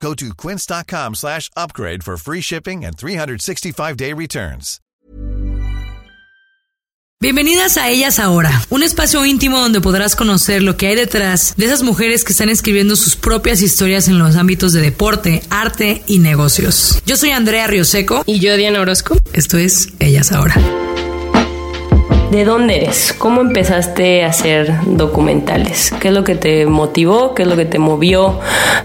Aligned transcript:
Go 0.00 0.14
to 0.14 0.34
quince.com 0.34 1.14
slash 1.14 1.50
upgrade 1.56 2.02
for 2.04 2.16
free 2.16 2.40
shipping 2.40 2.84
and 2.84 2.96
365-day 2.96 4.12
returns. 4.12 4.80
Bienvenidas 7.18 7.78
a 7.78 7.88
Ellas 7.88 8.18
Ahora, 8.18 8.50
un 8.68 8.82
espacio 8.82 9.24
íntimo 9.24 9.58
donde 9.58 9.80
podrás 9.80 10.14
conocer 10.14 10.62
lo 10.62 10.76
que 10.76 10.88
hay 10.88 10.96
detrás 10.96 11.54
de 11.56 11.64
esas 11.64 11.82
mujeres 11.82 12.24
que 12.24 12.32
están 12.32 12.50
escribiendo 12.50 12.94
sus 12.94 13.16
propias 13.16 13.62
historias 13.62 14.08
en 14.08 14.18
los 14.18 14.36
ámbitos 14.36 14.74
de 14.74 14.82
deporte, 14.82 15.42
arte 15.48 16.04
y 16.06 16.18
negocios. 16.18 17.02
Yo 17.06 17.16
soy 17.16 17.30
Andrea 17.30 17.66
Rioseco. 17.66 18.22
Y 18.26 18.38
yo, 18.38 18.54
Diana 18.58 18.82
Orozco. 18.82 19.16
Esto 19.32 19.56
es 19.56 19.88
Ellas 19.98 20.30
Ahora. 20.30 20.56
¿De 22.30 22.44
dónde 22.44 22.76
eres? 22.76 23.14
¿Cómo 23.16 23.40
empezaste 23.40 24.24
a 24.24 24.28
hacer 24.28 24.74
documentales? 24.84 25.94
¿Qué 26.00 26.08
es 26.08 26.14
lo 26.14 26.24
que 26.24 26.34
te 26.34 26.66
motivó? 26.66 27.34
¿Qué 27.34 27.42
es 27.42 27.48
lo 27.48 27.56
que 27.56 27.64
te 27.64 27.78
movió 27.78 28.40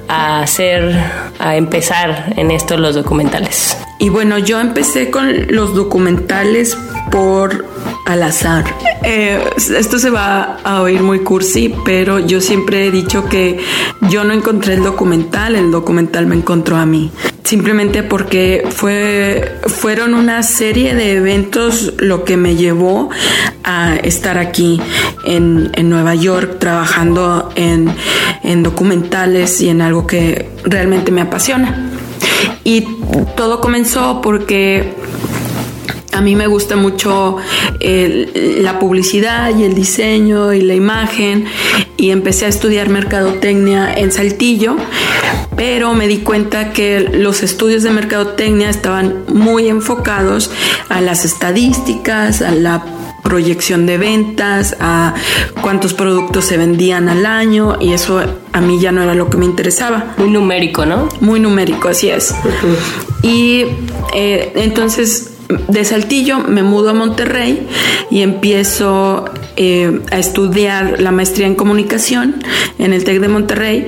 a 0.08 0.42
hacer, 0.42 0.96
a 1.40 1.56
empezar 1.56 2.34
en 2.38 2.52
esto 2.52 2.78
los 2.78 2.94
documentales? 2.94 3.78
Y 4.02 4.10
bueno, 4.10 4.40
yo 4.40 4.60
empecé 4.60 5.12
con 5.12 5.46
los 5.50 5.76
documentales 5.76 6.76
por 7.12 7.66
al 8.08 8.24
azar. 8.24 8.66
Eh, 9.04 9.40
esto 9.56 10.00
se 10.00 10.10
va 10.10 10.58
a 10.64 10.82
oír 10.82 11.04
muy 11.04 11.20
cursi, 11.20 11.72
pero 11.86 12.18
yo 12.18 12.42
siempre 12.42 12.88
he 12.88 12.92
dicho 12.92 13.30
que 13.30 13.60
yo 14.10 14.24
no 14.24 14.34
encontré 14.34 14.74
el 14.74 14.82
documental, 14.82 15.56
el 15.56 15.70
documental 15.70 16.26
me 16.26 16.34
encontró 16.34 16.78
a 16.78 16.86
mí. 16.88 17.12
Simplemente 17.44 18.02
porque 18.02 18.68
fue, 18.72 19.60
fueron 19.68 20.16
una 20.16 20.42
serie 20.42 20.96
de 20.96 21.18
eventos 21.18 21.94
lo 22.00 22.24
que 22.24 22.38
me 22.38 22.56
llevó 22.56 23.12
a 23.64 23.98
estar 23.98 24.40
aquí 24.40 24.82
en, 25.26 25.70
en 25.76 25.90
Nueva 25.92 26.16
York 26.16 26.58
trabajando 26.58 27.52
en, 27.56 27.94
en 28.42 28.64
documentales 28.64 29.62
y 29.62 29.70
en 29.70 29.84
algo 29.84 30.08
que 30.08 30.50
realmente 30.66 31.12
me 31.12 31.22
apasiona. 31.22 31.91
Y 32.64 32.82
todo 33.36 33.62
comenzó 33.62 34.22
porque 34.22 34.94
a 36.12 36.22
mí 36.22 36.36
me 36.36 36.48
gusta 36.48 36.76
mucho 36.76 37.38
la 37.80 38.80
publicidad 38.80 39.58
y 39.58 39.64
el 39.64 39.74
diseño 39.74 40.54
y 40.54 40.62
la 40.62 40.76
imagen. 40.76 41.46
Y 41.98 42.12
empecé 42.12 42.46
a 42.46 42.50
estudiar 42.50 42.90
mercadotecnia 42.90 43.94
en 43.94 44.12
Saltillo, 44.12 44.76
pero 45.56 45.94
me 45.94 46.08
di 46.08 46.18
cuenta 46.20 46.74
que 46.74 47.00
los 47.00 47.44
estudios 47.44 47.84
de 47.84 47.92
mercadotecnia 47.92 48.70
estaban 48.70 49.24
muy 49.28 49.68
enfocados 49.68 50.52
a 50.90 51.02
las 51.02 51.26
estadísticas, 51.26 52.42
a 52.42 52.52
la 52.52 52.84
proyección 53.24 53.86
de 53.86 53.98
ventas, 53.98 54.76
a 54.80 55.14
cuántos 55.62 55.94
productos 55.94 56.46
se 56.46 56.58
vendían 56.58 57.10
al 57.10 57.26
año 57.26 57.78
y 57.80 57.94
eso 57.94 58.22
a 58.52 58.62
mí 58.62 58.80
ya 58.80 58.92
no 58.92 59.04
era 59.04 59.16
lo 59.16 59.30
que 59.30 59.38
me 59.38 59.46
interesaba. 59.46 60.14
Muy 60.18 60.30
numérico, 60.30 60.86
¿no? 60.86 61.08
Muy 61.22 61.40
numérico, 61.40 61.90
así 61.90 62.10
es. 62.10 62.34
Y 63.24 63.66
eh, 64.14 64.52
entonces 64.56 65.32
de 65.68 65.86
Saltillo 65.86 66.40
me 66.40 66.64
mudo 66.64 66.92
a 66.92 66.94
Monterrey 66.94 67.68
y 68.10 68.22
empiezo 68.22 69.26
eh, 69.56 70.02
a 70.12 70.20
estudiar 70.20 71.02
la 71.02 71.12
maestría 71.12 71.48
en 71.48 71.56
comunicación 71.56 72.44
en 72.80 72.94
el 72.94 73.04
TEC 73.04 73.20
de 73.20 73.28
Monterrey 73.28 73.88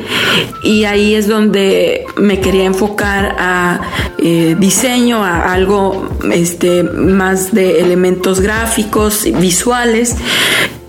y 0.64 0.86
ahí 0.86 1.16
es 1.16 1.28
donde 1.28 2.06
me 2.18 2.40
quería 2.40 2.66
enfocar 2.66 3.36
a 3.40 3.82
eh, 4.18 4.56
diseño, 4.60 5.24
a 5.24 5.54
algo 5.54 6.10
este, 6.32 6.84
más 6.84 7.54
de 7.54 7.82
elementos 7.82 8.42
gráficos, 8.42 9.26
visuales 9.40 10.16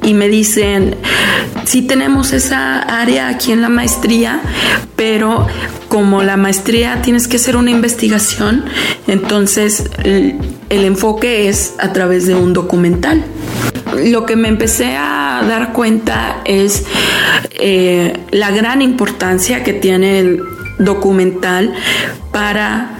y 0.05 0.13
me 0.15 0.29
dicen, 0.29 0.97
sí 1.65 1.83
tenemos 1.83 2.33
esa 2.33 2.81
área 2.81 3.29
aquí 3.29 3.53
en 3.53 3.63
la 3.63 3.69
maestría, 3.69 4.41
pero 4.97 5.47
como 5.89 6.23
la 6.23 6.37
maestría 6.37 7.01
tienes 7.03 7.27
que 7.27 7.37
hacer 7.37 7.57
una 7.57 7.71
investigación, 7.71 8.65
entonces 9.07 9.91
el, 10.03 10.39
enfoque 10.69 11.49
es 11.49 11.75
a 11.79 11.93
través 11.93 12.27
de 12.27 12.35
un 12.35 12.53
documental. 12.53 13.25
Lo 13.95 14.27
que 14.27 14.37
me 14.37 14.49
empecé 14.49 14.97
a 14.97 15.43
dar 15.47 15.73
cuenta 15.73 16.43
es 16.45 16.85
eh, 17.53 18.19
la 18.31 18.51
gran 18.51 18.83
importancia 18.83 19.63
que 19.63 19.73
tiene 19.73 20.19
el 20.19 20.43
documental 20.79 21.73
para 22.33 22.99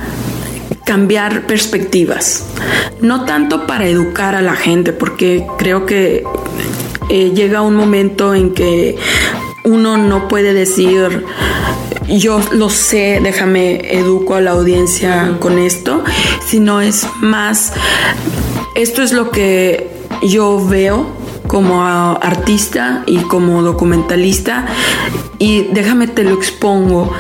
cambiar 0.85 1.47
perspectivas, 1.47 2.47
no 3.01 3.25
tanto 3.25 3.67
para 3.67 3.87
educar 3.87 4.35
a 4.35 4.43
la 4.43 4.55
gente, 4.55 4.93
porque 4.93 5.47
creo 5.59 5.87
que 5.87 6.25
eh, 7.09 7.33
llega 7.35 7.63
un 7.63 7.75
momento 7.75 8.35
en 8.35 8.53
que 8.53 8.97
uno 9.65 9.97
no 9.97 10.29
puede 10.29 10.53
decir 10.53 11.25
yo 12.09 12.41
lo 12.53 12.69
sé, 12.69 13.21
déjame 13.23 13.95
educo 13.97 14.35
a 14.35 14.41
la 14.41 14.53
audiencia 14.53 15.37
con 15.41 15.59
esto, 15.59 16.05
sino 16.47 16.81
es 16.81 17.07
más, 17.21 17.73
esto 18.75 19.03
es 19.03 19.13
lo 19.13 19.31
que 19.31 19.94
yo 20.25 20.67
veo 20.67 21.07
como 21.47 21.83
artista 21.85 23.03
y 23.07 23.19
como 23.19 23.63
documentalista 23.63 24.67
y 25.39 25.63
déjame 25.73 26.07
te 26.07 26.25
lo 26.25 26.35
expongo 26.35 27.13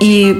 y 0.00 0.36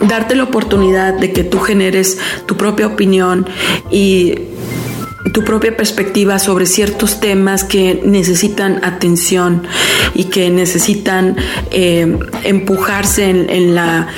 darte 0.00 0.34
la 0.34 0.44
oportunidad 0.44 1.14
de 1.14 1.32
que 1.32 1.44
tú 1.44 1.58
generes 1.58 2.18
tu 2.46 2.56
propia 2.56 2.86
opinión 2.86 3.46
y 3.90 4.34
tu 5.32 5.44
propia 5.44 5.76
perspectiva 5.76 6.38
sobre 6.38 6.66
ciertos 6.66 7.20
temas 7.20 7.64
que 7.64 8.02
necesitan 8.04 8.84
atención 8.84 9.62
y 10.14 10.24
que 10.24 10.50
necesitan 10.50 11.36
eh, 11.70 12.18
empujarse 12.44 13.30
en, 13.30 13.74
la 13.74 14.08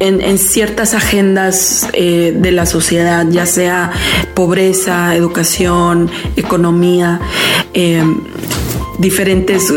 en, 0.00 0.38
ciertas 0.38 0.94
agendas 0.94 1.88
eh, 1.92 2.34
de 2.36 2.52
la 2.52 2.66
sociedad, 2.66 3.26
ya 3.28 3.46
sea 3.46 3.92
pobreza, 4.34 5.14
educación, 5.14 6.10
economía. 6.36 7.20
Eh, 7.74 8.02
diferentes 8.98 9.72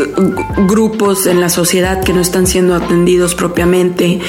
grupos 0.68 1.26
en 1.26 1.40
la 1.40 1.48
sociedad 1.48 2.02
que 2.04 2.12
no 2.12 2.20
están 2.20 2.46
siendo 2.46 2.74
atendidos 2.74 3.34
propiamente. 3.34 4.20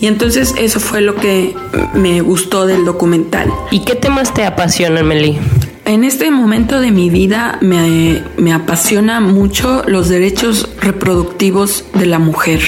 Y 0.00 0.06
entonces 0.06 0.54
eso 0.58 0.80
fue 0.80 1.00
lo 1.00 1.14
que 1.14 1.54
me 1.94 2.20
gustó 2.20 2.66
del 2.66 2.84
documental. 2.84 3.48
¿Y 3.70 3.84
qué 3.84 3.94
temas 3.94 4.34
te 4.34 4.44
apasionan, 4.44 5.06
Meli? 5.06 5.38
En 5.84 6.04
este 6.04 6.30
momento 6.30 6.80
de 6.80 6.90
mi 6.90 7.10
vida 7.10 7.58
me, 7.60 8.22
me, 8.36 8.52
apasiona 8.52 9.20
mucho 9.20 9.82
los 9.86 10.08
derechos 10.08 10.68
reproductivos 10.80 11.84
de 11.94 12.06
la 12.06 12.18
mujer. 12.18 12.60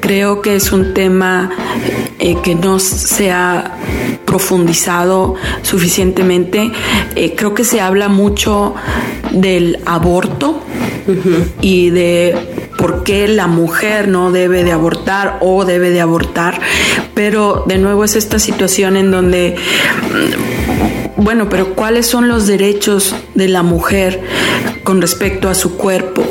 Creo 0.00 0.42
que 0.42 0.56
es 0.56 0.72
un 0.72 0.94
tema 0.94 1.50
eh, 2.18 2.36
que 2.42 2.54
no 2.54 2.78
se 2.78 3.30
ha 3.30 3.72
profundizado 4.24 5.34
suficientemente. 5.62 6.72
Eh, 7.14 7.34
creo 7.36 7.54
que 7.54 7.64
se 7.64 7.80
habla 7.80 8.08
mucho 8.08 8.74
del 9.32 9.80
aborto 9.86 10.62
y 11.60 11.90
de 11.90 12.36
por 12.78 13.04
qué 13.04 13.28
la 13.28 13.46
mujer 13.46 14.08
no 14.08 14.32
debe 14.32 14.64
de 14.64 14.72
abortar 14.72 15.38
o 15.40 15.64
debe 15.64 15.90
de 15.90 16.00
abortar, 16.00 16.60
pero 17.14 17.64
de 17.66 17.78
nuevo 17.78 18.04
es 18.04 18.16
esta 18.16 18.38
situación 18.38 18.96
en 18.96 19.10
donde 19.10 19.56
mm, 19.56 21.22
bueno, 21.22 21.48
pero 21.48 21.74
¿cuáles 21.74 22.06
son 22.06 22.28
los 22.28 22.46
derechos 22.46 23.14
de 23.34 23.48
la 23.48 23.62
mujer 23.62 24.22
con 24.84 25.00
respecto 25.00 25.48
a 25.48 25.54
su 25.54 25.76
cuerpo, 25.76 26.22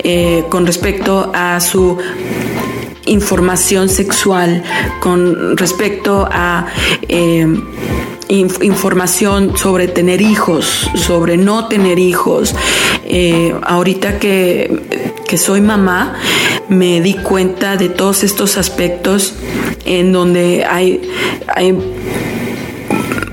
eh, 0.00 0.44
con 0.50 0.66
respecto 0.66 1.32
a 1.34 1.60
su 1.60 1.98
información 3.06 3.88
sexual, 3.88 4.62
con 5.00 5.56
respecto 5.56 6.28
a 6.30 6.66
eh, 7.08 7.46
información 8.28 9.56
sobre 9.56 9.88
tener 9.88 10.20
hijos, 10.20 10.90
sobre 10.94 11.36
no 11.36 11.68
tener 11.68 11.98
hijos. 11.98 12.54
Eh, 13.04 13.54
ahorita 13.62 14.18
que, 14.18 15.04
soy 15.36 15.60
mamá, 15.60 16.14
me 16.68 17.00
di 17.00 17.14
cuenta 17.14 17.76
de 17.76 17.88
todos 17.88 18.22
estos 18.22 18.56
aspectos 18.56 19.34
en 19.84 20.12
donde 20.12 20.64
hay, 20.64 21.02
hay 21.48 21.76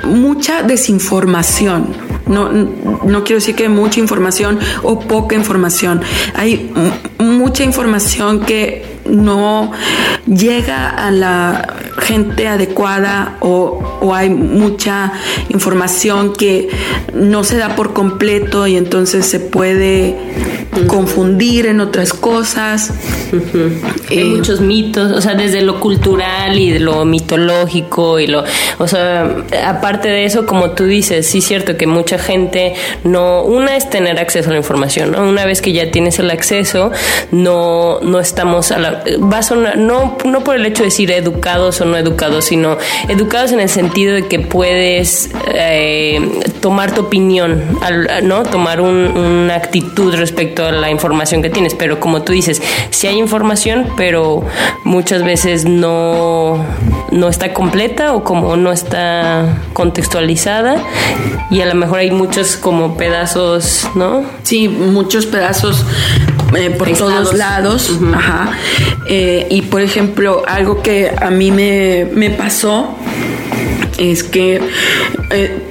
mucha 0.04 0.64
desinformación. 0.64 1.96
No, 2.26 2.52
no 2.52 3.24
quiero 3.24 3.40
decir 3.40 3.56
que 3.56 3.70
mucha 3.70 4.00
información 4.00 4.58
o 4.82 5.00
poca 5.00 5.36
información. 5.36 6.02
Hay 6.34 6.72
mucha 7.20 7.64
información 7.64 8.40
que 8.40 8.91
no 9.06 9.72
llega 10.28 10.90
a 10.90 11.12
la 11.12 11.68
gente 12.00 12.48
adecuada 12.48 13.38
o, 13.40 14.00
o 14.02 14.14
hay 14.14 14.30
mucha 14.30 15.14
información 15.50 16.34
que 16.34 16.70
no 17.14 17.44
se 17.44 17.58
da 17.58 17.76
por 17.76 17.94
completo 17.94 18.68
y 18.68 18.76
entonces 18.78 19.26
se 19.26 19.40
puede 19.40 20.16
confundir 20.88 21.66
en 21.66 21.82
otras 21.82 22.14
cosas. 22.14 22.94
Hay 24.10 24.20
Eh, 24.20 24.26
muchos 24.26 24.62
mitos, 24.62 25.12
o 25.12 25.22
sea, 25.22 25.36
desde 25.36 25.62
lo 25.62 25.80
cultural 25.80 26.58
y 26.58 26.72
de 26.72 26.80
lo 26.80 27.06
mitológico 27.06 28.20
y 28.20 28.28
lo, 28.28 28.44
o 28.78 28.88
sea, 28.88 29.38
aparte 29.66 30.10
de 30.10 30.26
eso, 30.26 30.46
como 30.46 30.72
tú 30.72 30.86
dices, 30.86 31.28
sí 31.28 31.40
es 31.40 31.46
cierto 31.46 31.78
que 31.78 31.88
mucha 31.88 32.18
gente 32.18 32.74
no, 33.04 33.44
una 33.44 33.76
es 33.76 33.90
tener 33.90 34.20
acceso 34.20 34.50
a 34.50 34.54
la 34.54 34.58
información, 34.58 35.12
¿no? 35.12 35.28
Una 35.28 35.46
vez 35.46 35.62
que 35.62 35.72
ya 35.72 35.92
tienes 35.92 36.20
el 36.20 36.30
acceso, 36.30 36.92
no, 37.32 38.00
no 38.02 38.20
estamos 38.20 38.72
a 38.72 38.80
la, 38.80 39.01
va 39.22 39.40
a 39.40 39.44
sonar- 39.44 39.78
no, 39.78 40.18
no 40.26 40.44
por 40.44 40.56
el 40.56 40.66
hecho 40.66 40.84
de 40.84 40.90
decir 40.90 41.12
educados 41.12 41.82
o 41.82 41.86
no 41.86 41.98
educados, 41.98 42.46
sino 42.46 42.78
educados 43.10 43.52
en 43.52 43.60
el 43.60 43.70
sentido 43.70 44.14
de 44.16 44.28
que 44.28 44.40
puedes 44.40 45.30
eh, 45.54 46.20
tomar 46.62 46.94
tu 46.94 47.02
opinión, 47.02 47.62
¿no? 48.24 48.44
Tomar 48.44 48.82
un- 48.82 49.18
una 49.18 49.56
actitud 49.56 50.14
respecto 50.16 50.66
a 50.66 50.72
la 50.72 50.90
información 50.92 51.42
que 51.42 51.50
tienes, 51.50 51.74
pero 51.76 52.00
como 52.00 52.22
tú 52.22 52.34
dices, 52.34 52.62
sí 52.90 53.08
hay 53.08 53.18
información, 53.18 53.88
pero 53.98 54.44
muchas 54.84 55.24
veces 55.24 55.66
no, 55.66 56.64
no 57.12 57.28
está 57.30 57.54
completa 57.54 58.14
o 58.14 58.24
como 58.24 58.56
no 58.58 58.72
está 58.72 59.58
contextualizada 59.74 60.76
y 61.50 61.62
a 61.62 61.66
lo 61.66 61.76
mejor 61.76 62.00
hay 62.00 62.12
muchos 62.12 62.56
como 62.58 62.96
pedazos, 62.98 63.88
¿no? 63.96 64.24
Sí, 64.44 64.68
muchos 64.68 65.26
pedazos 65.26 65.86
eh, 66.56 66.70
por 66.72 66.88
Aislados. 66.88 67.24
todos 67.24 67.38
lados. 67.38 68.00
Ajá. 68.14 68.52
Eh, 69.08 69.48
y 69.50 69.64
por 69.64 69.82
ejemplo, 69.82 70.44
algo 70.48 70.82
que 70.82 71.12
a 71.20 71.30
mí 71.30 71.52
me, 71.52 72.08
me 72.14 72.30
pasó 72.30 72.96
es 73.98 74.24
que 74.24 74.62
eh, 75.30 75.62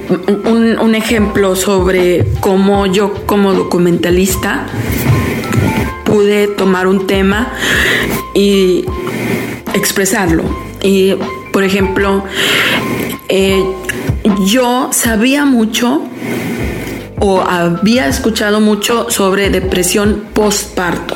un, 0.45 0.79
un 0.79 0.95
ejemplo 0.95 1.55
sobre 1.55 2.25
cómo 2.39 2.85
yo 2.85 3.13
como 3.25 3.53
documentalista 3.53 4.67
pude 6.05 6.47
tomar 6.47 6.87
un 6.87 7.07
tema 7.07 7.53
y 8.33 8.85
expresarlo. 9.73 10.43
Y, 10.83 11.13
por 11.51 11.63
ejemplo, 11.63 12.23
eh, 13.29 13.63
yo 14.45 14.89
sabía 14.91 15.45
mucho 15.45 16.01
o 17.23 17.39
había 17.41 18.07
escuchado 18.07 18.59
mucho 18.59 19.09
sobre 19.11 19.51
depresión 19.51 20.23
postparto 20.33 21.15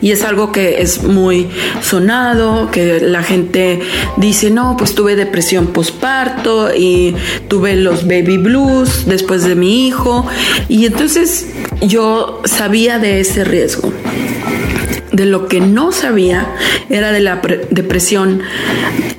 y 0.00 0.10
es 0.10 0.24
algo 0.24 0.52
que 0.52 0.80
es 0.80 1.02
muy 1.02 1.48
sonado, 1.82 2.70
que 2.70 2.98
la 3.00 3.22
gente 3.22 3.80
dice, 4.16 4.50
no, 4.50 4.76
pues 4.78 4.94
tuve 4.94 5.16
depresión 5.16 5.66
postparto 5.66 6.74
y 6.74 7.14
tuve 7.48 7.76
los 7.76 8.06
baby 8.06 8.38
blues 8.38 9.04
después 9.06 9.44
de 9.44 9.54
mi 9.54 9.86
hijo 9.86 10.26
y 10.68 10.86
entonces 10.86 11.46
yo 11.82 12.40
sabía 12.46 12.98
de 12.98 13.20
ese 13.20 13.44
riesgo. 13.44 13.92
De 15.12 15.26
lo 15.26 15.46
que 15.46 15.60
no 15.60 15.92
sabía 15.92 16.48
era 16.90 17.12
de 17.12 17.20
la 17.20 17.40
pre- 17.40 17.68
depresión, 17.70 18.42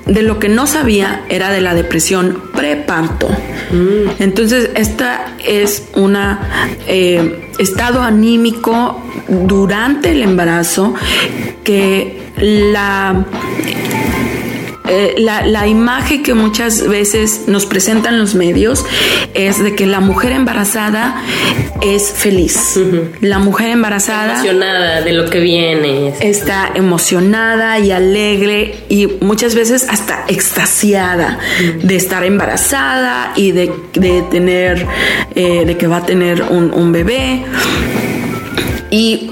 de 0.05 0.23
lo 0.23 0.39
que 0.39 0.49
no 0.49 0.67
sabía 0.67 1.23
era 1.29 1.51
de 1.51 1.61
la 1.61 1.73
depresión 1.73 2.41
preparto. 2.53 3.29
Entonces, 4.19 4.69
esta 4.75 5.35
es 5.43 5.89
una 5.95 6.77
eh, 6.87 7.49
estado 7.59 8.01
anímico 8.01 9.01
durante 9.27 10.11
el 10.11 10.21
embarazo 10.21 10.93
que 11.63 12.21
la 12.37 13.25
eh, 14.87 15.15
la, 15.17 15.45
la 15.45 15.67
imagen 15.67 16.23
que 16.23 16.33
muchas 16.33 16.87
veces 16.87 17.43
nos 17.47 17.65
presentan 17.65 18.19
los 18.19 18.35
medios 18.35 18.85
es 19.33 19.63
de 19.63 19.75
que 19.75 19.85
la 19.85 19.99
mujer 19.99 20.31
embarazada 20.31 21.21
es 21.81 22.11
feliz. 22.11 22.79
La 23.21 23.39
mujer 23.39 23.69
embarazada 23.69 24.33
Emocionada 24.35 25.01
de 25.01 25.11
lo 25.13 25.29
que 25.29 25.39
viene. 25.39 26.13
está 26.19 26.71
emocionada 26.75 27.79
y 27.79 27.91
alegre 27.91 28.75
y 28.89 29.07
muchas 29.21 29.55
veces 29.55 29.87
hasta 29.89 30.25
extasiada 30.27 31.39
de 31.83 31.95
estar 31.95 32.23
embarazada 32.23 33.33
y 33.35 33.51
de, 33.51 33.71
de 33.93 34.21
tener, 34.23 34.85
eh, 35.35 35.63
de 35.65 35.77
que 35.77 35.87
va 35.87 35.97
a 35.97 36.05
tener 36.05 36.43
un, 36.43 36.73
un 36.73 36.91
bebé. 36.91 37.43
Y 38.91 39.29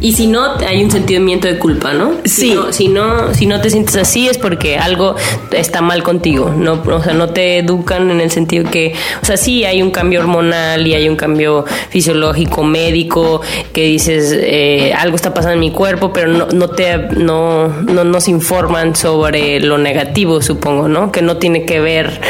Y 0.00 0.12
si 0.12 0.26
no, 0.26 0.56
hay 0.66 0.82
un 0.84 0.90
sentimiento 0.90 1.48
de 1.48 1.58
culpa, 1.58 1.92
¿no? 1.92 2.12
Sí. 2.24 2.48
Si 2.48 2.54
no, 2.54 2.72
si 2.72 2.88
no, 2.88 3.34
si 3.34 3.46
no 3.46 3.60
te 3.60 3.70
sientes 3.70 3.96
así 3.96 4.28
es 4.28 4.38
porque 4.38 4.78
algo 4.78 5.16
está 5.50 5.80
mal 5.80 6.02
contigo, 6.02 6.52
¿no? 6.56 6.82
O 6.86 7.02
sea, 7.02 7.14
no 7.14 7.28
te 7.28 7.58
educan 7.58 8.10
en 8.10 8.20
el 8.20 8.30
sentido 8.30 8.70
que, 8.70 8.94
o 9.22 9.26
sea, 9.26 9.36
sí 9.36 9.64
hay 9.64 9.82
un 9.82 9.90
cambio 9.90 10.20
hormonal 10.20 10.86
y 10.86 10.94
hay 10.94 11.08
un 11.08 11.16
cambio 11.16 11.64
fisiológico, 11.90 12.62
médico, 12.62 13.40
que 13.72 13.82
dices, 13.82 14.32
eh, 14.32 14.92
algo 14.96 15.16
está 15.16 15.34
pasando 15.34 15.54
en 15.54 15.60
mi 15.60 15.72
cuerpo, 15.72 16.12
pero 16.12 16.28
no, 16.28 16.46
no 16.46 16.70
te, 16.70 16.96
no, 16.98 17.68
no 17.68 18.04
nos 18.04 18.28
informan 18.28 18.94
sobre 18.94 19.60
lo 19.60 19.78
negativo, 19.78 20.40
supongo, 20.42 20.88
¿no? 20.88 21.10
Que 21.10 21.22
no 21.22 21.38
tiene 21.38 21.64
que 21.64 21.80
ver 21.80 22.20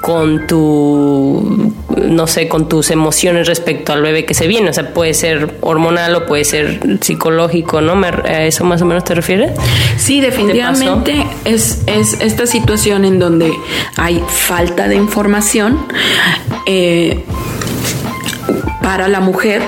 con 0.00 0.46
tu, 0.46 1.72
no 1.96 2.26
sé, 2.26 2.48
con 2.48 2.68
tus 2.68 2.90
emociones 2.90 3.46
respecto 3.46 3.92
al 3.92 4.02
bebé 4.02 4.24
que 4.24 4.34
se 4.34 4.46
viene. 4.46 4.70
O 4.70 4.72
sea, 4.72 4.92
puede 4.92 5.14
ser 5.14 5.56
hormonal 5.60 6.14
o 6.14 6.26
puede 6.26 6.44
ser 6.44 6.98
psicológico, 7.00 7.80
¿no? 7.80 7.94
¿A 8.04 8.44
eso 8.44 8.64
más 8.64 8.82
o 8.82 8.84
menos 8.84 9.04
te 9.04 9.14
refieres? 9.14 9.52
Sí, 9.96 10.20
definitivamente 10.20 11.26
es, 11.44 11.82
es 11.86 12.20
esta 12.20 12.46
situación 12.46 13.04
en 13.04 13.18
donde 13.18 13.52
hay 13.96 14.22
falta 14.28 14.88
de 14.88 14.96
información 14.96 15.78
eh, 16.66 17.24
para 18.82 19.08
la 19.08 19.20
mujer 19.20 19.62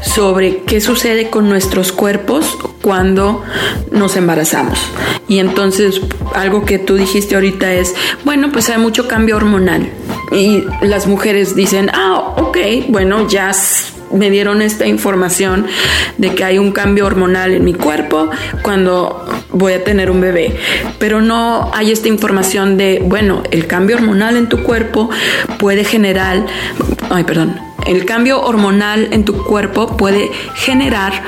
sobre 0.00 0.58
qué 0.58 0.80
sucede 0.80 1.30
con 1.30 1.48
nuestros 1.48 1.92
cuerpos 1.92 2.58
cuando 2.82 3.42
nos 3.90 4.16
embarazamos. 4.16 4.78
Y 5.28 5.38
entonces 5.38 6.00
algo 6.34 6.64
que 6.64 6.78
tú 6.78 6.96
dijiste 6.96 7.34
ahorita 7.34 7.72
es, 7.72 7.94
bueno, 8.24 8.50
pues 8.52 8.68
hay 8.68 8.78
mucho 8.78 9.08
cambio 9.08 9.36
hormonal. 9.36 9.88
Y 10.30 10.64
las 10.82 11.06
mujeres 11.06 11.54
dicen, 11.54 11.90
ah, 11.92 12.34
ok, 12.36 12.58
bueno, 12.88 13.28
ya 13.28 13.52
me 14.12 14.30
dieron 14.30 14.62
esta 14.62 14.86
información 14.86 15.66
de 16.18 16.34
que 16.34 16.44
hay 16.44 16.58
un 16.58 16.72
cambio 16.72 17.06
hormonal 17.06 17.54
en 17.54 17.64
mi 17.64 17.74
cuerpo 17.74 18.30
cuando 18.62 19.24
voy 19.50 19.72
a 19.72 19.84
tener 19.84 20.10
un 20.10 20.20
bebé. 20.20 20.56
Pero 20.98 21.20
no 21.20 21.70
hay 21.72 21.90
esta 21.90 22.08
información 22.08 22.76
de, 22.76 23.02
bueno, 23.04 23.42
el 23.50 23.66
cambio 23.66 23.96
hormonal 23.96 24.36
en 24.36 24.48
tu 24.48 24.62
cuerpo 24.62 25.10
puede 25.58 25.84
generar, 25.84 26.46
ay, 27.10 27.24
perdón, 27.24 27.58
el 27.86 28.04
cambio 28.04 28.42
hormonal 28.42 29.08
en 29.12 29.24
tu 29.24 29.44
cuerpo 29.44 29.96
puede 29.96 30.30
generar 30.54 31.22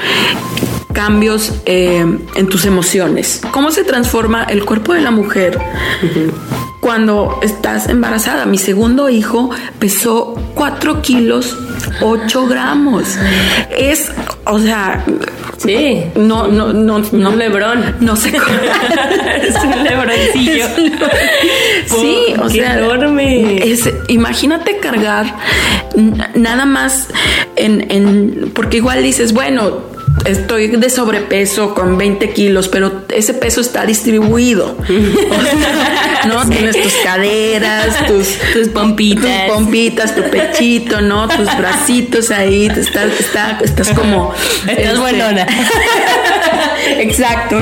cambios 0.94 1.52
eh, 1.66 1.98
en 2.34 2.48
tus 2.48 2.64
emociones. 2.64 3.42
¿Cómo 3.50 3.70
se 3.70 3.84
transforma 3.84 4.44
el 4.44 4.64
cuerpo 4.64 4.94
de 4.94 5.02
la 5.02 5.10
mujer 5.10 5.58
cuando 6.80 7.38
estás 7.42 7.88
embarazada? 7.88 8.46
Mi 8.46 8.56
segundo 8.58 9.10
hijo 9.10 9.50
pesó 9.78 10.34
4 10.54 11.02
kilos 11.02 11.56
8 12.00 12.46
gramos. 12.46 13.04
Es, 13.76 14.10
o 14.46 14.58
sea, 14.58 15.04
Sí. 15.58 16.02
no, 16.16 16.48
no, 16.48 16.72
no, 16.72 16.98
no. 16.98 17.30
Un 17.30 17.38
lebrón. 17.38 17.96
No 18.00 18.16
sé 18.16 18.32
cómo. 18.38 18.46
es 19.42 19.54
un 19.64 19.84
lebroncillo. 19.84 20.66
Sí, 21.86 22.34
o 22.38 22.48
Qué 22.48 22.54
sea, 22.60 22.78
enorme. 22.78 23.58
es- 23.70 23.88
imagínate 24.08 24.78
cargar 24.78 25.34
nada 26.34 26.66
más 26.66 27.08
en, 27.56 27.86
en, 27.90 28.50
porque 28.54 28.78
igual 28.78 29.02
dices, 29.02 29.32
bueno, 29.32 29.78
estoy 30.24 30.68
de 30.68 30.90
sobrepeso 30.90 31.74
con 31.74 31.96
20 31.98 32.30
kilos, 32.30 32.68
pero 32.68 33.02
ese 33.14 33.34
peso 33.34 33.60
está 33.60 33.84
distribuido. 33.86 34.76
O 34.78 34.84
sea, 35.42 36.20
¿No? 36.26 36.48
Tienes 36.48 36.80
tus 36.80 36.92
caderas, 37.04 38.06
tus, 38.06 38.28
Tus 38.52 38.68
pompitas. 38.68 39.46
tus 39.46 39.54
pompitas, 39.54 40.14
tu 40.14 40.22
pechito, 40.22 41.00
¿no? 41.02 41.28
Tus 41.28 41.46
bracitos 41.58 42.30
ahí, 42.30 42.68
te 42.68 42.80
estás, 42.80 43.12
está- 43.20 43.58
estás 43.62 43.90
como. 43.90 44.32
Estás 44.66 44.78
este, 44.78 44.98
buenona. 44.98 45.46
Exacto. 46.98 47.58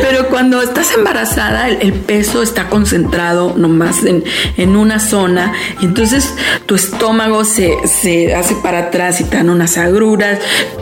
Pero 0.00 0.28
cuando 0.28 0.60
estás 0.62 0.92
embarazada, 0.92 1.68
el, 1.68 1.78
el 1.82 1.92
peso 1.92 2.42
está 2.42 2.68
concentrado 2.68 3.54
nomás 3.56 4.04
en, 4.04 4.24
en 4.56 4.76
una 4.76 4.98
zona. 5.00 5.52
Y 5.80 5.86
entonces 5.86 6.34
tu 6.66 6.74
estómago 6.74 7.44
se, 7.44 7.74
se 7.86 8.34
hace 8.34 8.54
para 8.56 8.78
atrás 8.80 9.20
y 9.20 9.24
te 9.24 9.36
dan 9.36 9.50
unas 9.50 9.78
agruras. 9.78 10.38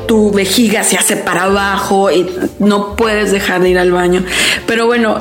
Tu 0.07 0.31
vejiga 0.33 0.83
se 0.83 0.97
hace 0.97 1.17
para 1.17 1.45
abajo 1.45 2.11
y 2.11 2.27
no 2.59 2.97
puedes 2.97 3.31
dejar 3.33 3.61
de 3.63 3.71
ir 3.71 3.79
al 3.79 3.93
baño. 3.93 4.25
Pero 4.67 4.87
bueno, 4.87 5.15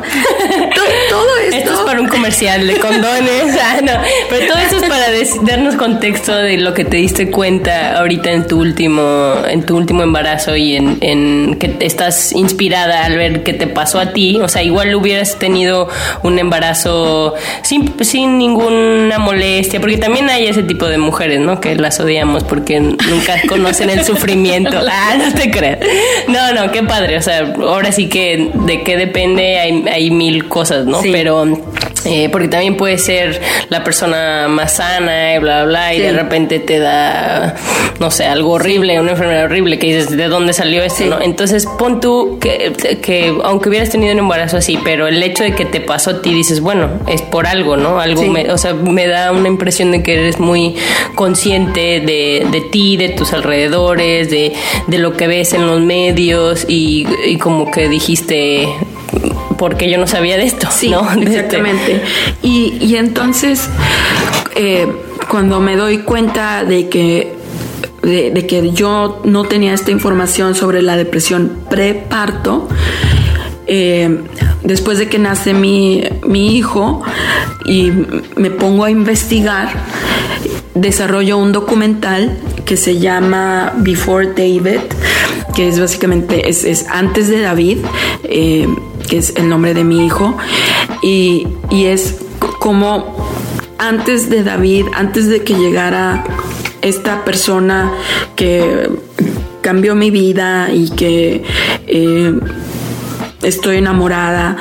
to- 0.75 0.81
todo 1.09 1.37
esto. 1.37 1.57
Esto 1.59 1.73
es 1.73 1.79
para 1.79 1.99
un 1.99 2.07
comercial 2.07 2.65
de 2.67 2.77
condones. 2.77 3.57
Ah, 3.61 3.79
no. 3.83 3.91
Pero 4.29 4.47
todo 4.53 4.59
eso 4.59 4.77
es 4.77 4.83
para 4.83 5.05
darnos 5.43 5.75
contexto 5.75 6.33
de 6.35 6.57
lo 6.57 6.73
que 6.73 6.85
te 6.85 6.97
diste 6.97 7.29
cuenta 7.29 7.97
ahorita 7.99 8.31
en 8.31 8.47
tu 8.47 8.59
último, 8.59 9.33
en 9.47 9.63
tu 9.65 9.75
último 9.75 10.03
embarazo 10.03 10.55
y 10.55 10.75
en, 10.75 10.97
en 11.01 11.48
que 11.55 11.75
estás 11.79 12.31
inspirada 12.33 13.05
al 13.05 13.17
ver 13.17 13.43
qué 13.43 13.53
te 13.53 13.67
pasó 13.67 13.99
a 13.99 14.13
ti. 14.13 14.39
O 14.41 14.47
sea, 14.47 14.63
igual 14.63 14.93
hubieras 14.95 15.37
tenido 15.37 15.89
un 16.23 16.39
embarazo 16.39 17.35
sin, 17.61 17.93
sin 18.03 18.37
ninguna 18.37 19.17
molestia, 19.19 19.79
porque 19.79 19.97
también 19.97 20.29
hay 20.29 20.47
ese 20.47 20.63
tipo 20.63 20.87
de 20.87 20.97
mujeres, 20.97 21.39
¿no? 21.39 21.59
Que 21.59 21.75
las 21.75 21.99
odiamos 21.99 22.43
porque 22.43 22.79
nunca 22.79 23.35
conocen 23.47 23.89
el 23.89 24.03
sufrimiento. 24.03 24.79
Ah, 24.89 25.15
no 25.17 25.33
te 25.33 25.51
creas. 25.51 25.79
No, 26.27 26.53
no, 26.53 26.71
qué 26.71 26.83
padre. 26.83 27.17
O 27.17 27.21
sea, 27.21 27.53
ahora 27.59 27.91
sí 27.91 28.07
que 28.07 28.51
de 28.53 28.83
qué 28.83 28.97
depende 28.97 29.59
hay, 29.59 29.85
hay 29.91 30.11
mil 30.11 30.47
cosas, 30.47 30.85
¿no? 30.85 31.01
Pero 31.01 31.45
eh, 32.05 32.29
porque 32.31 32.47
también 32.47 32.77
puede 32.77 32.97
ser 32.97 33.41
la 33.69 33.83
persona 33.83 34.47
más 34.47 34.75
sana 34.75 35.35
y 35.35 35.39
bla, 35.39 35.63
bla, 35.63 35.65
bla, 35.65 35.93
y 35.93 35.99
de 35.99 36.11
repente 36.11 36.59
te 36.59 36.79
da, 36.79 37.55
no 37.99 38.09
sé, 38.11 38.25
algo 38.25 38.51
horrible, 38.51 38.99
una 38.99 39.11
enfermedad 39.11 39.45
horrible 39.45 39.79
que 39.79 39.87
dices, 39.87 40.15
¿de 40.15 40.27
dónde 40.27 40.53
salió 40.53 40.81
esto? 40.83 41.05
¿no? 41.05 41.21
Entonces 41.21 41.67
pon 41.77 41.99
tú 41.99 42.37
que, 42.39 42.73
que, 43.01 43.35
aunque 43.43 43.69
hubieras 43.69 43.89
tenido 43.89 44.13
un 44.13 44.19
embarazo 44.19 44.57
así, 44.57 44.79
pero 44.83 45.07
el 45.07 45.21
hecho 45.21 45.43
de 45.43 45.53
que 45.53 45.65
te 45.65 45.81
pasó 45.81 46.11
a 46.11 46.21
ti, 46.21 46.33
dices, 46.33 46.61
bueno, 46.61 46.89
es 47.07 47.21
por 47.21 47.47
algo, 47.47 47.75
¿no? 47.75 47.99
Algo, 47.99 48.23
me, 48.23 48.51
o 48.51 48.57
sea, 48.57 48.73
me 48.73 49.07
da 49.07 49.31
una 49.31 49.47
impresión 49.47 49.91
de 49.91 50.01
que 50.01 50.13
eres 50.13 50.39
muy 50.39 50.75
consciente 51.15 51.99
de, 51.99 52.47
de 52.49 52.61
ti, 52.61 52.97
de 52.97 53.09
tus 53.09 53.33
alrededores, 53.33 54.29
de, 54.29 54.53
de 54.87 54.97
lo 54.97 55.17
que 55.17 55.27
ves 55.27 55.53
en 55.53 55.67
los 55.67 55.81
medios 55.81 56.65
y, 56.67 57.07
y 57.27 57.37
como 57.37 57.71
que 57.71 57.89
dijiste 57.89 58.67
porque 59.59 59.91
yo 59.91 59.97
no 59.99 60.07
sabía 60.07 60.37
de 60.37 60.45
esto. 60.45 60.67
Sí, 60.71 60.89
¿no? 60.89 61.07
exactamente. 61.21 62.01
Y, 62.41 62.77
y, 62.79 62.95
entonces, 62.95 63.69
eh, 64.55 64.87
cuando 65.29 65.59
me 65.59 65.75
doy 65.75 65.99
cuenta 65.99 66.63
de 66.63 66.89
que 66.89 67.37
de, 68.01 68.31
de, 68.31 68.47
que 68.47 68.71
yo 68.71 69.21
no 69.25 69.43
tenía 69.43 69.73
esta 69.73 69.91
información 69.91 70.55
sobre 70.55 70.81
la 70.81 70.95
depresión 70.95 71.59
preparto, 71.69 72.69
eh, 73.67 74.23
después 74.69 74.99
de 74.99 75.09
que 75.09 75.17
nace 75.17 75.53
mi, 75.53 76.03
mi 76.27 76.55
hijo 76.55 77.01
y 77.65 77.91
me 78.35 78.51
pongo 78.51 78.85
a 78.85 78.91
investigar, 78.91 79.69
desarrollo 80.75 81.39
un 81.39 81.51
documental 81.51 82.37
que 82.65 82.77
se 82.77 82.99
llama 82.99 83.73
Before 83.77 84.27
David, 84.27 84.81
que 85.55 85.67
es 85.67 85.79
básicamente 85.79 86.47
es, 86.47 86.63
es 86.63 86.87
antes 86.87 87.27
de 87.29 87.41
David, 87.41 87.79
eh, 88.23 88.67
que 89.09 89.17
es 89.17 89.35
el 89.37 89.49
nombre 89.49 89.73
de 89.73 89.83
mi 89.83 90.05
hijo, 90.05 90.37
y, 91.01 91.47
y 91.71 91.85
es 91.85 92.19
como 92.59 93.27
antes 93.79 94.29
de 94.29 94.43
David, 94.43 94.85
antes 94.93 95.27
de 95.27 95.43
que 95.43 95.55
llegara 95.55 96.23
esta 96.83 97.25
persona 97.25 97.91
que 98.35 98.87
cambió 99.61 99.95
mi 99.95 100.11
vida 100.11 100.69
y 100.71 100.91
que 100.91 101.43
eh, 101.87 102.39
estoy 103.41 103.77
enamorada 103.77 104.57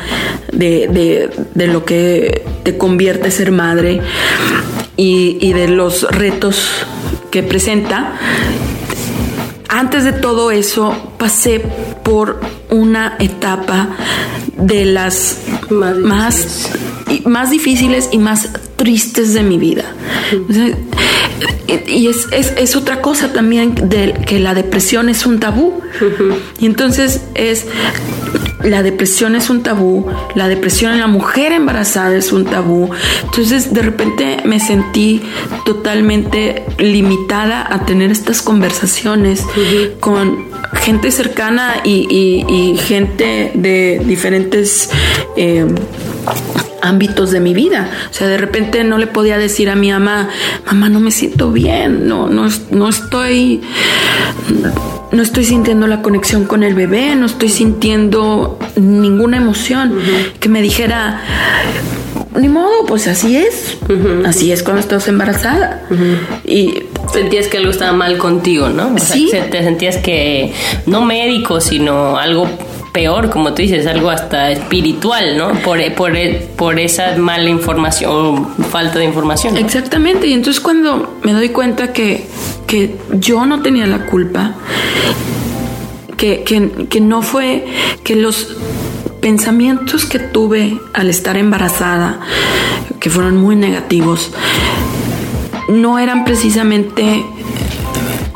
de, 0.53 0.89
de, 0.89 1.31
de, 1.55 1.67
lo 1.67 1.85
que 1.85 2.45
te 2.63 2.77
convierte 2.77 3.29
a 3.29 3.31
ser 3.31 3.51
madre 3.51 4.01
y, 4.97 5.39
y 5.41 5.53
de 5.53 5.69
los 5.69 6.03
retos 6.11 6.87
que 7.31 7.43
presenta. 7.43 8.19
Antes 9.69 10.05
de 10.05 10.13
todo 10.13 10.51
eso 10.51 11.13
pasé 11.19 11.61
por 12.03 12.41
una 12.71 13.17
etapa 13.19 13.97
de 14.57 14.87
las 14.87 15.39
más, 15.71 15.97
más, 15.99 16.71
más 17.25 17.51
difíciles 17.51 18.09
y 18.13 18.19
más 18.19 18.51
tristes 18.77 19.35
de 19.35 19.43
mi 19.43 19.59
vida. 19.59 19.85
O 20.49 20.53
sea, 20.53 20.71
y 21.87 22.09
es, 22.09 22.27
es, 22.33 22.55
es, 22.57 22.77
otra 22.77 23.01
cosa 23.03 23.33
también 23.33 23.75
de 23.75 24.15
que 24.27 24.39
la 24.41 24.55
depresión 24.55 25.09
es 25.09 25.27
un 25.27 25.39
tabú. 25.39 25.81
Y 26.59 26.67
entonces 26.67 27.23
es 27.35 27.67
la 28.63 28.83
depresión 28.83 29.37
es 29.37 29.51
un 29.51 29.63
tabú, 29.63 30.07
la 30.35 30.49
depresión 30.49 30.93
en 30.93 31.01
la 31.01 31.07
mujer 31.07 31.53
embarazada 31.53 32.17
es 32.17 32.33
un 32.33 32.45
tabú. 32.45 32.91
Entonces 33.25 33.73
de 33.73 33.83
repente 33.83 34.39
me 34.45 34.61
sentí 34.61 35.23
totalmente 35.65 36.65
limitada 36.79 37.67
a 37.73 37.85
tener 37.87 38.11
estas 38.11 38.43
conversaciones 38.43 39.43
uh 39.43 39.61
-huh. 39.61 40.01
con 40.01 40.49
gente 40.75 41.11
cercana 41.11 41.77
y, 41.85 42.07
y, 42.11 42.45
y, 42.53 42.77
gente 42.77 43.53
de 43.55 44.01
diferentes... 44.05 44.91
Eh, 45.37 45.67
ámbitos 46.81 47.31
de 47.31 47.41
mi 47.41 47.55
vida. 47.55 47.91
O 48.11 48.15
sea, 48.15 48.29
de 48.29 48.39
repente 48.39 48.85
no 48.85 48.99
le 48.99 49.07
podía 49.07 49.39
decir 49.39 49.71
a 49.71 49.75
mi 49.75 49.91
mamá, 49.91 50.29
mamá, 50.67 50.89
no 50.89 51.01
me 51.01 51.11
siento 51.11 51.51
bien, 51.53 52.09
no, 52.09 52.29
no, 52.29 52.49
no 52.71 52.89
estoy, 52.89 53.61
no 55.11 55.23
estoy 55.23 55.45
sintiendo 55.45 55.87
la 55.87 56.03
conexión 56.03 56.45
con 56.45 56.63
el 56.63 56.75
bebé, 56.75 57.15
no 57.17 57.27
estoy 57.27 57.49
sintiendo 57.49 58.59
ninguna 58.77 59.39
emoción. 59.39 59.93
Uh 59.93 60.01
-huh. 60.01 60.33
Que 60.39 60.49
me 60.49 60.63
dijera, 60.63 61.23
ni 62.37 62.49
modo, 62.49 62.85
pues 62.87 63.07
así 63.07 63.37
es. 63.37 63.79
Uh 63.89 63.93
-huh. 63.93 64.27
Así 64.27 64.53
es 64.53 64.63
cuando 64.63 64.81
estás 64.81 65.09
embarazada. 65.09 65.83
Uh 65.91 65.95
-huh. 65.95 66.17
Y 66.45 66.83
sentías 67.13 67.47
que 67.49 67.59
algo 67.59 67.71
estaba 67.71 67.93
mal 67.93 68.19
contigo, 68.19 68.69
¿no? 68.69 68.95
O 68.95 68.99
sí. 68.99 69.29
Sea, 69.31 69.49
te 69.51 69.63
sentías 69.63 69.97
que 69.97 70.53
no 70.87 71.03
médico, 71.03 71.61
sino 71.61 72.17
algo 72.19 72.49
peor, 72.99 73.31
como 73.31 73.55
tú 73.55 73.63
dices, 73.63 73.87
algo 73.87 74.11
hasta 74.11 74.51
espiritual, 74.51 75.39
¿no? 75.39 75.53
Por, 75.63 75.79
por, 75.95 76.13
por 76.57 76.81
esa 76.81 77.17
mala 77.17 77.49
información 77.49 78.11
o 78.11 78.65
falta 78.65 78.99
de 78.99 79.05
información. 79.05 79.57
Exactamente, 79.57 80.27
y 80.27 80.33
entonces 80.33 80.61
cuando 80.61 81.21
me 81.23 81.33
doy 81.33 81.51
cuenta 81.51 81.93
que, 81.93 82.27
que 82.67 82.97
yo 83.13 83.47
no 83.47 83.63
tenía 83.63 83.87
la 83.87 84.07
culpa, 84.07 84.57
que, 86.17 86.43
que, 86.43 86.89
que 86.91 87.01
no 87.01 87.23
fue, 87.23 87.67
que 88.03 88.17
los 88.17 88.57
pensamientos 89.21 90.05
que 90.05 90.19
tuve 90.19 90.81
al 90.93 91.09
estar 91.09 91.37
embarazada, 91.37 92.19
que 92.99 93.11
fueron 93.11 93.37
muy 93.37 93.55
negativos, 93.55 94.33
no 95.69 96.01
eran 96.01 96.25
precisamente 96.25 97.25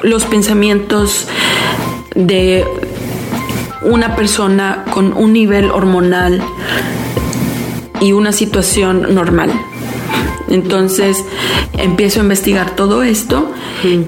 los 0.02 0.24
pensamientos 0.24 1.26
de 2.14 2.64
una 3.84 4.16
persona 4.16 4.84
con 4.90 5.12
un 5.12 5.32
nivel 5.32 5.70
hormonal 5.70 6.42
y 8.00 8.12
una 8.12 8.32
situación 8.32 9.14
normal. 9.14 9.50
Entonces 10.48 11.24
empiezo 11.72 12.20
a 12.20 12.24
investigar 12.24 12.76
todo 12.76 13.02
esto 13.02 13.52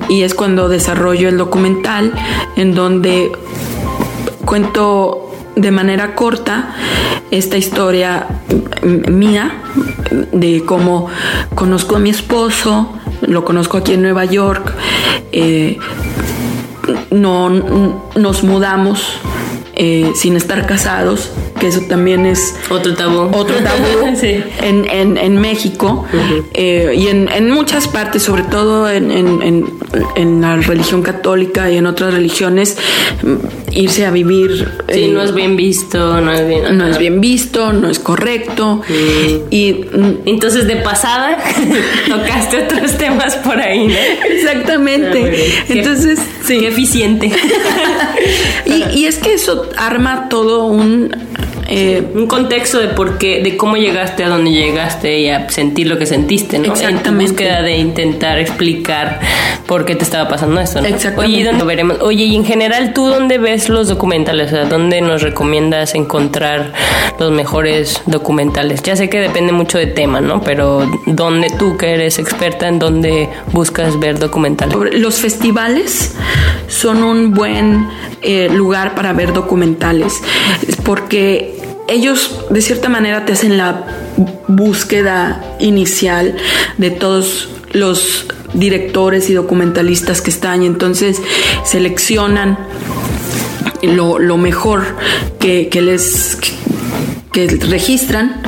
y 0.08 0.22
es 0.22 0.34
cuando 0.34 0.68
desarrollo 0.68 1.28
el 1.28 1.38
documental 1.38 2.12
en 2.56 2.74
donde 2.74 3.32
cuento 4.44 5.30
de 5.56 5.70
manera 5.70 6.14
corta 6.14 6.74
esta 7.30 7.56
historia 7.56 8.26
mía 8.82 9.62
de 10.32 10.64
cómo 10.66 11.08
conozco 11.54 11.96
a 11.96 11.98
mi 11.98 12.10
esposo, 12.10 12.92
lo 13.22 13.44
conozco 13.44 13.78
aquí 13.78 13.94
en 13.94 14.02
Nueva 14.02 14.24
York, 14.24 14.72
eh, 15.32 15.78
no, 17.10 17.50
nos 18.16 18.42
mudamos 18.42 19.18
eh, 19.76 20.12
sin 20.14 20.36
estar 20.36 20.66
casados, 20.66 21.32
que 21.64 21.68
eso 21.68 21.80
también 21.88 22.26
es 22.26 22.54
otro 22.68 22.94
tabú. 22.94 23.30
Otro 23.34 23.56
tabú 23.56 24.14
sí. 24.20 24.42
en, 24.60 24.84
en, 24.90 25.16
en, 25.16 25.38
México 25.38 26.04
uh 26.12 26.16
-huh. 26.16 26.44
eh, 26.52 26.92
y 26.94 27.08
en, 27.08 27.30
en, 27.32 27.50
muchas 27.50 27.88
partes, 27.88 28.22
sobre 28.22 28.42
todo 28.42 28.90
en, 28.90 29.64
la 30.42 30.56
religión 30.56 31.00
católica 31.02 31.70
y 31.70 31.78
en 31.78 31.86
otras 31.86 32.12
religiones, 32.12 32.76
irse 33.72 34.04
a 34.04 34.10
vivir. 34.10 34.50
Sí, 34.92 35.04
eh, 35.04 35.08
no 35.14 35.22
es 35.22 35.32
bien 35.32 35.56
visto, 35.56 36.20
no 36.20 36.30
es 36.32 36.46
bien. 36.46 36.76
No 36.76 36.86
es 36.86 36.98
bien 36.98 37.22
visto, 37.22 37.72
no 37.72 37.88
es 37.88 37.98
correcto. 37.98 38.82
-huh. 38.82 39.42
Y 39.50 39.86
entonces 40.26 40.66
de 40.66 40.76
pasada 40.90 41.38
tocaste 42.14 42.54
otros 42.64 42.92
temas 42.98 43.36
por 43.36 43.58
ahí, 43.58 43.86
¿no? 43.86 44.00
Exactamente. 44.34 45.18
Ah, 45.22 45.64
entonces, 45.68 46.18
qué, 46.18 46.46
sí. 46.46 46.60
Qué 46.60 46.68
eficiente. 46.68 47.26
y, 48.66 48.98
y 48.98 49.06
es 49.06 49.16
que 49.16 49.32
eso 49.32 49.54
arma 49.76 50.28
todo 50.28 50.66
un 50.66 51.08
eh, 51.68 52.02
un 52.14 52.26
contexto 52.26 52.78
de 52.78 52.88
por 52.88 53.18
qué, 53.18 53.42
de 53.42 53.56
cómo 53.56 53.76
llegaste 53.76 54.24
a 54.24 54.28
donde 54.28 54.50
llegaste 54.50 55.20
y 55.20 55.30
a 55.30 55.48
sentir 55.48 55.86
lo 55.86 55.98
que 55.98 56.06
sentiste, 56.06 56.58
¿no? 56.58 56.72
Exactamente. 56.72 57.08
En 57.08 57.16
tu 57.16 57.22
búsqueda 57.22 57.62
de 57.62 57.76
intentar 57.76 58.38
explicar 58.38 59.20
por 59.66 59.84
qué 59.84 59.94
te 59.96 60.04
estaba 60.04 60.28
pasando 60.28 60.60
esto, 60.60 60.80
¿no? 60.80 60.86
Exactamente. 60.86 61.36
Oye, 61.36 61.44
¿dónde 61.44 61.64
veremos? 61.64 61.98
Oye, 62.00 62.24
y 62.24 62.36
en 62.36 62.44
general, 62.44 62.92
¿tú 62.92 63.06
dónde 63.06 63.38
ves 63.38 63.68
los 63.68 63.88
documentales? 63.88 64.48
O 64.48 64.56
sea, 64.56 64.64
¿dónde 64.66 65.00
nos 65.00 65.22
recomiendas 65.22 65.94
encontrar 65.94 66.72
los 67.18 67.32
mejores 67.32 68.02
documentales? 68.06 68.82
Ya 68.82 68.96
sé 68.96 69.08
que 69.08 69.20
depende 69.20 69.52
mucho 69.52 69.78
de 69.78 69.86
tema, 69.86 70.20
¿no? 70.20 70.42
Pero 70.42 70.86
¿dónde 71.06 71.48
tú 71.58 71.76
que 71.78 71.94
eres 71.94 72.18
experta 72.18 72.68
en 72.68 72.78
dónde 72.78 73.28
buscas 73.52 73.98
ver 73.98 74.18
documentales? 74.18 74.76
Los 74.94 75.16
festivales 75.16 76.14
son 76.68 77.02
un 77.02 77.32
buen 77.32 77.86
eh, 78.20 78.48
lugar 78.50 78.94
para 78.94 79.12
ver 79.12 79.32
documentales 79.32 80.22
porque 80.84 81.53
ellos 81.88 82.44
de 82.50 82.60
cierta 82.60 82.88
manera 82.88 83.24
te 83.24 83.32
hacen 83.32 83.56
la 83.56 83.84
búsqueda 84.48 85.56
inicial 85.60 86.36
de 86.78 86.90
todos 86.90 87.48
los 87.72 88.26
directores 88.54 89.28
y 89.30 89.34
documentalistas 89.34 90.22
que 90.22 90.30
están 90.30 90.62
y 90.62 90.66
entonces 90.66 91.20
seleccionan 91.64 92.58
lo, 93.82 94.18
lo 94.18 94.36
mejor 94.36 94.84
que, 95.38 95.68
que 95.68 95.82
les 95.82 96.38
registran 97.34 98.42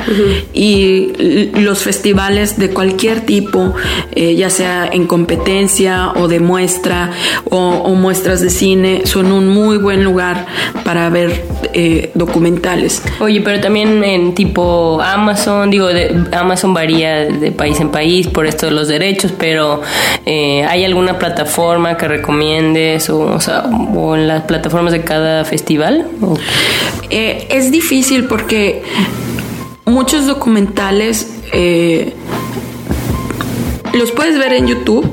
y 0.53 1.51
los 1.61 1.81
festivales 1.81 2.59
de 2.59 2.71
cualquier 2.71 3.21
tipo, 3.21 3.75
eh, 4.13 4.35
ya 4.37 4.51
sea 4.51 4.89
en 4.91 5.07
competencia 5.07 6.13
o 6.15 6.29
de 6.29 6.41
muestra 6.41 7.11
o, 7.51 7.95
muestras 7.95 8.41
de 8.41 8.51
cine, 8.51 9.03
son 9.05 9.33
un 9.33 9.49
muy 9.49 9.79
buen 9.79 10.05
lugar 10.05 10.47
para 10.85 11.09
ver 11.11 11.45
eh, 11.73 12.11
documentales. 12.15 13.03
Oye, 13.21 13.41
pero 13.41 13.61
también 13.61 14.05
en 14.05 14.35
tipo 14.35 15.01
Amazon, 15.03 15.71
digo, 15.71 15.87
de, 15.89 16.25
Amazon 16.33 16.75
varía 16.75 17.25
de 17.25 17.53
país 17.53 17.81
en 17.81 17.91
país 17.91 18.27
por 18.29 18.47
esto 18.47 18.67
de 18.67 18.73
los 18.73 18.89
derechos, 18.89 19.33
pero 19.37 19.81
eh, 20.25 20.65
¿hay 20.65 20.85
alguna 20.85 21.19
plataforma 21.19 21.97
que 21.97 22.07
recomiendes 22.09 23.09
o, 23.11 23.21
o, 23.21 23.41
sea, 23.41 23.65
o 23.95 24.15
en 24.15 24.29
las 24.29 24.43
plataformas 24.45 24.93
de 24.93 25.03
cada 25.03 25.45
festival? 25.45 26.07
es 27.09 27.71
difícil 27.71 28.25
porque 28.25 28.76
muchos 29.87 30.27
documentales 30.27 31.29
eh, 31.53 32.15
los 33.93 34.13
puedes 34.13 34.39
ver 34.39 34.53
en 34.53 34.67
YouTube, 34.67 35.07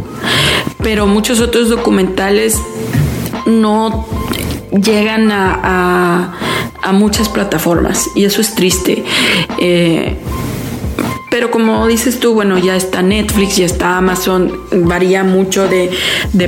pero 0.81 1.07
muchos 1.07 1.39
otros 1.39 1.69
documentales 1.69 2.59
no 3.45 4.07
llegan 4.71 5.29
a, 5.31 6.39
muchas 6.91 7.29
plataformas 7.29 8.09
y 8.15 8.25
eso 8.25 8.41
es 8.41 8.53
triste. 8.55 9.03
Eh, 9.57 10.17
pero 11.31 11.49
como 11.49 11.87
dices 11.87 12.19
tú, 12.19 12.33
bueno, 12.35 12.59
ya 12.59 12.75
está 12.75 13.01
Netflix, 13.01 13.55
ya 13.55 13.65
está 13.65 13.97
Amazon, 13.97 14.51
varía 14.71 15.23
mucho 15.23 15.67
de, 15.67 15.89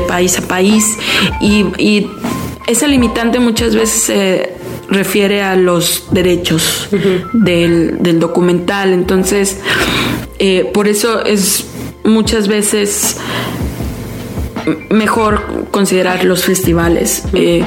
país 0.07 0.37
a 0.37 0.41
país 0.41 0.97
y, 1.41 2.07
esa 2.67 2.87
limitante 2.87 3.39
muchas 3.39 3.75
veces 3.75 4.09
eh, 4.09 4.54
refiere 4.95 5.43
a 5.43 5.55
los 5.55 6.07
derechos 6.11 6.89
del, 7.33 8.19
documental. 8.19 8.93
Entonces, 8.93 9.59
eh, 10.39 10.69
por 10.73 10.87
eso 10.87 11.23
es 11.23 11.65
muchas 12.03 12.47
veces 12.47 13.17
mejor 14.89 15.67
considerar 15.71 16.23
los 16.23 16.43
festivales. 16.43 17.23
Eh, 17.33 17.63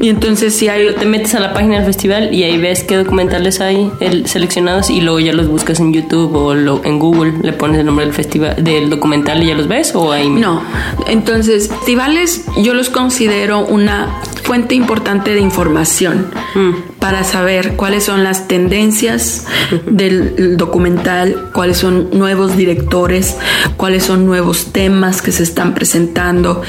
y 0.00 0.08
entonces 0.08 0.54
si 0.54 0.68
hay... 0.68 0.94
Te 0.94 1.06
metes 1.06 1.34
a 1.34 1.40
la 1.40 1.52
página 1.52 1.76
del 1.76 1.86
festival 1.86 2.34
y 2.34 2.42
ahí 2.42 2.58
ves 2.58 2.84
qué 2.84 2.96
documentales 2.96 3.60
hay 3.60 3.90
seleccionados 4.26 4.90
y 4.90 5.00
luego 5.00 5.20
ya 5.20 5.32
los 5.32 5.48
buscas 5.48 5.80
en 5.80 5.92
YouTube 5.92 6.34
o 6.34 6.54
en 6.84 6.98
Google, 6.98 7.34
le 7.42 7.52
pones 7.52 7.80
el 7.80 7.86
nombre 7.86 8.04
del 8.04 8.14
festival, 8.14 8.62
del 8.62 8.90
documental 8.90 9.42
y 9.42 9.46
ya 9.46 9.54
los 9.54 9.68
ves 9.68 9.94
o 9.94 10.12
ahí... 10.12 10.28
No, 10.28 10.62
entonces 11.06 11.68
festivales 11.68 12.44
yo 12.62 12.74
los 12.74 12.90
considero 12.90 13.60
una 13.60 14.20
fuente 14.44 14.74
importante 14.74 15.32
de 15.32 15.40
información 15.40 16.26
mm. 16.54 16.98
para 17.00 17.24
saber 17.24 17.76
cuáles 17.76 18.04
son 18.04 18.22
las 18.22 18.46
tendencias 18.46 19.46
del 19.86 20.58
documental, 20.58 21.50
cuáles 21.54 21.78
son 21.78 22.10
nuevos 22.12 22.54
directores, 22.54 23.36
cuáles 23.78 24.04
son 24.04 24.26
nuevos 24.26 24.66
temas 24.66 25.22
que 25.22 25.32
se 25.32 25.42
están 25.42 25.72
presentando. 25.74 26.60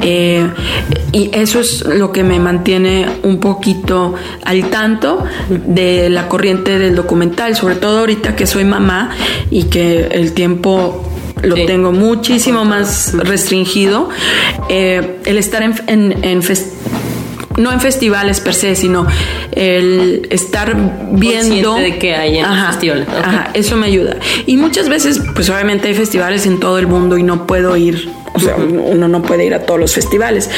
Eh, 0.00 0.46
y 1.12 1.30
eso 1.32 1.60
es 1.60 1.86
lo 1.86 2.12
que 2.12 2.22
me 2.22 2.38
mantiene 2.38 3.06
un 3.22 3.40
poquito 3.40 4.14
al 4.44 4.68
tanto 4.68 5.24
de 5.48 6.10
la 6.10 6.28
corriente 6.28 6.78
del 6.78 6.94
documental, 6.94 7.56
sobre 7.56 7.76
todo 7.76 8.00
ahorita 8.00 8.36
que 8.36 8.46
soy 8.46 8.64
mamá 8.64 9.10
y 9.50 9.64
que 9.64 10.08
el 10.12 10.34
tiempo 10.34 11.08
lo 11.42 11.54
tengo 11.66 11.92
muchísimo 11.92 12.64
más 12.64 13.14
restringido. 13.14 14.10
Eh, 14.68 15.18
el 15.24 15.38
estar 15.38 15.62
en, 15.62 15.74
en, 15.86 16.24
en 16.24 16.42
no 17.56 17.72
en 17.72 17.80
festivales 17.80 18.40
per 18.40 18.54
se, 18.54 18.74
sino 18.74 19.06
el 19.52 20.26
estar 20.30 20.76
viendo 21.12 21.76
de 21.76 21.98
que 21.98 22.14
hay 22.14 22.38
en 22.38 22.46
festivales. 22.66 23.08
Ajá, 23.08 23.50
eso 23.54 23.76
me 23.76 23.86
ayuda. 23.86 24.16
Y 24.46 24.56
muchas 24.56 24.88
veces, 24.88 25.20
pues 25.34 25.50
obviamente 25.50 25.88
hay 25.88 25.94
festivales 25.94 26.46
en 26.46 26.60
todo 26.60 26.78
el 26.78 26.86
mundo 26.86 27.16
y 27.18 27.22
no 27.22 27.46
puedo 27.46 27.76
ir, 27.76 28.10
o 28.34 28.40
sea, 28.40 28.56
uno 28.56 29.08
no 29.08 29.22
puede 29.22 29.44
ir 29.44 29.54
a 29.54 29.60
todos 29.60 29.80
los 29.80 29.94
festivales, 29.94 30.50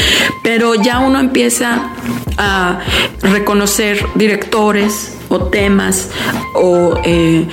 pero 0.43 0.75
ya 0.75 1.01
uno 1.01 1.21
empieza 1.21 1.91
a 2.37 2.81
reconocer 3.23 4.05
directores 4.15 5.14
o 5.35 5.47
temas 5.47 6.11
o 6.55 6.95
eh, 7.05 7.47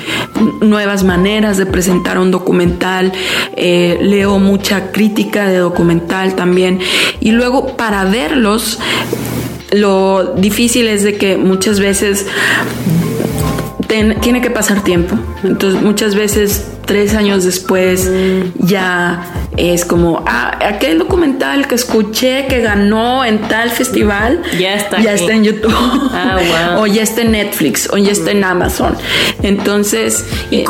nuevas 0.61 1.03
maneras 1.03 1.57
de 1.57 1.65
presentar 1.65 2.17
un 2.17 2.31
documental. 2.31 3.11
Eh, 3.55 3.97
leo 4.01 4.39
mucha 4.39 4.91
crítica 4.91 5.47
de 5.47 5.57
documental 5.57 6.35
también. 6.35 6.79
Y 7.19 7.31
luego 7.31 7.75
para 7.77 8.05
verlos, 8.05 8.79
lo 9.71 10.35
difícil 10.35 10.87
es 10.87 11.03
de 11.03 11.17
que 11.17 11.37
muchas 11.37 11.79
veces 11.79 12.25
tiene 13.87 14.41
que 14.41 14.49
pasar 14.49 14.83
tiempo. 14.83 15.17
Entonces 15.43 15.81
muchas 15.81 16.15
veces 16.15 16.67
tres 16.85 17.13
años 17.13 17.43
después 17.43 18.09
ya 18.57 19.40
es 19.57 19.83
como, 19.85 20.23
ah, 20.27 20.57
aquel 20.65 20.99
documental 20.99 21.67
que 21.67 21.75
escuché 21.75 22.47
que 22.47 22.61
ganó 22.61 23.25
en 23.25 23.39
tal 23.39 23.69
festival, 23.69 24.41
ya 24.57 24.75
está, 24.75 25.01
ya 25.01 25.13
está 25.13 25.33
en 25.33 25.43
YouTube, 25.43 25.73
ah, 26.13 26.77
o 26.79 26.87
ya 26.87 27.03
está 27.03 27.21
en 27.21 27.31
Netflix, 27.31 27.89
o 27.91 27.97
ya 27.97 28.11
está 28.11 28.31
en 28.31 28.43
Amazon. 28.43 28.95
Entonces, 29.43 30.25
eh, 30.51 30.63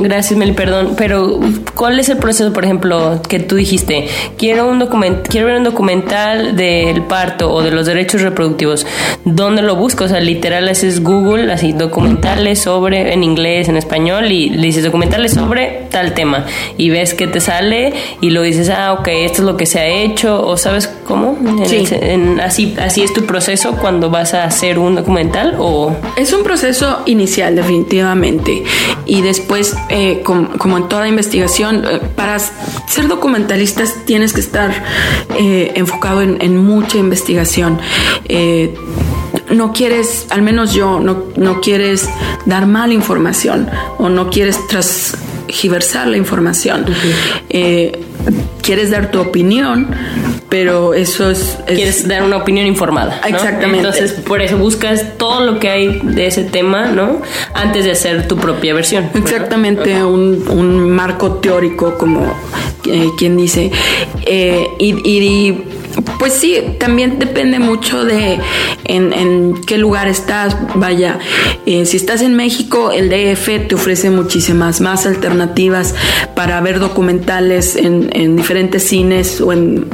gracias 0.00 0.38
Meli, 0.38 0.52
perdón, 0.52 0.94
pero 0.96 1.40
¿cuál 1.74 1.98
es 1.98 2.08
el 2.08 2.18
proceso, 2.18 2.52
por 2.52 2.64
ejemplo, 2.64 3.20
que 3.28 3.40
tú 3.40 3.56
dijiste, 3.56 4.08
quiero 4.38 4.68
un 4.68 4.78
document, 4.78 5.26
quiero 5.26 5.48
ver 5.48 5.56
un 5.56 5.64
documental 5.64 6.56
del 6.56 7.02
parto 7.02 7.52
o 7.52 7.62
de 7.62 7.70
los 7.72 7.86
derechos 7.86 8.22
reproductivos, 8.22 8.86
¿dónde 9.24 9.62
lo 9.62 9.76
busco? 9.76 10.04
O 10.04 10.08
sea, 10.08 10.20
literal 10.20 10.68
haces 10.68 11.02
Google, 11.02 11.52
así 11.52 11.72
documentales 11.72 12.60
sobre 12.60 13.12
en 13.12 13.24
inglés, 13.24 13.68
en 13.68 13.76
español 13.76 14.30
y 14.30 14.50
le 14.50 14.66
dices 14.66 14.84
documentales 14.84 15.32
sobre 15.32 15.86
tal 15.90 16.14
tema 16.14 16.46
y 16.76 16.90
ves 16.90 17.14
que 17.14 17.26
te 17.26 17.40
sale 17.40 17.92
y 18.20 18.30
lo 18.30 18.42
dices, 18.42 18.68
ah, 18.68 18.92
ok, 18.92 19.08
esto 19.08 19.42
es 19.42 19.46
lo 19.46 19.56
que 19.56 19.64
se 19.64 19.80
ha 19.80 19.86
hecho, 19.86 20.46
o 20.46 20.56
sabes 20.56 20.88
cómo, 21.06 21.38
sí. 21.66 21.84
así, 22.42 22.74
así 22.78 23.02
es 23.02 23.14
tu 23.14 23.24
proceso 23.24 23.76
cuando 23.76 24.10
vas 24.10 24.34
a 24.34 24.44
hacer 24.44 24.78
un 24.78 24.94
documental 24.94 25.56
o... 25.58 25.96
Es 26.16 26.32
un 26.34 26.42
proceso 26.42 27.00
inicial, 27.06 27.56
definitivamente, 27.56 28.62
y 29.06 29.22
después, 29.22 29.74
eh, 29.88 30.22
como, 30.22 30.76
en 30.76 30.88
toda 30.88 31.08
investigación, 31.08 31.84
eh, 31.90 32.00
para 32.14 32.38
ser 32.38 33.08
documentalistas 33.08 34.04
tienes 34.04 34.34
que 34.34 34.40
estar 34.40 34.70
eh, 35.38 35.72
enfocado 35.76 36.20
en, 36.20 36.56
mucha 36.58 36.98
investigación. 36.98 37.78
No 39.50 39.72
quieres, 39.72 40.26
al 40.30 40.42
menos 40.42 40.74
yo, 40.74 41.00
no, 41.00 41.24
no, 41.36 41.60
quieres 41.60 42.08
dar 42.44 42.66
mala 42.66 42.92
información 42.92 43.68
o 43.98 44.08
no 44.08 44.28
quieres 44.28 44.58
transgiversar 44.68 46.06
la 46.08 46.16
información 46.16 46.84
quieres 48.62 48.90
dar 48.90 49.10
tu 49.10 49.20
opinión, 49.20 49.88
pero 50.48 50.94
eso 50.94 51.30
es, 51.30 51.58
Quieres 51.66 52.06
dar 52.06 52.22
una 52.22 52.36
opinión 52.38 52.66
informada. 52.66 53.20
Exactamente. 53.26 53.78
Entonces, 53.78 54.12
por 54.12 54.42
eso 54.42 54.58
buscas 54.58 55.16
todo 55.16 55.44
lo 55.44 55.58
que 55.58 55.68
hay 55.68 56.00
de 56.02 56.26
ese 56.26 56.44
tema, 56.44 56.86
¿no? 56.86 57.22
Antes 57.54 57.84
de 57.84 57.92
hacer 57.92 58.28
tu 58.28 58.36
propia 58.36 58.74
versión. 58.74 59.10
Exactamente, 59.14 60.02
un, 60.04 60.90
marco 60.90 61.34
teórico, 61.34 61.96
como 61.96 62.32
eh, 62.86 63.08
quien 63.16 63.36
dice. 63.36 63.70
Eh, 64.26 64.66
y 64.78 65.62
pues 66.18 66.34
sí, 66.34 66.58
también 66.78 67.18
depende 67.18 67.58
mucho 67.58 68.04
de 68.04 68.38
en, 68.84 69.54
qué 69.66 69.78
lugar 69.78 70.08
estás. 70.08 70.56
Vaya, 70.74 71.18
eh, 71.66 71.86
si 71.86 71.96
estás 71.96 72.22
en 72.22 72.36
México, 72.36 72.92
el 72.92 73.08
DF 73.08 73.68
te 73.68 73.74
ofrece 73.74 74.10
muchísimas 74.10 74.80
más 74.80 75.06
alternativas 75.06 75.94
para 76.34 76.60
ver 76.60 76.78
documentales 76.78 77.76
en, 77.76 78.36
diferentes 78.36 78.84
cines 78.84 79.40
o 79.40 79.52
en... 79.52 79.88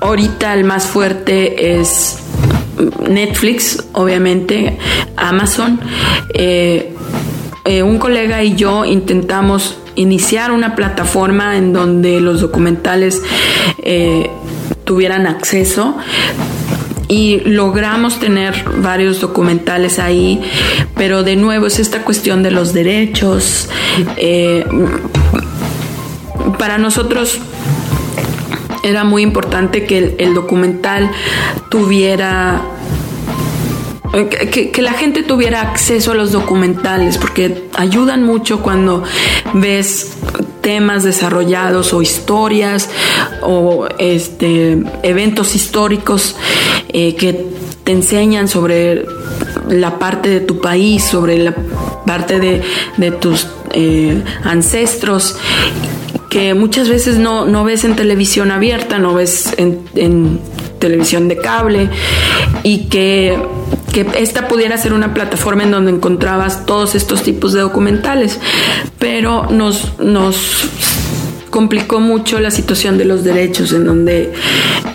Ahorita 0.00 0.52
el 0.54 0.64
más 0.64 0.86
fuerte 0.86 1.78
es 1.78 2.18
Netflix, 3.08 3.84
obviamente, 3.92 4.78
Amazon. 5.16 5.80
Eh, 6.34 6.94
eh, 7.64 7.82
un 7.82 7.98
colega 7.98 8.42
y 8.42 8.54
yo 8.54 8.84
intentamos 8.84 9.78
iniciar 9.94 10.52
una 10.52 10.74
plataforma 10.74 11.56
en 11.56 11.72
donde 11.72 12.20
los 12.20 12.40
documentales 12.40 13.22
tuvieran 14.84 15.26
acceso 15.26 15.96
y 17.08 17.40
logramos 17.40 18.18
tener 18.18 18.64
varios 18.78 19.20
documentales 19.20 19.98
ahí, 19.98 20.42
pero 20.96 21.22
de 21.22 21.36
nuevo 21.36 21.66
es 21.66 21.78
esta 21.78 22.02
cuestión 22.02 22.42
de 22.42 22.50
los 22.50 22.72
derechos. 22.72 23.68
Eh, 24.16 24.64
para 26.58 26.78
nosotros 26.78 27.38
era 28.82 29.04
muy 29.04 29.22
importante 29.22 29.84
que 29.84 30.16
el, 30.18 30.34
documental 30.34 31.10
tuviera 31.68 32.62
que, 34.50 34.70
que, 34.70 34.82
la 34.82 34.92
gente 34.92 35.22
tuviera 35.22 35.60
acceso 35.62 36.12
a 36.12 36.14
los 36.14 36.32
documentales, 36.32 37.18
porque 37.18 37.64
ayudan 37.74 38.22
mucho 38.22 38.60
cuando 38.62 39.02
ves 39.54 40.12
temas 40.60 41.02
desarrollados 41.04 41.92
o 41.92 42.00
historias 42.00 42.88
o 43.42 43.86
este, 43.98 44.82
eventos 45.02 45.54
históricos 45.54 46.36
eh, 46.88 47.14
que 47.16 47.46
te 47.84 47.92
enseñan 47.92 48.48
sobre 48.48 49.04
la 49.68 49.98
parte 49.98 50.28
de 50.28 50.40
tu 50.40 50.60
país, 50.60 51.04
sobre 51.04 51.38
la 51.38 51.54
parte 52.06 52.38
de, 52.40 53.10
tus 53.12 53.46
eh, 53.72 54.22
ancestros 54.44 55.36
que 56.30 56.52
muchas 56.54 56.88
veces 56.88 57.16
no, 57.16 57.46
no, 57.46 57.62
ves 57.62 57.84
en 57.84 57.94
televisión 57.94 58.50
abierta, 58.50 58.98
no 58.98 59.14
ves 59.14 59.54
en, 59.56 60.40
televisión 60.80 61.28
de 61.28 61.38
cable 61.38 61.88
y 62.62 62.88
que, 62.88 63.38
que, 63.92 64.06
esta 64.18 64.48
pudiera 64.48 64.76
ser 64.76 64.92
una 64.92 65.14
plataforma 65.14 65.62
en 65.62 65.70
donde 65.70 65.92
encontrabas 65.92 66.66
todos 66.66 66.96
estos 66.96 67.22
tipos 67.22 67.52
de 67.52 67.60
documentales, 67.60 68.40
pero 68.98 69.46
nos, 69.48 69.98
nos 70.00 70.68
complicó 71.54 72.00
mucho 72.00 72.40
la 72.40 72.50
situación 72.50 72.98
de 72.98 73.04
los 73.04 73.22
derechos, 73.22 73.72
en 73.72 73.84
donde 73.84 74.32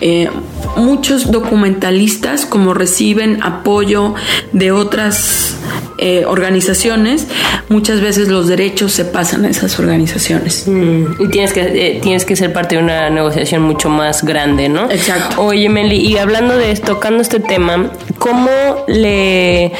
eh, 0.02 0.28
muchos 0.76 1.30
documentalistas, 1.30 2.44
como 2.44 2.74
reciben 2.74 3.42
apoyo 3.42 4.12
de 4.52 4.70
otras 4.70 5.56
eh, 6.02 6.24
organizaciones, 6.26 7.26
muchas 7.68 8.00
veces 8.00 8.28
los 8.28 8.48
derechos 8.48 8.92
se 8.92 9.04
pasan 9.04 9.44
a 9.44 9.50
esas 9.50 9.78
organizaciones. 9.78 10.66
Mm, 10.66 11.22
y 11.22 11.28
tienes 11.28 11.52
que, 11.52 11.60
eh, 11.60 12.00
tienes 12.02 12.24
que 12.24 12.36
ser 12.36 12.52
parte 12.52 12.76
de 12.76 12.82
una 12.82 13.10
negociación 13.10 13.62
mucho 13.62 13.90
más 13.90 14.24
grande, 14.24 14.68
¿no? 14.68 14.90
Exacto. 14.90 15.42
Oye, 15.42 15.68
Meli, 15.68 15.96
y 15.96 16.16
hablando 16.16 16.56
de 16.56 16.72
esto, 16.72 16.94
tocando 16.94 17.22
este 17.22 17.38
tema, 17.38 17.92
¿cómo 18.18 18.50
le 18.88 19.72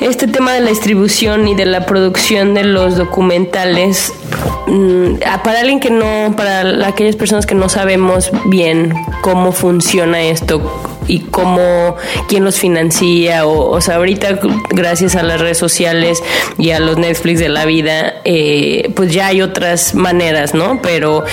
este 0.00 0.26
tema 0.26 0.54
de 0.54 0.60
la 0.60 0.70
distribución 0.70 1.46
y 1.46 1.54
de 1.54 1.66
la 1.66 1.84
producción 1.84 2.54
de 2.54 2.64
los 2.64 2.96
documentales, 2.96 4.12
mm, 4.66 5.16
para 5.44 5.60
alguien 5.60 5.80
que 5.80 5.90
no, 5.90 6.34
para 6.36 6.86
aquellas 6.86 7.16
personas 7.16 7.44
que 7.44 7.54
no 7.54 7.68
sabemos 7.68 8.30
bien 8.46 8.94
cómo 9.20 9.52
funciona 9.52 10.22
esto, 10.22 10.98
y 11.06 11.20
cómo, 11.20 11.96
quién 12.28 12.44
los 12.44 12.56
financia, 12.58 13.46
o, 13.46 13.70
o 13.70 13.80
sea, 13.80 13.96
ahorita 13.96 14.38
gracias 14.70 15.16
a 15.16 15.22
las 15.22 15.40
redes 15.40 15.58
sociales 15.58 16.22
y 16.58 16.70
a 16.70 16.80
los 16.80 16.98
Netflix 16.98 17.40
de 17.40 17.48
la 17.48 17.64
vida, 17.64 18.20
eh, 18.24 18.90
pues 18.94 19.12
ya 19.12 19.28
hay 19.28 19.42
otras 19.42 19.94
maneras, 19.94 20.54
¿no? 20.54 20.80
Pero 20.82 21.24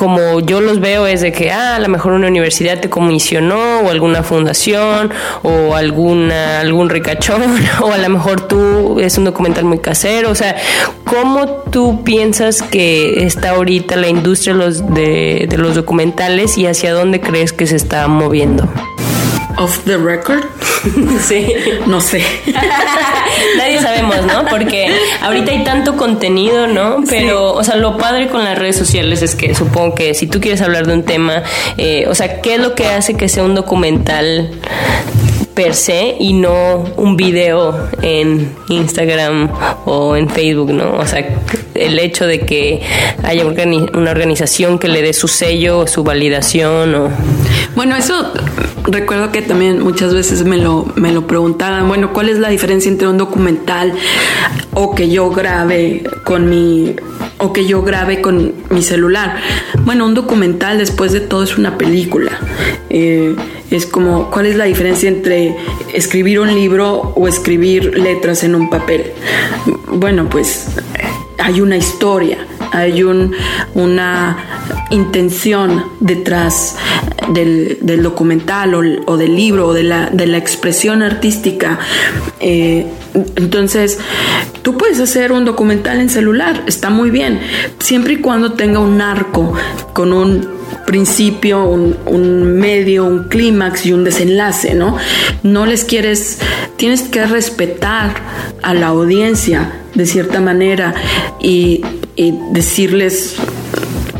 como 0.00 0.40
yo 0.40 0.62
los 0.62 0.80
veo 0.80 1.06
es 1.06 1.20
de 1.20 1.30
que 1.30 1.50
ah, 1.52 1.76
a 1.76 1.78
lo 1.78 1.86
mejor 1.88 2.12
una 2.12 2.26
universidad 2.26 2.80
te 2.80 2.88
comisionó 2.88 3.80
o 3.80 3.90
alguna 3.90 4.22
fundación 4.22 5.10
o 5.42 5.74
alguna 5.74 6.60
algún 6.60 6.88
ricachón 6.88 7.42
o 7.82 7.92
a 7.92 7.98
lo 7.98 8.08
mejor 8.08 8.40
tú 8.40 8.98
es 8.98 9.18
un 9.18 9.26
documental 9.26 9.66
muy 9.66 9.78
casero, 9.78 10.30
o 10.30 10.34
sea, 10.34 10.56
¿cómo 11.04 11.46
tú 11.70 12.02
piensas 12.02 12.62
que 12.62 13.26
está 13.26 13.50
ahorita 13.50 13.96
la 13.96 14.08
industria 14.08 14.54
los 14.54 14.94
de, 14.94 15.44
de 15.46 15.58
los 15.58 15.74
documentales 15.74 16.56
y 16.56 16.66
hacia 16.66 16.94
dónde 16.94 17.20
crees 17.20 17.52
que 17.52 17.66
se 17.66 17.76
está 17.76 18.08
moviendo? 18.08 18.70
Off 19.60 19.84
the 19.84 19.96
record. 19.96 20.44
Sí. 21.20 21.46
No 21.86 22.00
sé. 22.00 22.24
Nadie 23.58 23.80
sabemos, 23.82 24.24
¿no? 24.24 24.46
Porque 24.48 24.90
ahorita 25.20 25.50
hay 25.50 25.62
tanto 25.62 25.94
contenido, 25.98 26.66
¿no? 26.66 27.04
Pero, 27.06 27.52
o 27.52 27.62
sea, 27.62 27.76
lo 27.76 27.98
padre 27.98 28.28
con 28.28 28.42
las 28.44 28.58
redes 28.58 28.76
sociales 28.76 29.20
es 29.20 29.34
que 29.34 29.54
supongo 29.54 29.94
que 29.94 30.14
si 30.14 30.26
tú 30.26 30.40
quieres 30.40 30.62
hablar 30.62 30.86
de 30.86 30.94
un 30.94 31.02
tema, 31.02 31.42
eh, 31.76 32.06
o 32.08 32.14
sea, 32.14 32.40
¿qué 32.40 32.54
es 32.54 32.60
lo 32.60 32.74
que 32.74 32.86
hace 32.86 33.14
que 33.14 33.28
sea 33.28 33.44
un 33.44 33.54
documental 33.54 34.50
per 35.54 35.74
se 35.74 36.16
y 36.18 36.32
no 36.32 36.84
un 36.96 37.18
video 37.18 37.90
en 38.00 38.56
Instagram 38.68 39.50
o 39.84 40.16
en 40.16 40.30
Facebook, 40.30 40.72
¿no? 40.72 40.94
O 40.94 41.06
sea, 41.06 41.26
el 41.80 41.98
hecho 41.98 42.26
de 42.26 42.40
que 42.40 42.80
haya 43.22 43.44
una 43.46 44.10
organización 44.10 44.78
que 44.78 44.88
le 44.88 45.02
dé 45.02 45.12
su 45.12 45.28
sello, 45.28 45.86
su 45.86 46.04
validación 46.04 46.94
o... 46.94 47.10
Bueno, 47.74 47.96
eso 47.96 48.32
recuerdo 48.84 49.30
que 49.32 49.42
también 49.42 49.80
muchas 49.80 50.14
veces 50.14 50.44
me 50.44 50.56
lo, 50.56 50.86
me 50.96 51.12
lo 51.12 51.26
preguntaban, 51.26 51.86
bueno, 51.88 52.12
¿cuál 52.12 52.28
es 52.28 52.38
la 52.38 52.48
diferencia 52.48 52.90
entre 52.90 53.08
un 53.08 53.18
documental 53.18 53.92
o 54.74 54.94
que 54.94 55.08
yo 55.10 55.30
grabe 55.30 56.04
con 56.24 56.48
mi 56.48 56.96
o 57.38 57.52
que 57.52 57.66
yo 57.66 57.82
grabe 57.82 58.20
con 58.20 58.54
mi 58.70 58.82
celular? 58.82 59.36
Bueno, 59.84 60.06
un 60.06 60.14
documental 60.14 60.78
después 60.78 61.12
de 61.12 61.20
todo 61.20 61.42
es 61.42 61.56
una 61.56 61.78
película. 61.78 62.32
Eh, 62.90 63.34
es 63.70 63.86
como, 63.86 64.30
¿cuál 64.30 64.46
es 64.46 64.56
la 64.56 64.64
diferencia 64.64 65.08
entre 65.08 65.56
escribir 65.94 66.40
un 66.40 66.54
libro 66.54 67.12
o 67.16 67.28
escribir 67.28 67.98
letras 67.98 68.42
en 68.42 68.54
un 68.54 68.68
papel? 68.68 69.12
Bueno, 69.92 70.28
pues 70.28 70.66
hay 71.42 71.60
una 71.60 71.76
historia, 71.76 72.38
hay 72.72 73.02
un, 73.02 73.34
una 73.74 74.36
intención 74.90 75.84
detrás 76.00 76.76
del, 77.32 77.78
documental 78.02 78.74
o, 79.06 79.16
del 79.16 79.34
libro 79.34 79.68
o 79.68 79.74
de 79.74 79.84
la, 79.84 80.36
expresión 80.36 81.02
artística. 81.02 81.78
Eh, 82.40 82.86
entonces, 83.36 83.98
tú 84.62 84.76
puedes 84.76 85.00
hacer 85.00 85.32
un 85.32 85.44
documental 85.44 86.00
en 86.00 86.08
celular, 86.08 86.62
está 86.66 86.90
muy 86.90 87.10
bien, 87.10 87.40
siempre 87.78 88.14
y 88.14 88.16
cuando 88.18 88.52
tenga 88.52 88.78
un 88.78 89.00
arco 89.00 89.52
con 89.92 90.12
un 90.12 90.60
principio, 90.86 91.64
un, 91.64 91.96
un 92.06 92.58
medio, 92.58 93.04
un 93.04 93.24
clímax 93.24 93.86
y 93.86 93.92
un 93.92 94.04
desenlace, 94.04 94.74
¿no? 94.74 94.96
No 95.42 95.66
les 95.66 95.84
quieres, 95.84 96.38
tienes 96.76 97.02
que 97.02 97.26
respetar 97.26 98.14
a 98.62 98.74
la 98.74 98.88
audiencia 98.88 99.79
de 100.00 100.06
cierta 100.06 100.40
manera 100.40 100.94
y, 101.40 101.82
decirles 102.52 103.36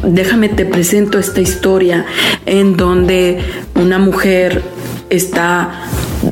déjame 0.02 0.48
te 0.48 0.64
presento 0.64 1.18
esta 1.18 1.42
historia 1.42 2.06
en 2.46 2.76
donde 2.76 3.40
una 3.74 3.98
mujer 3.98 4.62
está 5.10 5.84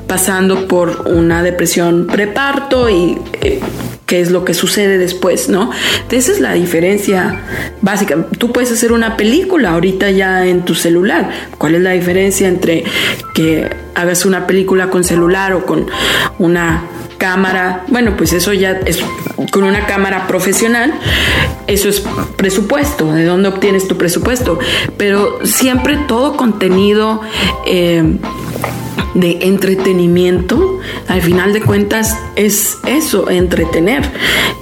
pasando 0.07 0.67
por 0.67 1.09
una 1.09 1.43
depresión 1.43 2.07
preparto 2.07 2.89
y 2.89 3.19
eh, 3.43 3.61
qué 4.07 4.23
es 4.23 4.31
lo 4.31 4.47
que 4.47 4.55
sucede 4.55 4.97
después, 4.97 5.51
¿no? 5.51 5.71
Esa 6.11 6.33
es 6.33 6.41
la 6.41 6.55
diferencia 6.55 7.43
básica. 7.83 8.27
Tú 8.39 8.51
puedes 8.51 8.73
hacer 8.73 8.93
una 8.93 9.19
película 9.19 9.73
ahorita 9.73 10.11
ya 10.11 10.47
en 10.47 10.65
tu 10.65 10.75
celular. 10.75 11.29
¿Cuál 11.59 11.75
es 11.75 11.83
la 11.83 11.91
diferencia 11.91 12.49
entre 12.49 12.85
que 13.35 13.69
hagas 13.95 14.25
una 14.25 14.47
película 14.47 14.89
con 14.89 15.05
celular 15.05 15.53
o 15.53 15.67
con 15.67 15.87
una 16.39 16.85
cámara, 17.19 17.85
bueno, 17.89 18.17
pues 18.17 18.33
eso 18.33 18.53
ya 18.53 18.81
es 18.87 19.01
con 19.51 19.65
una 19.65 19.87
cámara 19.87 20.27
profesional, 20.27 20.95
eso 21.67 21.89
es 21.89 22.03
presupuesto, 22.37 23.13
de 23.13 23.25
dónde 23.25 23.49
obtienes 23.49 23.89
tu 23.89 23.97
presupuesto, 23.97 24.59
pero 24.97 25.45
siempre 25.45 25.97
todo 26.07 26.37
contenido 26.37 27.21
eh, 27.67 28.17
de 29.15 29.39
entretenimiento, 29.43 30.79
al 31.07 31.23
final 31.23 31.53
de 31.53 31.61
cuentas 31.61 32.17
es 32.37 32.79
eso, 32.87 33.31
entretener, 33.31 34.03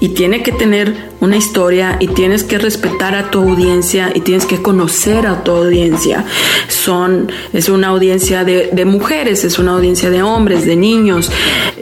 y 0.00 0.10
tiene 0.10 0.42
que 0.42 0.52
tener 0.52 1.16
una 1.20 1.36
historia 1.36 1.96
y 1.98 2.08
tienes 2.08 2.44
que 2.44 2.58
respetar 2.58 3.14
a 3.14 3.30
tu 3.30 3.40
audiencia 3.40 4.10
y 4.14 4.20
tienes 4.20 4.44
que 4.44 4.60
conocer 4.60 5.26
a 5.26 5.42
tu 5.42 5.52
audiencia. 5.52 6.24
Son, 6.68 7.32
es 7.52 7.68
una 7.68 7.88
audiencia 7.88 8.44
de, 8.44 8.84
mujeres, 8.84 9.44
es 9.44 9.58
una 9.58 9.72
audiencia 9.72 10.10
de 10.10 10.22
hombres, 10.22 10.66
de 10.66 10.76
niños. 10.76 11.30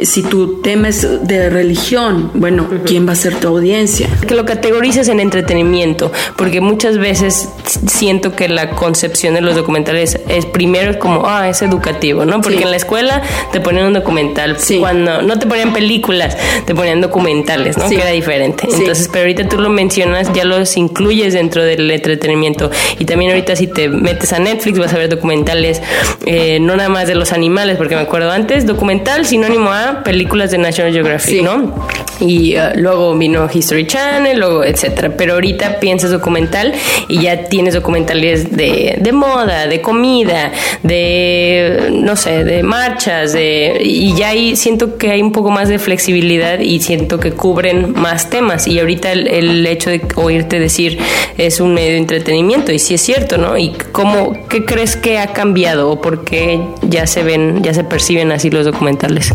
Si 0.03 0.23
tú 0.23 0.61
temes 0.63 1.27
de 1.27 1.51
religión, 1.51 2.31
bueno, 2.35 2.67
¿quién 2.85 3.07
va 3.07 3.13
a 3.13 3.17
ser 3.17 3.35
tu 3.37 3.49
audiencia? 3.49 4.09
Que 4.27 4.35
lo 4.35 4.45
categorices 4.45 5.09
en 5.09 5.21
entretenimiento, 5.21 6.13
porque 6.37 6.61
muchas 6.61 6.99
veces 6.99 7.49
siento 7.87 8.35
que 8.35 8.49
la 8.49 8.71
concepción 8.71 9.35
de 9.35 9.41
los 9.41 9.55
documentales 9.55 10.19
es 10.29 10.47
primero 10.47 10.99
como, 10.99 11.27
ah, 11.27 11.49
es 11.49 11.63
educativo, 11.63 12.25
¿no? 12.25 12.41
Porque 12.41 12.54
en 12.63 12.71
la 12.71 12.77
escuela 12.77 13.23
te 13.53 13.61
ponían 13.61 13.87
un 13.87 13.93
documental, 13.93 14.57
cuando 14.79 15.23
no 15.23 15.39
te 15.39 15.47
ponían 15.47 15.73
películas, 15.73 16.37
te 16.65 16.75
ponían 16.75 17.01
documentales, 17.01 17.77
¿no? 17.77 17.89
Que 17.89 17.97
era 17.97 18.11
diferente. 18.11 18.67
Entonces, 18.71 19.09
pero 19.11 19.25
ahorita 19.25 19.49
tú 19.49 19.59
lo 19.59 19.69
mencionas, 19.69 20.33
ya 20.33 20.45
los 20.45 20.77
incluyes 20.77 21.35
dentro 21.35 21.65
del 21.65 21.91
entretenimiento. 21.91 22.71
Y 22.99 23.05
también 23.05 23.31
ahorita 23.33 23.57
si 23.57 23.67
te 23.67 23.89
metes 23.89 24.33
a 24.33 24.39
Netflix 24.39 24.79
vas 24.79 24.93
a 24.95 24.99
ver 24.99 25.09
documentales, 25.09 25.83
eh, 26.27 26.59
no 26.61 26.77
nada 26.77 26.89
más 26.89 27.09
de 27.09 27.15
los 27.15 27.33
animales, 27.33 27.77
porque 27.77 27.95
me 27.95 28.03
acuerdo 28.03 28.31
antes, 28.31 28.67
documental 28.67 29.27
sinónimo 29.27 29.71
a 29.71 30.03
películas 30.03 30.51
de 30.51 30.59
National 30.59 30.93
Geographic, 30.93 31.43
¿no? 31.43 31.87
Y 32.21 32.57
uh, 32.57 32.71
luego 32.77 33.17
vino 33.17 33.49
History 33.53 33.87
Channel, 33.87 34.39
luego 34.39 34.65
etcétera. 34.65 35.15
Pero 35.17 35.35
ahorita 35.35 35.81
piensas 35.81 36.11
documental 36.11 36.73
y 37.09 37.23
ya 37.23 37.45
tienes 37.45 37.75
documentales 37.75 38.57
de, 38.57 38.97
de 38.99 39.13
moda, 39.13 39.67
de 39.67 39.81
comida, 39.81 40.53
de, 40.83 41.89
no 41.91 42.17
sé, 42.17 42.44
de 42.45 42.63
marchas, 42.63 43.33
de, 43.33 43.81
y 43.83 44.15
ya 44.15 44.29
ahí 44.29 44.57
siento 44.57 44.97
que 44.97 45.11
hay 45.11 45.23
un 45.23 45.33
poco 45.33 45.51
más 45.51 45.69
de 45.69 45.79
flexibilidad 45.79 46.61
y 46.61 46.81
siento 46.81 47.19
que 47.19 47.33
cubren 47.33 47.93
más 47.93 48.31
temas. 48.31 48.67
Y 48.67 48.79
ahorita 48.79 49.13
el, 49.13 49.67
hecho 49.67 49.91
de 49.91 50.03
oírte 50.17 50.59
decir 50.59 50.99
es 51.39 51.61
un 51.61 51.75
medio 51.75 51.93
de 51.93 51.99
entretenimiento 51.99 52.73
y 52.73 52.79
sí 52.79 52.95
es 52.95 53.01
cierto, 53.01 53.39
¿no? 53.39 53.57
¿Y 53.57 53.73
cómo, 53.93 54.47
qué 54.49 54.65
crees 54.65 54.97
que 54.97 55.19
ha 55.19 55.33
cambiado 55.33 55.91
o 55.91 56.01
por 56.01 56.25
qué 56.25 56.61
ya 56.83 57.07
se 57.07 57.23
ven, 57.23 57.63
ya 57.63 57.75
se 57.75 57.85
perciben 57.85 58.31
así 58.33 58.51
los 58.51 58.65
documentales? 58.65 59.33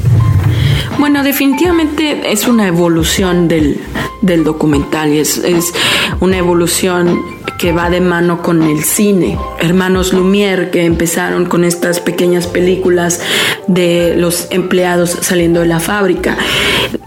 Bueno, 0.97 1.23
definitivamente 1.23 2.31
es 2.31 2.47
una 2.47 2.67
evolución 2.67 3.47
del, 3.47 3.79
documental 4.21 5.13
y 5.13 5.19
es, 5.19 5.37
es 5.37 5.73
una 6.19 6.37
evolución 6.37 7.19
que 7.59 7.73
va 7.73 7.89
de 7.89 7.99
mano 7.99 8.41
con 8.41 8.63
el 8.63 8.83
cine. 8.83 9.37
Hermanos 9.59 10.13
Lumière 10.13 10.71
que 10.71 10.85
empezaron 10.85 11.45
con 11.45 11.65
estas 11.65 11.99
pequeñas 11.99 12.47
películas 12.47 13.21
de 13.67 14.15
los 14.15 14.47
empleados 14.49 15.17
saliendo 15.21 15.59
de 15.59 15.67
la 15.67 15.81
fábrica, 15.81 16.37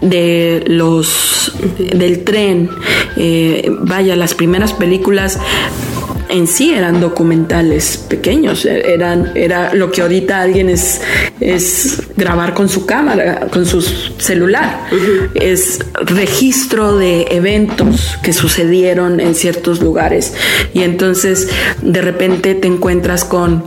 de 0.01 0.63
los 0.67 1.51
del 1.77 2.23
tren, 2.23 2.69
eh, 3.17 3.69
vaya, 3.79 4.15
las 4.15 4.35
primeras 4.35 4.73
películas 4.73 5.39
en 6.29 6.47
sí 6.47 6.73
eran 6.73 6.99
documentales 6.99 7.97
pequeños, 7.97 8.65
eran, 8.65 9.31
era 9.35 9.73
lo 9.73 9.91
que 9.91 10.01
ahorita 10.01 10.41
alguien 10.41 10.69
es, 10.69 11.01
es 11.39 12.01
grabar 12.15 12.53
con 12.53 12.69
su 12.69 12.85
cámara, 12.85 13.47
con 13.51 13.65
su 13.65 13.81
celular, 13.81 14.85
es 15.35 15.79
registro 15.95 16.97
de 16.97 17.27
eventos 17.31 18.17
que 18.23 18.33
sucedieron 18.33 19.19
en 19.19 19.35
ciertos 19.35 19.81
lugares. 19.81 20.33
Y 20.73 20.83
entonces 20.83 21.49
de 21.81 22.01
repente 22.01 22.55
te 22.55 22.67
encuentras 22.67 23.23
con 23.25 23.63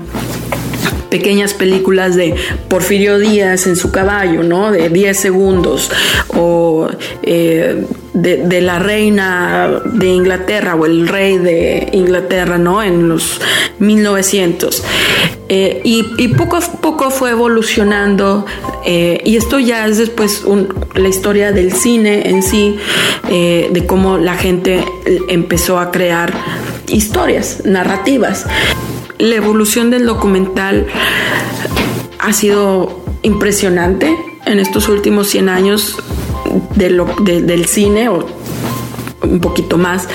pequeñas 1.10 1.54
películas 1.54 2.16
de 2.16 2.34
Porfirio 2.68 3.18
Díaz 3.18 3.66
en 3.66 3.76
su 3.76 3.90
caballo, 3.90 4.42
¿no? 4.42 4.70
De 4.70 4.88
10 4.88 5.16
segundos, 5.16 5.90
o 6.28 6.88
eh, 7.22 7.86
de, 8.16 8.60
la 8.60 8.78
reina 8.78 9.82
de 9.84 10.06
Inglaterra 10.08 10.74
o 10.74 10.86
el 10.86 11.06
rey 11.08 11.38
de 11.38 11.88
Inglaterra, 11.92 12.58
¿no? 12.58 12.82
En 12.82 13.08
los 13.08 13.40
1900. 13.78 14.82
Eh, 15.48 15.80
y, 15.84 16.28
poco 16.28 16.56
a 16.56 16.60
poco 16.60 17.10
fue 17.10 17.30
evolucionando, 17.30 18.44
eh, 18.84 19.20
y 19.24 19.36
esto 19.36 19.58
ya 19.60 19.86
es 19.86 19.98
después 19.98 20.42
la 20.94 21.08
historia 21.08 21.52
del 21.52 21.72
cine 21.72 22.28
en 22.28 22.42
sí, 22.42 22.78
de 23.28 23.84
cómo 23.86 24.18
la 24.18 24.36
gente 24.36 24.84
empezó 25.28 25.78
a 25.78 25.90
crear 25.90 26.32
historias, 26.88 27.62
narrativas 27.64 28.46
la 29.18 29.34
evolución 29.34 29.90
del 29.90 30.06
documental 30.06 30.86
ha 32.18 32.32
sido 32.32 33.04
impresionante 33.22 34.14
en 34.44 34.58
estos 34.58 34.88
últimos 34.88 35.28
100 35.28 35.48
años 35.48 35.96
del 36.74 37.66
cine 37.66 38.08
o 38.08 38.26
un 39.22 39.40
poquito 39.40 39.78
más, 39.78 40.08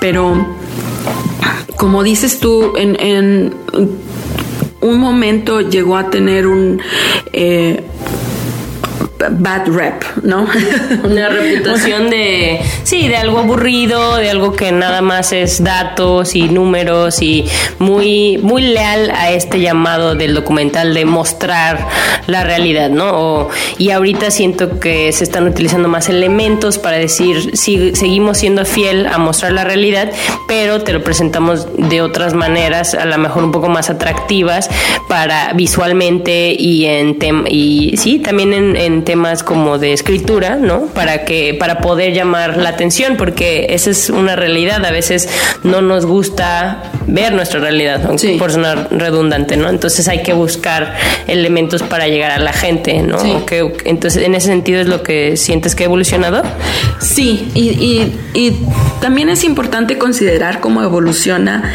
pero 0.00 0.46
como 1.76 2.02
dices 2.02 2.38
tú, 2.38 2.74
en, 2.76 3.54
un 4.80 4.98
momento 4.98 5.60
llegó 5.60 5.96
a 5.96 6.10
tener 6.10 6.46
un... 6.46 6.80
Eh, 7.32 7.84
bad 9.30 9.68
rep, 9.68 10.02
¿no? 10.22 10.46
Una 11.04 11.28
reputación 11.28 12.10
de, 12.10 12.60
sí, 12.84 13.08
de 13.08 13.16
algo 13.16 13.38
aburrido, 13.38 14.16
de 14.16 14.30
algo 14.30 14.52
que 14.52 14.72
nada 14.72 15.02
más 15.02 15.32
es 15.32 15.62
datos 15.62 16.34
y 16.34 16.48
números 16.48 17.22
y 17.22 17.44
muy, 17.78 18.38
muy 18.38 18.62
leal 18.62 19.10
a 19.10 19.30
este 19.30 19.60
llamado 19.60 20.14
del 20.14 20.34
documental 20.34 20.94
de 20.94 21.04
mostrar 21.04 21.86
la 22.26 22.44
realidad, 22.44 22.90
¿no? 22.90 23.48
y 23.78 23.90
ahorita 23.90 24.30
siento 24.30 24.78
que 24.80 25.12
se 25.12 25.24
están 25.24 25.46
utilizando 25.46 25.88
más 25.88 26.08
elementos 26.08 26.78
para 26.78 26.98
decir, 26.98 27.56
sí, 27.56 27.92
seguimos 27.94 28.38
siendo 28.38 28.64
fiel 28.64 29.06
a 29.06 29.18
mostrar 29.18 29.52
la 29.52 29.64
realidad, 29.64 30.10
pero 30.48 30.82
te 30.82 30.92
lo 30.92 31.02
presentamos 31.02 31.66
de 31.76 32.02
otras 32.02 32.34
maneras, 32.34 32.94
a 32.94 33.04
lo 33.04 33.18
mejor 33.18 33.44
un 33.44 33.52
poco 33.52 33.68
más 33.68 33.90
atractivas 33.90 34.68
para 35.08 35.52
visualmente 35.54 36.54
y 36.58 36.86
en 36.86 37.12
y 37.48 37.96
sí, 37.96 38.18
también 38.18 38.52
en, 38.52 38.76
en 38.76 39.04
temas 39.12 39.42
como 39.42 39.76
de 39.76 39.92
escritura, 39.92 40.56
¿no? 40.56 40.86
Para 40.86 41.26
que 41.26 41.52
para 41.52 41.80
poder 41.80 42.14
llamar 42.14 42.56
la 42.56 42.70
atención, 42.70 43.18
porque 43.18 43.66
esa 43.68 43.90
es 43.90 44.08
una 44.08 44.36
realidad. 44.36 44.82
A 44.86 44.90
veces 44.90 45.28
no 45.64 45.82
nos 45.82 46.06
gusta 46.06 46.90
ver 47.06 47.34
nuestra 47.34 47.60
realidad, 47.60 48.10
por 48.38 48.52
sonar 48.52 48.88
redundante, 48.90 49.58
¿no? 49.58 49.68
Entonces 49.68 50.08
hay 50.08 50.22
que 50.22 50.32
buscar 50.32 50.94
elementos 51.26 51.82
para 51.82 52.08
llegar 52.08 52.30
a 52.30 52.38
la 52.38 52.54
gente, 52.54 53.02
¿no? 53.02 53.18
entonces, 53.84 54.22
en 54.22 54.34
ese 54.34 54.46
sentido 54.46 54.80
es 54.80 54.86
lo 54.86 55.02
que 55.02 55.36
sientes 55.36 55.74
que 55.74 55.84
ha 55.84 55.86
evolucionado. 55.86 56.42
Sí, 56.98 57.50
y, 57.54 58.14
y 58.32 58.66
también 59.02 59.28
es 59.28 59.44
importante 59.44 59.98
considerar 59.98 60.60
cómo 60.60 60.82
evoluciona 60.82 61.74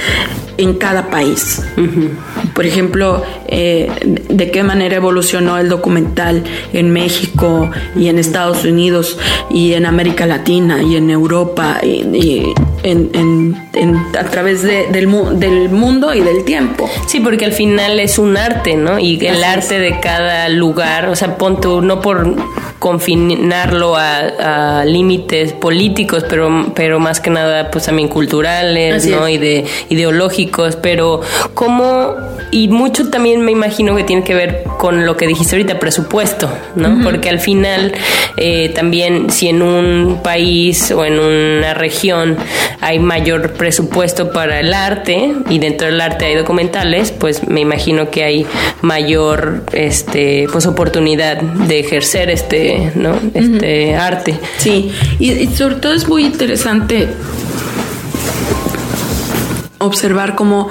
en 0.57 0.73
cada 0.73 1.11
país. 1.11 1.61
Por 2.53 2.65
ejemplo, 2.65 3.23
eh, 3.47 3.89
de 4.29 4.51
qué 4.51 4.63
manera 4.63 4.97
evolucionó 4.97 5.57
el 5.57 5.69
documental 5.69 6.43
en 6.73 6.91
México 6.91 7.69
y 7.95 8.07
en 8.07 8.19
Estados 8.19 8.65
Unidos 8.65 9.17
y 9.49 9.73
en 9.73 9.85
América 9.85 10.25
Latina 10.25 10.81
y 10.81 10.95
en 10.95 11.09
Europa 11.09 11.79
y, 11.83 12.53
en, 12.83 13.55
a 14.17 14.23
través 14.25 14.63
del, 14.63 14.91
del, 14.91 15.69
mundo 15.69 16.13
y 16.13 16.21
del 16.21 16.43
tiempo. 16.45 16.89
Sí, 17.05 17.19
porque 17.19 17.45
al 17.45 17.53
final 17.53 17.99
es 17.99 18.17
un 18.17 18.37
arte, 18.37 18.75
¿no? 18.75 18.99
Y 18.99 19.25
el 19.25 19.43
arte 19.43 19.79
de 19.79 19.99
cada 19.99 20.49
lugar, 20.49 21.09
o 21.09 21.15
sea, 21.15 21.37
pon 21.37 21.57
no 21.83 22.01
por 22.01 22.35
confinarlo 22.79 23.95
a, 23.95 24.83
límites 24.85 25.53
políticos, 25.53 26.25
pero, 26.29 26.67
pero 26.75 26.99
más 26.99 27.19
que 27.19 27.29
nada, 27.29 27.71
pues 27.71 27.85
también 27.85 28.07
culturales, 28.07 29.05
¿no? 29.07 29.27
Y 29.27 29.37
de 29.37 29.65
ideológicos, 29.89 30.75
pero 30.75 31.21
cómo, 31.53 32.15
y 32.51 32.67
mucho 32.67 33.09
también 33.09 33.41
me 33.41 33.51
imagino 33.51 33.95
que 33.95 34.03
tiene 34.03 34.23
que 34.23 34.33
ver 34.33 34.63
con 34.77 35.05
lo 35.05 35.17
que 35.17 35.27
dijiste 35.27 35.55
ahorita, 35.55 35.79
presupuesto, 35.79 36.49
¿no? 36.75 37.03
Porque 37.03 37.29
al 37.29 37.39
final, 37.39 37.93
eh, 38.37 38.69
también, 38.69 39.29
si 39.29 39.49
en 39.49 39.61
un 39.61 40.21
país 40.23 40.91
o 40.91 41.05
en 41.05 41.19
una 41.19 41.73
región 41.73 42.37
hay 42.81 42.99
mayor 42.99 43.53
presupuesto 43.53 44.31
para 44.31 44.59
el 44.59 44.73
arte, 44.73 45.33
y 45.49 45.59
dentro 45.59 45.87
del 45.87 45.99
arte 46.01 46.25
hay 46.25 46.35
documentales, 46.35 47.11
pues 47.11 47.47
me 47.47 47.61
imagino 47.61 48.09
que 48.11 48.23
hay 48.23 48.45
mayor, 48.81 49.63
este, 49.73 50.47
pues 50.51 50.65
oportunidad 50.65 51.41
de 51.41 51.79
ejercer 51.79 52.29
este 52.29 52.91
¿no? 52.95 53.19
Este 53.33 53.95
arte. 53.95 54.39
Sí, 54.57 54.91
y, 55.19 55.47
sobre 55.47 55.75
todo 55.75 55.93
es 55.93 56.07
muy 56.07 56.25
interesante 56.25 57.07
observar 59.87 60.35
cómo, 60.35 60.69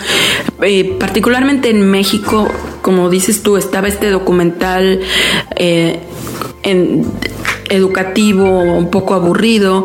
eh, 0.63 0.97
particularmente 0.99 1.71
en 1.71 1.91
México, 1.91 2.49
como 2.83 3.11
dices 3.11 3.43
tú, 3.43 3.57
estaba 3.57 3.89
este 3.89 4.11
documental 4.11 5.01
eh, 5.57 6.01
en 6.63 7.05
educativo, 7.71 8.63
un 8.63 8.91
poco 8.91 9.15
aburrido, 9.15 9.85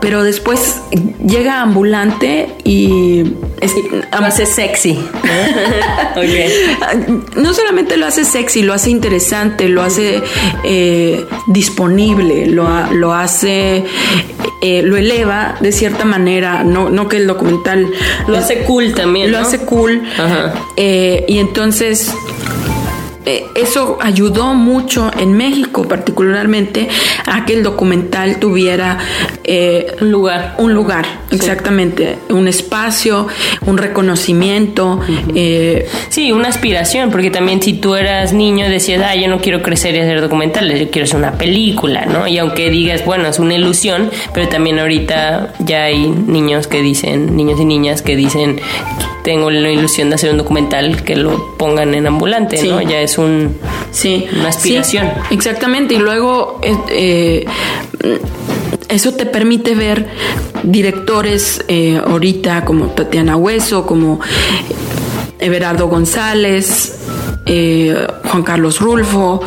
pero 0.00 0.22
después 0.22 0.80
llega 1.24 1.60
ambulante 1.62 2.48
y 2.64 3.24
lo 4.18 4.26
hace 4.26 4.46
sexy. 4.46 4.98
No 7.36 7.54
solamente 7.54 7.96
lo 7.96 8.06
hace 8.06 8.24
sexy, 8.24 8.62
lo 8.62 8.74
hace 8.74 8.90
interesante, 8.90 9.68
lo 9.68 9.82
hace 9.82 10.22
eh, 10.64 11.24
disponible, 11.46 12.46
lo, 12.46 12.68
lo 12.92 13.14
hace, 13.14 13.84
eh, 14.60 14.82
lo 14.82 14.96
eleva 14.96 15.56
de 15.60 15.72
cierta 15.72 16.04
manera, 16.04 16.64
no, 16.64 16.90
no 16.90 17.08
que 17.08 17.18
el 17.18 17.26
documental 17.26 17.90
lo 18.26 18.36
hace 18.36 18.64
cool 18.64 18.92
también. 18.94 19.30
Lo 19.30 19.38
hace 19.38 19.60
cool. 19.60 20.02
Eh, 20.76 21.24
y 21.28 21.38
entonces 21.38 22.12
eh, 23.26 23.44
eso 23.54 23.98
ayudó 24.00 24.54
mucho 24.54 25.10
en 25.18 25.34
México 25.34 25.86
particularmente 25.86 26.88
a 27.26 27.44
que 27.44 27.52
el 27.52 27.62
documental 27.62 28.38
tuviera 28.38 28.98
eh, 29.44 29.94
un 30.00 30.10
lugar. 30.10 30.54
Un 30.58 30.74
lugar, 30.74 31.06
exactamente. 31.30 32.18
Un 32.30 32.48
espacio, 32.48 33.26
un 33.66 33.76
reconocimiento. 33.76 35.00
Eh, 35.34 35.86
sí, 36.08 36.32
una 36.32 36.48
aspiración, 36.48 37.10
porque 37.10 37.30
también 37.30 37.60
si 37.60 37.74
tú 37.74 37.94
eras 37.94 38.32
niño 38.32 38.68
decías, 38.68 39.02
ah, 39.06 39.14
yo 39.14 39.28
no 39.28 39.40
quiero 39.40 39.62
crecer 39.62 39.94
y 39.94 39.98
hacer 39.98 40.20
documentales, 40.20 40.80
yo 40.80 40.90
quiero 40.90 41.04
hacer 41.04 41.18
una 41.18 41.32
película, 41.32 42.06
¿no? 42.06 42.26
Y 42.26 42.38
aunque 42.38 42.70
digas, 42.70 43.04
bueno, 43.04 43.28
es 43.28 43.38
una 43.38 43.54
ilusión, 43.54 44.10
pero 44.32 44.48
también 44.48 44.78
ahorita 44.78 45.52
ya 45.58 45.84
hay 45.84 46.08
niños 46.08 46.66
que 46.66 46.80
dicen, 46.80 47.36
niños 47.36 47.60
y 47.60 47.64
niñas 47.64 48.02
que 48.02 48.16
dicen, 48.16 48.60
tengo 49.22 49.50
la 49.50 49.70
ilusión 49.70 50.08
de 50.08 50.14
hacer 50.14 50.30
un 50.30 50.38
documental 50.38 51.02
que 51.02 51.16
lo 51.16 51.56
pongan 51.56 51.94
en 51.94 52.06
ambulante, 52.06 52.62
¿no? 52.62 52.80
Ya 52.80 53.00
es 53.00 53.09
un, 53.18 53.56
sí. 53.90 54.26
una 54.32 54.48
aspiración. 54.48 55.08
exactamente, 55.30 55.94
y 55.94 55.98
luego 55.98 56.60
eh, 56.62 57.44
eh, 58.02 58.20
eso 58.88 59.14
te 59.14 59.26
permite 59.26 59.74
ver 59.74 60.08
directores 60.62 61.64
eh, 61.68 62.00
ahorita 62.04 62.64
como 62.64 62.86
Tatiana 62.88 63.36
Hueso, 63.36 63.86
como 63.86 64.20
Everardo 65.38 65.88
González, 65.88 66.96
Juan 67.46 68.42
Carlos 68.44 68.80
Rulfo, 68.80 69.40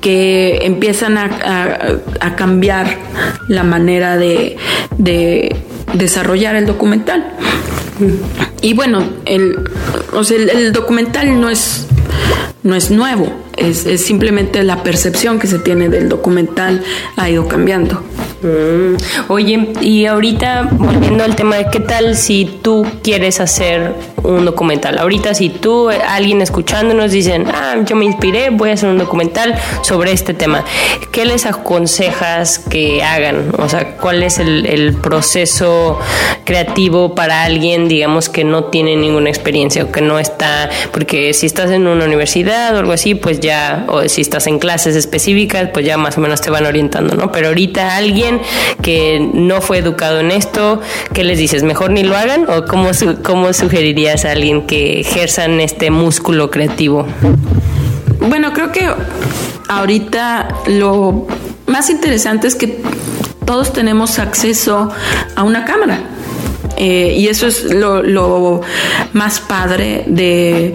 que 0.00 0.58
empiezan 0.62 1.16
a, 1.16 2.36
cambiar 2.36 2.98
la 3.48 3.62
manera 3.62 4.16
de, 4.16 4.56
de 4.98 5.56
desarrollar 5.94 6.56
el 6.56 6.66
documental. 6.66 7.32
Y 8.60 8.74
bueno, 8.74 9.04
el, 9.24 9.56
o 10.12 10.24
sea, 10.24 10.36
el, 10.36 10.72
documental 10.72 11.40
no 11.40 11.50
es, 11.50 11.86
no 12.62 12.74
es 12.74 12.90
nuevo, 12.90 13.32
es, 13.56 13.84
simplemente 14.04 14.62
la 14.62 14.82
percepción 14.82 15.38
que 15.38 15.46
se 15.46 15.58
tiene 15.58 15.88
del 15.88 16.08
documental 16.08 16.82
ha 17.16 17.30
ido 17.30 17.46
cambiando. 17.46 18.02
Mm. 18.42 18.96
Oye, 19.28 19.72
y 19.80 20.06
ahorita 20.06 20.68
volviendo 20.72 21.24
al 21.24 21.34
tema 21.34 21.56
de 21.56 21.66
qué 21.70 21.80
tal 21.80 22.16
si 22.16 22.44
tú 22.62 22.86
quieres 23.02 23.40
hacer 23.40 23.94
un 24.22 24.44
documental. 24.44 24.98
Ahorita 24.98 25.34
si 25.34 25.48
tú, 25.50 25.88
alguien 25.88 26.40
escuchándonos 26.40 27.10
dicen, 27.10 27.46
ah, 27.48 27.76
yo 27.84 27.96
me 27.96 28.04
inspiré, 28.04 28.50
voy 28.50 28.70
a 28.70 28.74
hacer 28.74 28.88
un 28.88 28.98
documental 28.98 29.54
sobre 29.82 30.12
este 30.12 30.34
tema. 30.34 30.64
¿Qué 31.10 31.24
les 31.24 31.46
aconsejas 31.46 32.58
que 32.58 33.02
hagan? 33.02 33.52
O 33.58 33.68
sea, 33.68 33.96
¿cuál 33.96 34.22
es 34.22 34.38
el 34.38 34.96
proceso 35.00 35.98
creativo 36.48 37.14
para 37.14 37.42
alguien, 37.42 37.88
digamos, 37.88 38.30
que 38.30 38.42
no 38.42 38.64
tiene 38.64 38.96
ninguna 38.96 39.28
experiencia 39.28 39.84
o 39.84 39.92
que 39.92 40.00
no 40.00 40.18
está, 40.18 40.70
porque 40.92 41.34
si 41.34 41.44
estás 41.44 41.70
en 41.70 41.86
una 41.86 42.06
universidad 42.06 42.74
o 42.74 42.78
algo 42.78 42.92
así, 42.92 43.14
pues 43.14 43.40
ya, 43.40 43.84
o 43.86 44.08
si 44.08 44.22
estás 44.22 44.46
en 44.46 44.58
clases 44.58 44.96
específicas, 44.96 45.68
pues 45.74 45.84
ya 45.84 45.98
más 45.98 46.16
o 46.16 46.22
menos 46.22 46.40
te 46.40 46.48
van 46.48 46.64
orientando, 46.64 47.16
¿no? 47.16 47.30
Pero 47.32 47.48
ahorita 47.48 47.96
alguien 47.96 48.40
que 48.80 49.20
no 49.34 49.60
fue 49.60 49.76
educado 49.76 50.20
en 50.20 50.30
esto, 50.30 50.80
¿qué 51.12 51.22
les 51.22 51.38
dices? 51.38 51.64
¿Mejor 51.64 51.90
ni 51.90 52.02
lo 52.02 52.16
hagan? 52.16 52.48
¿O 52.48 52.64
cómo, 52.64 52.92
cómo 53.22 53.52
sugerirías 53.52 54.24
a 54.24 54.32
alguien 54.32 54.66
que 54.66 55.00
ejerzan 55.00 55.60
este 55.60 55.90
músculo 55.90 56.50
creativo? 56.50 57.06
Bueno, 58.26 58.54
creo 58.54 58.72
que 58.72 58.88
ahorita 59.68 60.48
lo 60.66 61.26
más 61.66 61.90
interesante 61.90 62.46
es 62.46 62.54
que 62.54 62.80
todos 63.44 63.74
tenemos 63.74 64.18
acceso 64.18 64.90
a 65.36 65.42
una 65.42 65.66
cámara. 65.66 66.00
Eh, 66.78 67.14
y 67.16 67.26
eso 67.26 67.48
es 67.48 67.64
lo, 67.64 68.02
lo 68.02 68.60
más 69.12 69.40
padre 69.40 70.04
de 70.06 70.74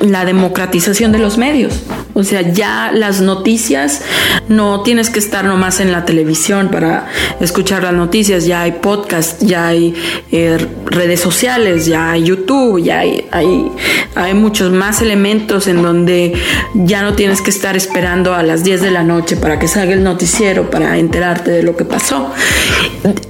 la 0.00 0.24
democratización 0.24 1.12
de 1.12 1.18
los 1.18 1.38
medios. 1.38 1.82
O 2.14 2.24
sea, 2.24 2.42
ya 2.42 2.90
las 2.92 3.20
noticias 3.20 4.02
no 4.48 4.82
tienes 4.82 5.10
que 5.10 5.18
estar 5.18 5.44
nomás 5.44 5.80
en 5.80 5.92
la 5.92 6.04
televisión 6.04 6.68
para 6.68 7.06
escuchar 7.40 7.82
las 7.82 7.94
noticias, 7.94 8.44
ya 8.44 8.62
hay 8.62 8.72
podcast, 8.72 9.42
ya 9.42 9.68
hay 9.68 9.94
eh, 10.32 10.58
redes 10.86 11.20
sociales, 11.20 11.86
ya 11.86 12.10
hay 12.10 12.24
YouTube, 12.24 12.82
ya 12.82 13.00
hay, 13.00 13.26
hay, 13.30 13.70
hay, 14.14 14.34
muchos 14.34 14.72
más 14.72 15.02
elementos 15.02 15.66
en 15.68 15.82
donde 15.82 16.34
ya 16.74 17.02
no 17.02 17.14
tienes 17.14 17.40
que 17.40 17.50
estar 17.50 17.76
esperando 17.76 18.34
a 18.34 18.42
las 18.42 18.64
10 18.64 18.82
de 18.82 18.90
la 18.90 19.02
noche 19.02 19.36
para 19.36 19.58
que 19.58 19.68
salga 19.68 19.94
el 19.94 20.02
noticiero 20.02 20.70
para 20.70 20.98
enterarte 20.98 21.50
de 21.50 21.62
lo 21.62 21.76
que 21.76 21.84
pasó. 21.84 22.32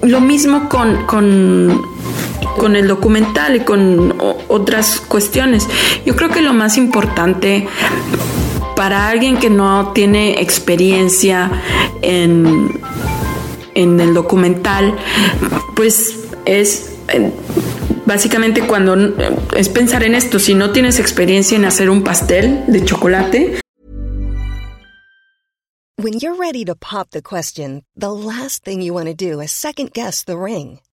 Lo 0.02 0.20
mismo 0.20 0.68
con, 0.68 1.06
con 1.06 1.97
con 2.58 2.76
el 2.76 2.86
documental 2.86 3.56
y 3.56 3.60
con 3.60 4.14
otras 4.48 5.00
cuestiones. 5.00 5.66
Yo 6.04 6.14
creo 6.16 6.28
que 6.28 6.42
lo 6.42 6.52
más 6.52 6.76
importante 6.76 7.66
para 8.76 9.08
alguien 9.08 9.38
que 9.38 9.50
no 9.50 9.92
tiene 9.92 10.40
experiencia 10.40 11.50
en, 12.02 12.70
en 13.74 14.00
el 14.00 14.14
documental, 14.14 14.96
pues 15.74 16.26
es 16.44 16.94
eh, 17.08 17.32
básicamente 18.06 18.62
cuando 18.62 18.96
es 19.56 19.68
pensar 19.68 20.02
en 20.04 20.14
esto, 20.14 20.38
si 20.38 20.54
no 20.54 20.70
tienes 20.70 20.98
experiencia 20.98 21.56
en 21.56 21.64
hacer 21.64 21.90
un 21.90 22.02
pastel 22.02 22.64
de 22.66 22.84
chocolate. 22.84 23.60
When 26.00 26.20
you're 26.20 26.36
ready 26.36 26.64
to 26.64 26.76
pop 26.76 27.10
the 27.10 27.22
question, 27.22 27.82
the 27.96 28.12
last 28.12 28.64
thing 28.64 28.80
you 28.80 28.94
want 28.94 29.08
to 29.08 29.14
do. 29.14 29.40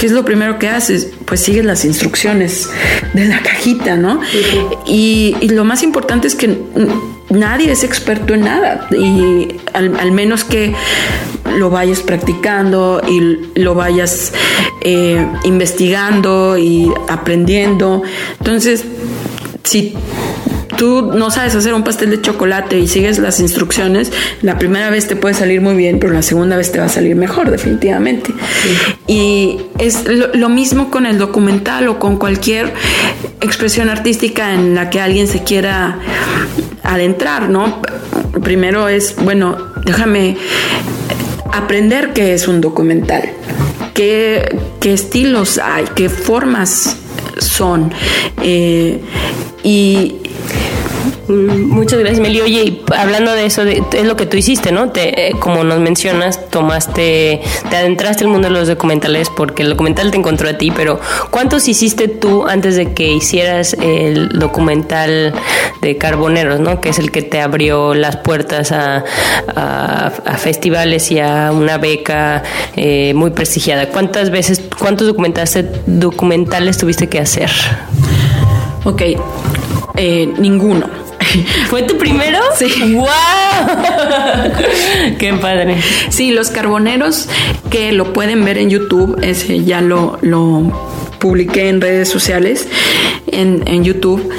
¿Qué 0.00 0.06
es 0.06 0.12
lo 0.12 0.24
primero 0.24 0.58
que 0.58 0.66
haces? 0.66 1.10
Pues 1.26 1.40
sigues 1.40 1.62
las 1.64 1.84
instrucciones 1.84 2.70
de 3.12 3.26
la 3.26 3.42
cajita, 3.42 3.96
¿no? 3.96 4.20
y, 4.86 5.36
y 5.42 5.48
lo 5.50 5.64
más 5.64 5.82
importante 5.82 6.26
es 6.26 6.34
que 6.34 6.58
nadie 7.28 7.70
es 7.70 7.84
experto 7.84 8.34
en 8.34 8.40
nada 8.40 8.88
y 8.90 9.48
al, 9.72 10.12
menos 10.12 10.44
que 10.44 10.74
lo 11.56 11.70
vayas 11.70 12.00
practicando 12.00 13.02
y 13.06 13.60
lo 13.60 13.74
vayas 13.74 14.32
eh, 14.80 15.26
investigando 15.44 16.58
y 16.58 16.90
aprendiendo. 17.08 18.02
Entonces, 18.38 18.84
si 19.64 19.94
tú 20.80 21.12
no 21.14 21.30
sabes 21.30 21.54
hacer 21.54 21.74
un 21.74 21.84
pastel 21.84 22.08
de 22.08 22.22
chocolate 22.22 22.78
y 22.78 22.88
sigues 22.88 23.18
las 23.18 23.38
instrucciones, 23.38 24.10
la 24.40 24.56
primera 24.56 24.88
vez 24.88 25.06
te 25.06 25.14
puede 25.14 25.34
salir 25.34 25.60
muy 25.60 25.74
bien, 25.74 25.98
pero 25.98 26.14
la 26.14 26.22
segunda 26.22 26.56
vez 26.56 26.72
te 26.72 26.78
va 26.78 26.86
a 26.86 26.88
salir 26.88 27.16
mejor, 27.16 27.50
definitivamente. 27.50 28.32
Y 29.06 29.58
es 29.76 30.06
lo, 30.06 30.48
mismo 30.48 30.90
con 30.90 31.04
el 31.04 31.18
documental 31.18 31.86
o 31.88 31.98
con 31.98 32.16
cualquier 32.16 32.72
expresión 33.42 33.90
artística 33.90 34.54
en 34.54 34.74
la 34.74 34.88
que 34.88 35.02
alguien 35.02 35.28
se 35.28 35.44
quiera 35.44 35.98
adentrar, 36.82 37.50
¿no? 37.50 37.82
Primero 38.42 38.88
es, 38.88 39.16
bueno, 39.16 39.58
déjame 39.84 40.38
aprender 41.52 42.14
qué 42.14 42.32
es 42.32 42.48
un 42.48 42.62
documental, 42.62 43.28
qué, 43.92 44.56
qué 44.80 44.94
estilos 44.94 45.58
hay, 45.58 45.84
qué 45.94 46.08
formas 46.08 46.96
son. 47.36 47.92
Eh, 48.42 48.98
y, 49.62 50.14
muchas 51.28 51.98
gracias, 51.98 52.20
Meli. 52.20 52.40
Oye, 52.40 52.62
y 52.62 52.82
hablando 52.96 53.32
de 53.32 53.46
eso, 53.46 53.62
es 53.62 54.04
lo 54.04 54.16
que 54.16 54.26
tú 54.26 54.36
hiciste, 54.36 54.72
¿no? 54.72 54.90
Te, 54.90 55.28
eh, 55.28 55.32
como 55.38 55.64
nos 55.64 55.80
mencionas, 55.80 56.48
tomaste, 56.50 57.40
te 57.68 57.76
adentraste 57.76 58.24
el 58.24 58.30
mundo 58.30 58.48
de 58.48 58.54
los 58.54 58.68
documentales 58.68 59.30
porque 59.30 59.62
el 59.62 59.70
documental 59.70 60.10
te 60.10 60.16
encontró 60.16 60.48
a 60.48 60.54
ti, 60.54 60.70
pero 60.70 61.00
¿cuántos 61.30 61.68
hiciste 61.68 62.08
tú 62.08 62.46
antes 62.46 62.76
de 62.76 62.92
que 62.92 63.08
hicieras 63.08 63.74
el 63.74 64.30
documental 64.30 65.34
de 65.80 65.96
Carboneros, 65.96 66.60
¿no? 66.60 66.80
Que 66.80 66.90
es 66.90 66.98
el 66.98 67.10
que 67.10 67.22
te 67.22 67.40
abrió 67.40 67.94
las 67.94 68.16
puertas 68.16 68.72
a, 68.72 69.04
festivales 70.38 71.10
y 71.10 71.18
a 71.18 71.52
una 71.52 71.78
beca 71.78 72.42
eh, 72.76 73.12
muy 73.14 73.30
prestigiada. 73.30 73.88
¿Cuántas 73.88 74.30
veces, 74.30 74.62
cuántos 74.78 75.06
documentales, 75.06 75.64
documentales 75.86 76.78
tuviste 76.78 77.08
que 77.08 77.18
hacer? 77.18 77.50
Ok, 78.84 79.02
eh, 79.96 80.32
ninguno. 80.38 81.09
¿Fue 81.68 81.82
tu 81.82 81.98
primero? 81.98 82.38
Sí. 82.56 82.94
¡Wow! 82.94 83.06
¡Qué 85.18 85.34
padre! 85.34 85.76
Sí, 86.08 86.30
los 86.30 86.50
carboneros 86.50 87.28
que 87.70 87.92
lo 87.92 88.12
pueden 88.12 88.44
ver 88.44 88.58
en 88.58 88.70
YouTube, 88.70 89.18
ese 89.22 89.64
ya 89.64 89.80
lo, 89.80 90.18
lo 90.22 90.72
publiqué 91.18 91.68
en 91.68 91.80
redes 91.80 92.08
sociales, 92.08 92.68
en, 93.30 93.62
en 93.66 93.84
YouTube 93.84 94.32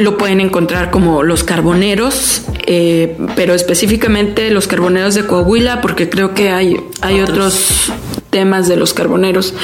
lo 0.00 0.16
pueden 0.16 0.40
encontrar 0.40 0.90
como 0.90 1.22
los 1.22 1.44
carboneros, 1.44 2.42
eh, 2.66 3.18
pero 3.36 3.54
específicamente 3.54 4.50
los 4.50 4.66
carboneros 4.66 5.14
de 5.14 5.26
Coahuila, 5.26 5.82
porque 5.82 6.08
creo 6.08 6.34
que 6.34 6.48
hay, 6.48 6.80
hay 7.02 7.20
otros 7.20 7.92
temas 8.30 8.66
de 8.66 8.76
los 8.76 8.94
carboneros. 8.94 9.54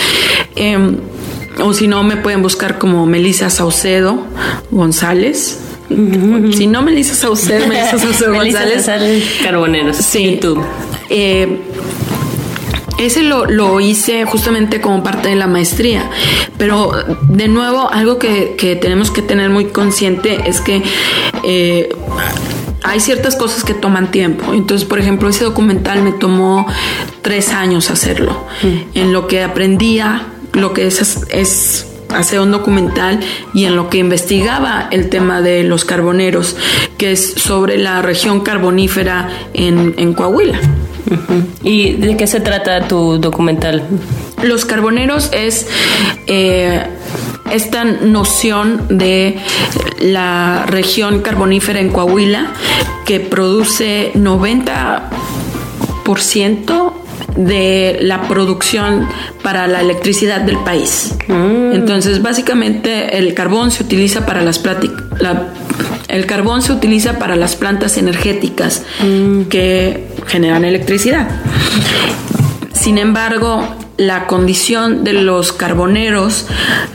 Em, 0.54 0.98
o 1.62 1.72
si 1.72 1.88
no, 1.88 2.02
me 2.02 2.16
pueden 2.16 2.42
buscar 2.42 2.78
como 2.78 3.06
Melissa 3.06 3.48
Saucedo 3.48 4.26
González. 4.70 5.60
Si 5.88 6.66
no, 6.66 6.82
Melissa 6.82 7.14
Saucedo, 7.14 7.66
Melissa 7.66 7.98
Saucedo 7.98 8.34
González. 8.34 8.86
Carboneros. 9.42 9.96
Sí. 9.96 10.32
YouTube. 10.32 10.64
Eh, 11.08 11.60
ese 12.98 13.22
lo, 13.22 13.80
hice 13.80 14.24
justamente 14.24 14.80
como 14.80 15.02
parte 15.02 15.28
de 15.28 15.36
la 15.36 15.46
maestría. 15.46 16.10
Pero 16.58 16.92
de 17.28 17.48
nuevo, 17.48 17.90
algo 17.90 18.18
que, 18.18 18.78
tenemos 18.80 19.10
que 19.10 19.22
tener 19.22 19.50
muy 19.50 19.66
consciente 19.66 20.48
es 20.48 20.60
que 20.60 20.82
eh, 21.44 21.94
hay 22.82 23.00
ciertas 23.00 23.36
cosas 23.36 23.64
que 23.64 23.74
toman 23.74 24.10
tiempo. 24.10 24.54
Entonces, 24.54 24.88
por 24.88 24.98
ejemplo, 24.98 25.28
ese 25.28 25.44
documental 25.44 26.02
me 26.02 26.12
tomó 26.12 26.66
tres 27.22 27.50
años 27.50 27.90
hacerlo. 27.90 28.44
Mm. 28.62 28.98
En 28.98 29.12
lo 29.12 29.26
que 29.26 29.42
aprendía 29.42 30.28
lo 30.52 30.72
que 30.72 30.86
es, 30.86 31.26
es 31.28 31.86
hacer 32.16 32.40
un 32.40 32.50
documental 32.50 33.20
y 33.54 33.64
en 33.64 33.76
lo 33.76 33.88
que 33.90 33.98
investigaba 33.98 34.88
el 34.90 35.08
tema 35.08 35.40
de 35.42 35.62
los 35.64 35.84
carboneros, 35.84 36.56
que 36.98 37.12
es 37.12 37.34
sobre 37.34 37.78
la 37.78 38.02
región 38.02 38.40
carbonífera 38.40 39.28
en, 39.54 40.12
Coahuila. 40.14 40.58
¿Y 41.62 41.92
de 41.92 42.16
qué 42.16 42.26
se 42.26 42.40
trata 42.40 42.88
tu 42.88 43.18
documental? 43.18 43.84
Los 44.42 44.64
carboneros 44.64 45.30
es 45.32 45.68
eh, 46.26 46.84
esta 47.50 47.84
noción 47.84 48.86
de 48.88 49.38
la 50.00 50.64
región 50.66 51.20
carbonífera 51.20 51.78
en 51.80 51.90
Coahuila 51.90 52.52
que 53.04 53.20
produce 53.20 54.10
90% 54.14 57.05
de 57.36 57.98
la 58.02 58.22
producción 58.22 59.08
para 59.42 59.66
la 59.66 59.80
electricidad 59.80 60.40
del 60.40 60.58
país. 60.58 61.14
Mm. 61.28 61.72
Entonces, 61.74 62.22
básicamente 62.22 63.18
el 63.18 63.34
carbón 63.34 63.70
se 63.70 63.82
utiliza 63.82 64.26
para 64.26 64.42
las 64.42 64.60
la, 65.20 65.48
el 66.08 66.26
carbón 66.26 66.62
se 66.62 66.72
utiliza 66.72 67.18
para 67.18 67.36
las 67.36 67.56
plantas 67.56 67.96
energéticas 67.96 68.82
Mm. 69.02 69.42
que 69.44 70.08
generan 70.26 70.64
electricidad. 70.64 71.28
Sin 72.72 72.98
embargo, 72.98 73.66
la 73.96 74.26
condición 74.26 75.04
de 75.04 75.12
los 75.14 75.52
carboneros 75.52 76.46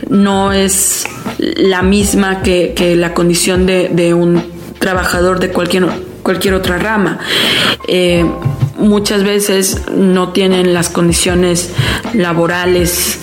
no 0.09 0.53
es 0.53 1.05
la 1.37 1.81
misma 1.81 2.41
que, 2.41 2.73
que 2.75 2.95
la 2.95 3.13
condición 3.13 3.65
de, 3.65 3.89
de, 3.89 4.13
un 4.13 4.43
trabajador 4.79 5.39
de 5.39 5.49
cualquier, 5.49 5.87
cualquier 6.23 6.53
otra 6.53 6.77
rama. 6.77 7.19
Eh, 7.87 8.25
muchas 8.77 9.23
veces 9.23 9.81
no 9.95 10.29
tienen 10.29 10.73
las 10.73 10.89
condiciones 10.89 11.71
laborales 12.13 13.19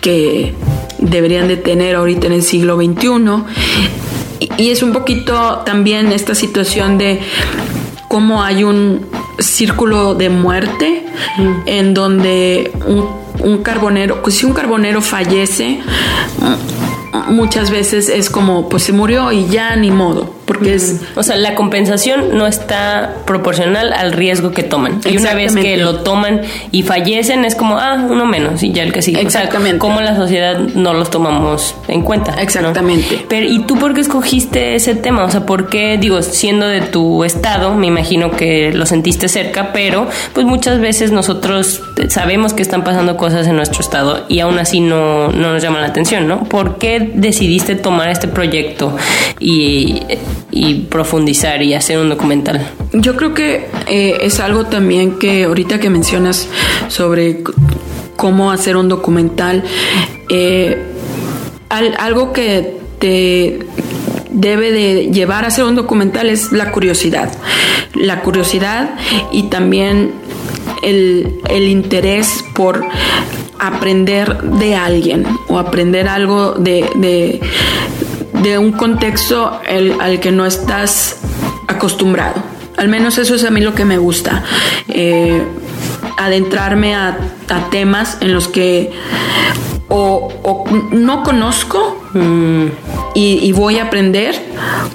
que 0.00 0.54
deberían 0.98 1.48
de 1.48 1.56
tener 1.56 1.96
ahorita 1.96 2.26
en 2.26 2.32
el 2.32 2.42
siglo 2.42 2.76
XXI. 2.76 3.08
Y, 4.40 4.50
y 4.64 4.70
es 4.70 4.82
un 4.82 4.92
poquito 4.92 5.62
también 5.64 6.12
esta 6.12 6.34
situación 6.34 6.98
de 6.98 7.20
cómo 8.08 8.42
hay 8.42 8.62
un 8.62 9.06
círculo 9.38 10.14
de 10.14 10.28
muerte 10.28 11.04
mm. 11.38 11.52
en 11.66 11.94
donde 11.94 12.70
un, 12.86 13.08
un, 13.40 13.62
carbonero, 13.62 14.22
pues 14.22 14.36
si 14.36 14.46
un 14.46 14.52
carbonero 14.52 15.00
fallece, 15.00 15.80
muchas 17.28 17.70
veces 17.70 18.08
es 18.08 18.30
como, 18.30 18.68
pues 18.68 18.82
se 18.82 18.92
murió 18.92 19.32
y 19.32 19.46
ya 19.46 19.76
ni 19.76 19.90
modo, 19.90 20.34
porque 20.52 20.74
es... 20.74 21.00
O 21.16 21.22
sea, 21.22 21.36
la 21.36 21.54
compensación 21.54 22.36
no 22.36 22.46
está 22.46 23.14
proporcional 23.26 23.92
al 23.92 24.12
riesgo 24.12 24.50
que 24.50 24.62
toman. 24.62 25.00
Y 25.08 25.16
una 25.16 25.32
vez 25.32 25.54
que 25.56 25.78
lo 25.78 26.00
toman 26.00 26.42
y 26.70 26.82
fallecen, 26.82 27.44
es 27.44 27.54
como, 27.54 27.78
ah, 27.78 28.06
uno 28.08 28.26
menos 28.26 28.62
y 28.62 28.72
ya 28.72 28.82
el 28.82 28.92
que 28.92 29.00
sigue. 29.00 29.20
Exactamente. 29.20 29.68
O 29.68 29.72
sea, 29.72 29.78
como 29.78 30.00
la 30.02 30.14
sociedad 30.14 30.58
no 30.58 30.92
los 30.92 31.10
tomamos 31.10 31.74
en 31.88 32.02
cuenta. 32.02 32.34
Exactamente. 32.40 33.16
¿no? 33.16 33.22
Pero, 33.28 33.46
¿y 33.46 33.60
tú 33.60 33.78
por 33.78 33.94
qué 33.94 34.02
escogiste 34.02 34.74
ese 34.74 34.94
tema? 34.94 35.24
O 35.24 35.30
sea, 35.30 35.46
¿por 35.46 35.70
qué, 35.70 35.96
digo, 35.98 36.20
siendo 36.20 36.66
de 36.66 36.82
tu 36.82 37.24
estado, 37.24 37.74
me 37.74 37.86
imagino 37.86 38.30
que 38.30 38.72
lo 38.72 38.84
sentiste 38.84 39.28
cerca, 39.28 39.72
pero 39.72 40.06
pues 40.34 40.46
muchas 40.46 40.80
veces 40.80 41.12
nosotros 41.12 41.82
sabemos 42.08 42.52
que 42.52 42.62
están 42.62 42.84
pasando 42.84 43.16
cosas 43.16 43.46
en 43.46 43.56
nuestro 43.56 43.80
estado 43.80 44.26
y 44.28 44.40
aún 44.40 44.58
así 44.58 44.80
no, 44.80 45.28
no 45.28 45.52
nos 45.52 45.62
llaman 45.62 45.80
la 45.80 45.88
atención, 45.88 46.28
¿no? 46.28 46.44
¿Por 46.44 46.76
qué 46.78 47.10
decidiste 47.14 47.74
tomar 47.74 48.10
este 48.10 48.28
proyecto 48.28 48.94
y, 49.40 50.02
y 50.50 50.82
profundizar 50.84 51.62
y 51.62 51.74
hacer 51.74 51.98
un 51.98 52.08
documental? 52.08 52.66
Yo 52.92 53.16
creo 53.16 53.34
que 53.34 53.68
eh, 53.86 54.18
es 54.22 54.40
algo 54.40 54.66
también 54.66 55.18
que 55.18 55.44
ahorita 55.44 55.80
que 55.80 55.90
mencionas 55.90 56.48
sobre 56.88 57.42
cómo 58.16 58.50
hacer 58.50 58.76
un 58.76 58.88
documental, 58.88 59.64
eh, 60.28 60.78
al, 61.68 61.94
algo 61.98 62.32
que 62.32 62.78
te 62.98 63.60
debe 64.30 64.72
de 64.72 65.10
llevar 65.10 65.44
a 65.44 65.48
hacer 65.48 65.64
un 65.64 65.74
documental 65.74 66.28
es 66.28 66.52
la 66.52 66.70
curiosidad. 66.72 67.30
La 67.94 68.20
curiosidad 68.20 68.94
y 69.32 69.44
también 69.44 70.12
el, 70.82 71.40
el 71.48 71.68
interés 71.68 72.44
por 72.54 72.84
aprender 73.58 74.42
de 74.42 74.74
alguien 74.74 75.24
o 75.48 75.58
aprender 75.58 76.08
algo 76.08 76.52
de, 76.52 76.88
de, 76.96 77.40
de 78.42 78.58
un 78.58 78.72
contexto 78.72 79.60
al 79.66 80.20
que 80.20 80.30
no 80.32 80.46
estás 80.46 81.18
acostumbrado. 81.68 82.42
Al 82.76 82.88
menos 82.88 83.18
eso 83.18 83.34
es 83.34 83.44
a 83.44 83.50
mí 83.50 83.60
lo 83.60 83.74
que 83.74 83.84
me 83.84 83.98
gusta. 83.98 84.42
Eh, 84.88 85.42
adentrarme 86.16 86.94
a, 86.94 87.18
temas 87.70 88.16
en 88.22 88.32
los 88.32 88.48
que 88.48 88.92
o, 89.88 90.64
no 90.90 91.22
conozco 91.22 92.02
mm. 92.14 92.64
y, 93.14 93.40
y, 93.42 93.52
voy 93.52 93.78
a 93.78 93.84
aprender 93.84 94.34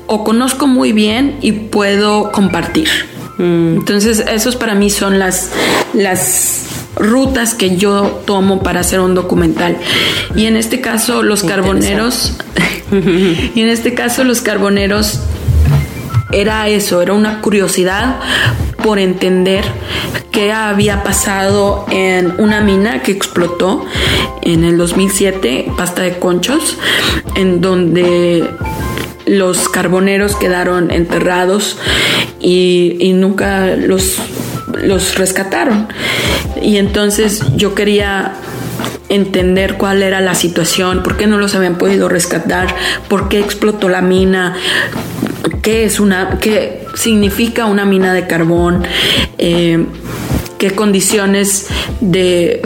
o 0.07 0.23
conozco 0.23 0.65
muy 0.65 0.91
bien 0.91 1.37
y 1.41 1.51
puedo 1.51 2.31
compartir. 2.31 2.89
Mm. 3.37 3.77
Entonces, 3.77 4.23
esos 4.27 4.55
para 4.55 4.73
mí 4.73 4.89
son 4.89 5.19
las, 5.19 5.51
las 5.93 6.66
rutas 6.99 7.53
que 7.53 7.77
yo 7.77 8.21
tomo 8.25 8.63
para 8.63 8.81
hacer 8.81 8.99
un 8.99 9.15
documental. 9.15 9.77
Y 10.35 10.45
en 10.45 10.57
este 10.57 10.81
caso, 10.81 11.23
los 11.23 11.43
carboneros, 11.43 12.33
y 12.91 13.61
en 13.61 13.69
este 13.69 13.93
caso, 13.93 14.23
los 14.23 14.41
carboneros 14.41 15.21
era 16.31 16.67
eso, 16.67 17.01
era 17.01 17.13
una 17.13 17.41
curiosidad 17.41 18.19
por 18.83 18.99
entender 18.99 19.63
qué 20.31 20.51
había 20.51 21.03
pasado 21.03 21.85
en 21.89 22.33
una 22.37 22.61
mina 22.61 23.01
que 23.01 23.11
explotó 23.11 23.85
en 24.41 24.63
el 24.63 24.77
2007, 24.77 25.71
pasta 25.77 26.03
de 26.03 26.19
conchos, 26.19 26.77
en 27.35 27.61
donde 27.61 28.49
los 29.25 29.67
carboneros 29.69 30.35
quedaron 30.35 30.91
enterrados 30.91 31.77
y, 32.39 32.97
y 32.99 33.13
nunca 33.13 33.75
los, 33.75 34.17
los 34.74 35.15
rescataron. 35.18 35.88
Y 36.61 36.78
entonces 36.78 37.43
yo 37.55 37.76
quería 37.76 38.34
entender 39.09 39.76
cuál 39.78 40.03
era 40.03 40.22
la 40.22 40.36
situación, 40.36 41.03
por 41.03 41.18
qué 41.18 41.28
no 41.28 41.38
los 41.38 41.55
habían 41.55 41.78
podido 41.78 42.09
rescatar, 42.09 42.76
por 43.07 43.30
qué 43.30 43.39
explotó 43.39 43.89
la 43.89 44.01
mina, 44.01 44.55
qué 45.61 45.86
es 45.86 45.99
una, 45.99 46.39
qué 46.39 46.86
significa 46.95 47.65
una 47.65 47.86
mina 47.86 48.13
de 48.13 48.28
carbón, 48.28 48.84
eh, 49.38 49.86
qué 50.57 50.72
condiciones 50.72 51.68
de 52.01 52.61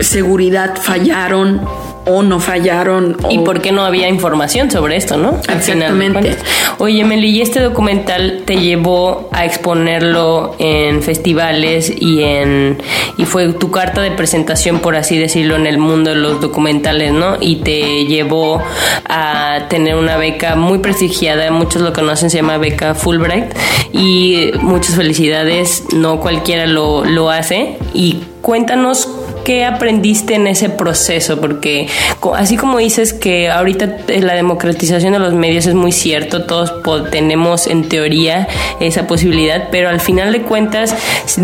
seguridad 0.00 0.76
fallaron 0.80 1.60
o 2.06 2.22
no 2.22 2.40
fallaron. 2.40 3.16
¿Y 3.30 3.38
por 3.40 3.60
qué 3.60 3.70
no 3.70 3.84
había 3.84 4.08
información 4.08 4.70
sobre 4.70 4.96
esto, 4.96 5.16
no? 5.16 5.40
Al 5.46 5.58
Exactamente. 5.58 6.36
Oye, 6.80 7.04
Meli, 7.04 7.30
¿y 7.30 7.40
este 7.40 7.60
documental 7.60 8.42
te 8.44 8.56
llevó 8.56 9.28
a 9.32 9.44
exponerlo 9.44 10.54
en 10.60 11.02
festivales 11.02 11.92
y 11.98 12.22
en 12.22 12.78
y 13.16 13.24
fue 13.24 13.52
tu 13.52 13.72
carta 13.72 14.00
de 14.00 14.12
presentación, 14.12 14.78
por 14.78 14.94
así 14.94 15.18
decirlo, 15.18 15.56
en 15.56 15.66
el 15.66 15.78
mundo 15.78 16.10
de 16.10 16.16
los 16.16 16.40
documentales, 16.40 17.12
¿no? 17.12 17.36
Y 17.40 17.56
te 17.56 18.06
llevó 18.06 18.62
a 19.08 19.66
tener 19.68 19.96
una 19.96 20.16
beca 20.16 20.54
muy 20.54 20.78
prestigiada, 20.78 21.50
muchos 21.50 21.82
lo 21.82 21.92
conocen, 21.92 22.30
se 22.30 22.36
llama 22.36 22.58
beca 22.58 22.94
Fulbright 22.94 23.56
y 23.92 24.52
muchas 24.60 24.94
felicidades, 24.94 25.82
no 25.92 26.20
cualquiera 26.20 26.66
lo, 26.66 27.04
lo 27.04 27.28
hace 27.30 27.76
y 27.92 28.20
cuéntanos 28.40 29.08
qué 29.48 29.64
aprendiste 29.64 30.34
en 30.34 30.46
ese 30.46 30.68
proceso, 30.68 31.40
porque 31.40 31.88
así 32.36 32.58
como 32.58 32.76
dices 32.76 33.14
que 33.14 33.48
ahorita 33.48 33.96
la 34.20 34.34
democratización 34.34 35.14
de 35.14 35.18
los 35.18 35.32
medios 35.32 35.64
es 35.64 35.72
muy 35.72 35.90
cierto, 35.90 36.42
todos 36.44 36.70
tenemos 37.10 37.66
en 37.66 37.88
teoría 37.88 38.46
esa 38.78 39.06
posibilidad, 39.06 39.68
pero 39.70 39.88
al 39.88 40.00
final 40.00 40.32
de 40.32 40.42
cuentas 40.42 40.94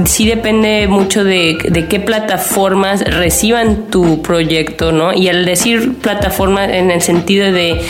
sí 0.05 0.27
depende 0.27 0.87
mucho 0.87 1.25
de, 1.25 1.57
de 1.67 1.89
qué 1.89 1.99
plataformas 1.99 3.01
reciban 3.01 3.87
tu 3.87 4.21
proyecto, 4.21 4.93
¿no? 4.93 5.15
Y 5.15 5.29
al 5.29 5.47
decir 5.47 5.95
plataformas 5.95 6.69
en 6.69 6.91
el 6.91 7.01
sentido 7.01 7.51
de 7.53 7.81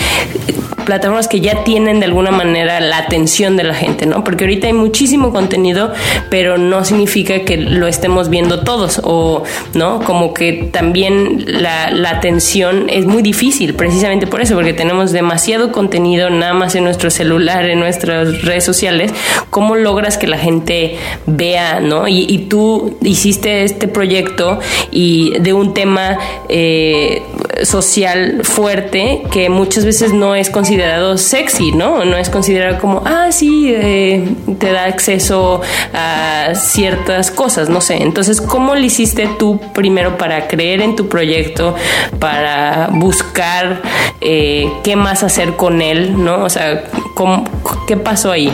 plataformas 0.84 1.28
que 1.28 1.40
ya 1.40 1.64
tienen 1.64 2.00
de 2.00 2.06
alguna 2.06 2.30
manera 2.30 2.80
la 2.80 2.98
atención 2.98 3.56
de 3.56 3.64
la 3.64 3.74
gente, 3.74 4.06
¿no? 4.06 4.24
Porque 4.24 4.44
ahorita 4.44 4.66
hay 4.66 4.72
muchísimo 4.72 5.32
contenido, 5.32 5.92
pero 6.30 6.58
no 6.58 6.84
significa 6.84 7.40
que 7.40 7.56
lo 7.56 7.86
estemos 7.86 8.28
viendo 8.28 8.60
todos 8.60 9.00
o, 9.02 9.42
¿no? 9.74 10.00
Como 10.00 10.34
que 10.34 10.68
también 10.72 11.44
la, 11.46 11.90
la 11.90 12.10
atención 12.10 12.88
es 12.88 13.06
muy 13.06 13.22
difícil, 13.22 13.74
precisamente 13.74 14.26
por 14.26 14.40
eso, 14.40 14.54
porque 14.54 14.72
tenemos 14.72 15.12
demasiado 15.12 15.72
contenido 15.72 16.30
nada 16.30 16.54
más 16.54 16.74
en 16.74 16.84
nuestro 16.84 17.10
celular, 17.10 17.64
en 17.64 17.80
nuestras 17.80 18.42
redes 18.42 18.64
sociales. 18.64 19.12
¿Cómo 19.50 19.76
logras 19.76 20.18
que 20.18 20.26
la 20.26 20.38
gente 20.38 20.96
vea, 21.26 21.80
¿no? 21.80 22.08
Y, 22.08 22.26
y 22.28 22.38
tú 22.48 22.96
hiciste 23.02 23.64
este 23.64 23.88
proyecto 23.88 24.60
y 24.90 25.38
de 25.38 25.52
un 25.52 25.74
tema 25.74 26.18
eh, 26.48 27.22
social 27.62 28.40
fuerte 28.42 29.22
que 29.30 29.48
muchas 29.48 29.84
veces 29.84 30.12
no 30.12 30.34
es 30.34 30.50
considerado 30.50 31.18
sexy, 31.18 31.72
¿no? 31.72 32.04
No 32.04 32.16
es 32.16 32.30
considerado 32.30 32.78
como, 32.80 33.02
ah, 33.04 33.28
sí, 33.30 33.72
eh, 33.74 34.28
te 34.58 34.72
da 34.72 34.84
acceso 34.84 35.60
a 35.92 36.52
ciertas 36.54 37.30
cosas, 37.30 37.68
no 37.68 37.80
sé. 37.80 38.02
Entonces, 38.02 38.40
¿cómo 38.40 38.74
lo 38.74 38.80
hiciste 38.80 39.28
tú 39.38 39.60
primero 39.72 40.16
para 40.18 40.48
creer 40.48 40.80
en 40.80 40.96
tu 40.96 41.08
proyecto, 41.08 41.74
para 42.18 42.88
buscar 42.92 43.82
eh, 44.20 44.72
qué 44.82 44.96
más 44.96 45.22
hacer 45.22 45.56
con 45.56 45.82
él, 45.82 46.24
¿no? 46.24 46.44
O 46.44 46.48
sea, 46.48 46.84
¿cómo, 47.14 47.44
¿qué 47.86 47.96
pasó 47.96 48.30
ahí? 48.30 48.52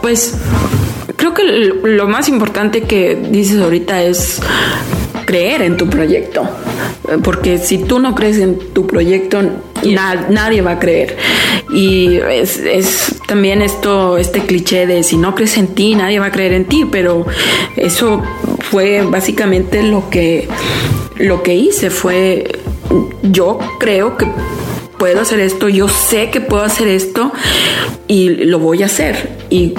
Pues 0.00 0.36
creo 1.16 1.34
que 1.34 1.44
lo 1.44 2.08
más 2.08 2.28
importante 2.28 2.82
que 2.82 3.14
dices 3.14 3.60
ahorita 3.60 4.02
es 4.02 4.40
creer 5.24 5.62
en 5.62 5.76
tu 5.76 5.88
proyecto. 5.88 6.48
Porque 7.22 7.58
si 7.58 7.78
tú 7.78 7.98
no 7.98 8.14
crees 8.14 8.38
en 8.38 8.58
tu 8.72 8.86
proyecto, 8.86 9.42
nadie 9.84 10.62
va 10.62 10.72
a 10.72 10.78
creer. 10.78 11.16
Y 11.72 12.16
es, 12.16 13.20
también 13.26 13.62
esto, 13.62 14.18
este 14.18 14.40
cliché 14.40 14.86
de 14.86 15.02
si 15.02 15.16
no 15.16 15.34
crees 15.34 15.56
en 15.58 15.68
ti, 15.68 15.94
nadie 15.94 16.18
va 16.18 16.26
a 16.26 16.32
creer 16.32 16.52
en 16.52 16.66
ti, 16.66 16.86
pero 16.90 17.26
eso 17.76 18.22
fue 18.60 19.02
básicamente 19.02 19.82
lo 19.82 20.08
que, 20.10 20.48
lo 21.16 21.42
que 21.42 21.54
hice, 21.54 21.90
fue 21.90 22.60
yo 23.22 23.58
creo 23.78 24.16
que 24.16 24.26
puedo 24.98 25.20
hacer 25.20 25.40
esto, 25.40 25.68
yo 25.68 25.88
sé 25.88 26.30
que 26.30 26.40
puedo 26.40 26.62
hacer 26.62 26.88
esto 26.88 27.32
y 28.06 28.28
lo 28.28 28.58
voy 28.58 28.82
a 28.82 28.86
hacer. 28.86 29.36
Y 29.50 29.74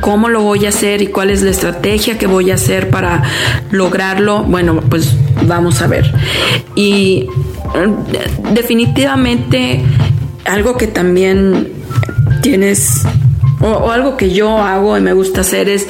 cómo 0.00 0.28
lo 0.28 0.42
voy 0.42 0.66
a 0.66 0.70
hacer 0.70 1.02
y 1.02 1.08
cuál 1.08 1.30
es 1.30 1.42
la 1.42 1.50
estrategia 1.50 2.18
que 2.18 2.26
voy 2.26 2.50
a 2.50 2.54
hacer 2.54 2.90
para 2.90 3.22
lograrlo, 3.70 4.42
bueno, 4.44 4.80
pues 4.88 5.14
vamos 5.46 5.82
a 5.82 5.86
ver. 5.86 6.12
Y 6.74 7.26
eh, 7.74 8.28
definitivamente 8.52 9.82
algo 10.44 10.76
que 10.76 10.86
también 10.86 11.68
tienes, 12.42 13.02
o, 13.60 13.90
algo 13.90 14.16
que 14.16 14.30
yo 14.30 14.58
hago 14.58 14.96
y 14.96 15.00
me 15.00 15.12
gusta 15.12 15.42
hacer 15.42 15.68
es... 15.68 15.86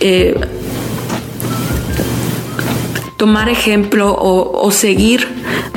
Eh, 0.00 0.38
tomar 3.22 3.48
ejemplo 3.48 4.16
o, 4.18 4.68
seguir 4.72 5.28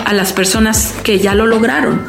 a 0.04 0.14
las 0.14 0.34
personas 0.34 0.96
que 1.04 1.20
ya 1.20 1.36
lo 1.36 1.46
lograron. 1.46 2.02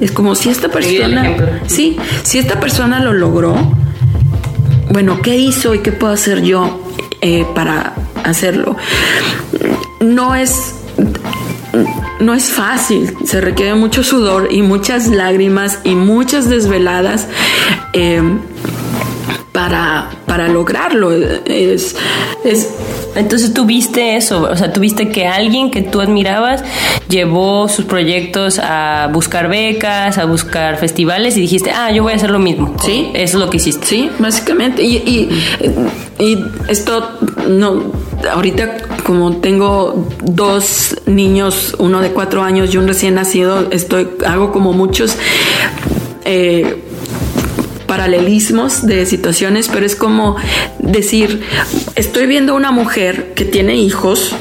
Es 0.00 0.12
como 0.12 0.34
si 0.34 0.48
esta 0.48 0.70
persona, 0.70 1.60
sí, 1.66 1.98
si 2.22 2.38
esta 2.38 2.58
persona 2.58 2.98
lo 2.98 3.12
logró, 3.12 3.54
bueno, 4.90 5.20
¿qué 5.22 5.36
hizo 5.36 5.74
y 5.74 5.80
qué 5.80 5.92
puedo 5.92 6.12
hacer 6.12 6.42
yo 6.42 6.80
eh, 7.20 7.46
para 7.54 7.94
hacerlo? 8.24 8.76
No 10.00 10.34
es 10.34 10.74
no 12.20 12.34
es 12.34 12.50
fácil, 12.50 13.14
se 13.24 13.40
requiere 13.40 13.74
mucho 13.74 14.02
sudor 14.02 14.48
y 14.50 14.62
muchas 14.62 15.06
lágrimas 15.06 15.78
y 15.84 15.94
muchas 15.94 16.48
desveladas 16.48 17.28
eh, 17.92 18.20
para, 19.68 20.10
para 20.26 20.48
lograrlo. 20.48 21.12
Es, 21.12 21.94
es, 22.44 22.74
Entonces 23.14 23.52
tú 23.52 23.64
viste 23.66 24.16
eso, 24.16 24.48
o 24.50 24.56
sea, 24.56 24.72
tú 24.72 24.80
viste 24.80 25.10
que 25.10 25.26
alguien 25.26 25.70
que 25.70 25.82
tú 25.82 26.00
admirabas 26.00 26.64
llevó 27.08 27.68
sus 27.68 27.84
proyectos 27.84 28.58
a 28.58 29.10
buscar 29.12 29.48
becas, 29.48 30.18
a 30.18 30.24
buscar 30.24 30.78
festivales 30.78 31.36
y 31.36 31.42
dijiste, 31.42 31.70
ah, 31.70 31.90
yo 31.90 32.02
voy 32.02 32.12
a 32.12 32.16
hacer 32.16 32.30
lo 32.30 32.38
mismo. 32.38 32.76
Sí. 32.82 33.10
Eso 33.14 33.38
es 33.38 33.44
lo 33.44 33.50
que 33.50 33.58
hiciste. 33.58 33.86
Sí, 33.86 34.10
básicamente. 34.18 34.82
Y, 34.82 34.96
y, 34.96 35.42
y 36.18 36.44
esto, 36.68 37.18
no, 37.48 37.92
ahorita 38.32 38.78
como 39.04 39.36
tengo 39.36 40.08
dos 40.22 40.96
niños, 41.06 41.76
uno 41.78 42.00
de 42.00 42.10
cuatro 42.10 42.42
años 42.42 42.72
y 42.72 42.78
un 42.78 42.86
recién 42.86 43.14
nacido, 43.14 43.68
estoy, 43.70 44.08
hago 44.26 44.50
como 44.52 44.72
muchos... 44.72 45.16
Eh, 46.24 46.84
paralelismos 47.88 48.86
de 48.86 49.04
situaciones, 49.06 49.68
pero 49.68 49.84
es 49.84 49.96
como 49.96 50.36
decir, 50.78 51.40
estoy 51.96 52.26
viendo 52.26 52.54
una 52.54 52.70
mujer 52.70 53.32
que 53.34 53.44
tiene 53.44 53.76
hijos, 53.76 54.36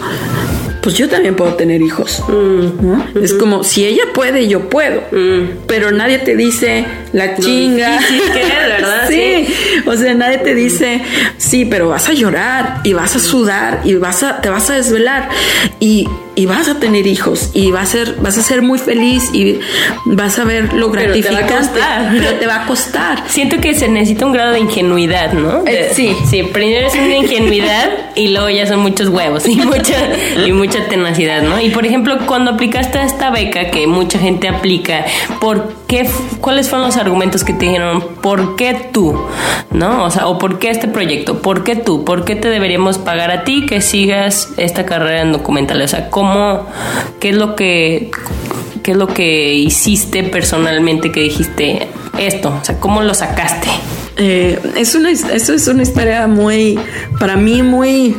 pues 0.83 0.95
yo 0.95 1.09
también 1.09 1.35
puedo 1.35 1.55
tener 1.55 1.81
hijos. 1.81 2.23
Mm. 2.27 3.17
Es 3.23 3.33
como, 3.33 3.63
si 3.63 3.85
ella 3.85 4.03
puede, 4.13 4.47
yo 4.47 4.69
puedo. 4.69 5.01
Mm. 5.11 5.65
Pero 5.65 5.91
nadie 5.91 6.19
te 6.19 6.35
dice 6.35 6.85
la 7.13 7.35
chinga. 7.35 7.99
Sí, 8.07 8.21
que 8.31 8.43
¿verdad? 8.43 9.07
sí. 9.09 9.47
O 9.85 9.95
sea, 9.95 10.13
nadie 10.13 10.37
te 10.37 10.53
dice, 10.53 11.01
sí, 11.37 11.65
pero 11.65 11.89
vas 11.89 12.07
a 12.07 12.13
llorar 12.13 12.81
y 12.83 12.93
vas 12.93 13.15
a 13.15 13.19
sudar 13.19 13.81
y 13.83 13.95
vas 13.95 14.23
a, 14.23 14.39
te 14.41 14.49
vas 14.49 14.69
a 14.69 14.75
desvelar. 14.75 15.29
Y 15.79 16.07
y 16.37 16.45
vas 16.45 16.69
a 16.69 16.79
tener 16.79 17.07
hijos 17.07 17.49
y 17.55 17.71
vas 17.71 17.89
a 17.89 17.91
ser, 17.93 18.15
vas 18.21 18.37
a 18.37 18.43
ser 18.43 18.61
muy 18.61 18.77
feliz 18.77 19.31
y 19.33 19.59
vas 20.05 20.37
a 20.37 20.43
ver 20.43 20.71
lo 20.71 20.91
gratificante. 20.91 21.79
Pero 22.11 22.35
te 22.35 22.45
va 22.45 22.63
a 22.63 22.67
costar. 22.67 23.23
Siento 23.27 23.59
que 23.59 23.73
se 23.73 23.87
necesita 23.87 24.27
un 24.27 24.33
grado 24.33 24.51
de 24.51 24.59
ingenuidad, 24.59 25.33
¿no? 25.33 25.63
Eh, 25.65 25.89
sí. 25.93 26.15
Sí, 26.29 26.43
primero 26.43 26.85
es 26.85 26.93
una 26.93 27.15
ingenuidad 27.15 28.11
y 28.15 28.27
luego 28.27 28.51
ya 28.51 28.67
son 28.67 28.81
muchos 28.81 29.09
huevos 29.09 29.47
y 29.47 29.55
mucha, 29.55 29.97
y 30.45 30.51
mucha 30.51 30.87
tenacidad, 30.87 31.41
¿no? 31.41 31.59
Y 31.59 31.71
por 31.71 31.87
ejemplo, 31.87 32.19
cuando 32.27 32.51
aplicaste 32.51 33.01
esta 33.01 33.31
beca 33.31 33.71
que 33.71 33.87
mucha 33.87 34.19
gente 34.19 34.47
aplica, 34.47 35.05
¿por 35.41 35.73
qué, 35.87 36.09
cuáles 36.41 36.69
fueron 36.69 36.87
los 36.87 36.97
argumentos 36.97 37.43
que 37.43 37.53
te 37.53 37.65
dijeron? 37.65 38.03
¿Por 38.21 38.55
qué 38.55 38.89
tú? 38.93 39.19
¿No? 39.71 40.03
O 40.03 40.11
sea, 40.11 40.27
o 40.27 40.37
¿por 40.37 40.59
qué 40.59 40.69
este 40.69 40.87
proyecto? 40.87 41.41
¿Por 41.41 41.63
qué 41.63 41.75
tú? 41.75 42.03
¿Por 42.03 42.25
qué 42.25 42.35
te 42.35 42.49
deberíamos 42.49 42.97
pagar 42.97 43.31
a 43.31 43.43
ti 43.43 43.65
que 43.65 43.81
sigas 43.81 44.49
esta 44.57 44.85
carrera 44.85 45.21
en 45.21 45.31
documentales? 45.31 45.93
O 45.93 45.97
sea, 45.97 46.09
¿cómo 46.09 46.67
qué 47.19 47.29
es 47.29 47.35
lo 47.35 47.55
que, 47.55 48.11
qué 48.83 48.91
es 48.91 48.97
lo 48.97 49.07
que 49.07 49.53
hiciste 49.53 50.23
personalmente 50.23 51.11
que 51.11 51.21
dijiste 51.21 51.87
esto? 52.19 52.57
O 52.61 52.65
sea, 52.65 52.79
¿cómo 52.79 53.01
lo 53.01 53.13
sacaste? 53.13 53.69
Eh, 54.17 54.59
es 54.75 54.95
una, 54.95 55.11
eso 55.11 55.53
es 55.53 55.67
una 55.67 55.83
historia 55.83 56.27
muy, 56.27 56.79
para 57.19 57.35
mí 57.35 57.63
muy... 57.63 58.15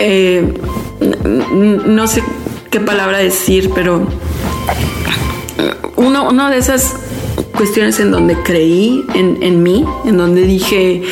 Eh, 0.00 0.52
no 1.86 2.08
sé 2.08 2.22
qué 2.70 2.80
palabra 2.80 3.18
decir, 3.18 3.70
pero 3.72 4.08
uno, 5.96 6.28
una 6.28 6.50
de 6.50 6.58
esas 6.58 6.94
cuestiones 7.56 8.00
en 8.00 8.10
donde 8.10 8.36
creí 8.42 9.04
en, 9.14 9.42
en 9.42 9.62
mí, 9.62 9.84
en 10.04 10.16
donde 10.16 10.42
dije, 10.42 11.02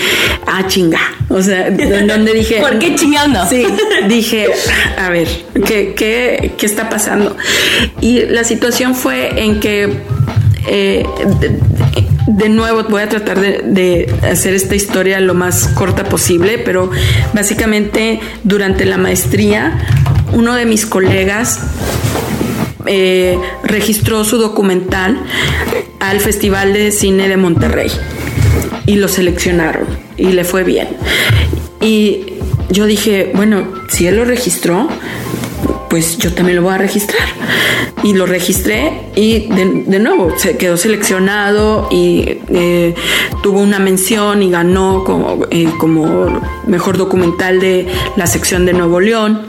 ah, 0.47 0.67
chinga. 0.67 1.01
O 1.29 1.43
sea, 1.43 1.69
en 1.69 2.07
donde 2.07 2.35
dije. 2.35 2.57
¿Por 2.61 2.79
qué 2.79 2.95
chingando? 2.95 3.47
Sí, 3.49 3.65
dije, 4.09 4.49
a 4.99 5.09
ver, 5.09 5.29
¿qué, 5.67 5.95
qué, 5.95 6.53
qué 6.57 6.67
está 6.67 6.89
pasando? 6.89 7.37
Y 8.01 8.23
la 8.27 8.45
situación 8.45 8.95
fue 8.95 9.45
en 9.45 9.61
que. 9.61 10.03
Eh, 10.69 11.05
de, 12.29 12.49
nuevo 12.49 12.85
voy 12.85 13.03
a 13.03 13.09
tratar 13.09 13.41
de, 13.41 13.63
de, 13.65 14.15
hacer 14.31 14.55
esta 14.55 14.77
historia 14.77 15.19
lo 15.19 15.35
más 15.35 15.67
corta 15.69 16.05
posible, 16.05 16.59
pero 16.59 16.89
básicamente 17.33 18.21
durante 18.45 18.85
la 18.85 18.97
maestría 18.97 19.77
uno 20.33 20.55
de 20.55 20.65
mis 20.65 20.87
colegas 20.87 21.59
eh, 22.87 23.39
registró 23.65 24.25
su 24.25 24.39
documental 24.39 25.19
al 26.01 26.21
Festival 26.21 26.73
de 26.73 26.91
Cine 26.91 27.29
de 27.29 27.37
Monterrey 27.37 27.91
y 28.87 28.97
lo 28.97 29.09
seleccionaron 29.09 29.87
y 30.17 30.33
le 30.33 30.45
fue 30.45 30.65
bien. 30.65 30.89
Y 31.81 32.35
yo 32.71 32.87
dije, 32.87 33.33
bueno, 33.35 33.67
si 33.89 34.07
él 34.07 34.17
lo 34.17 34.25
registró, 34.25 34.89
pues 35.89 36.17
yo 36.17 36.33
también 36.33 36.57
lo 36.57 36.63
voy 36.63 36.75
a 36.75 36.79
registrar. 36.79 37.29
Y 38.03 38.15
lo 38.15 38.27
registré 38.27 39.11
y 39.15 39.47
de, 39.49 39.99
nuevo 40.01 40.33
se 40.37 40.57
quedó 40.57 40.77
seleccionado 40.77 41.89
y 41.91 42.39
eh, 42.49 42.95
tuvo 43.43 43.61
una 43.61 43.79
mención 43.79 44.43
y 44.43 44.51
ganó 44.51 45.05
como, 45.05 45.47
eh, 45.51 45.69
como 45.79 46.41
mejor 46.67 46.97
documental 46.97 47.61
de 47.61 47.87
la 48.17 48.27
sección 48.27 48.65
de 48.65 48.73
Nuevo 48.73 49.01
León. 49.01 49.43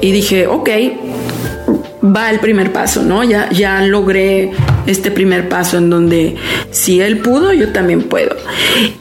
Y 0.00 0.12
dije, 0.12 0.46
ok, 0.46 0.68
va 2.14 2.30
el 2.30 2.40
primer 2.40 2.72
paso, 2.72 3.02
¿no? 3.02 3.24
Ya, 3.24 3.50
ya 3.50 3.80
logré 3.82 4.50
este 4.86 5.10
primer 5.10 5.48
paso 5.48 5.78
en 5.78 5.90
donde 5.90 6.36
si 6.70 7.00
él 7.00 7.18
pudo, 7.18 7.52
yo 7.52 7.72
también 7.72 8.02
puedo. 8.02 8.36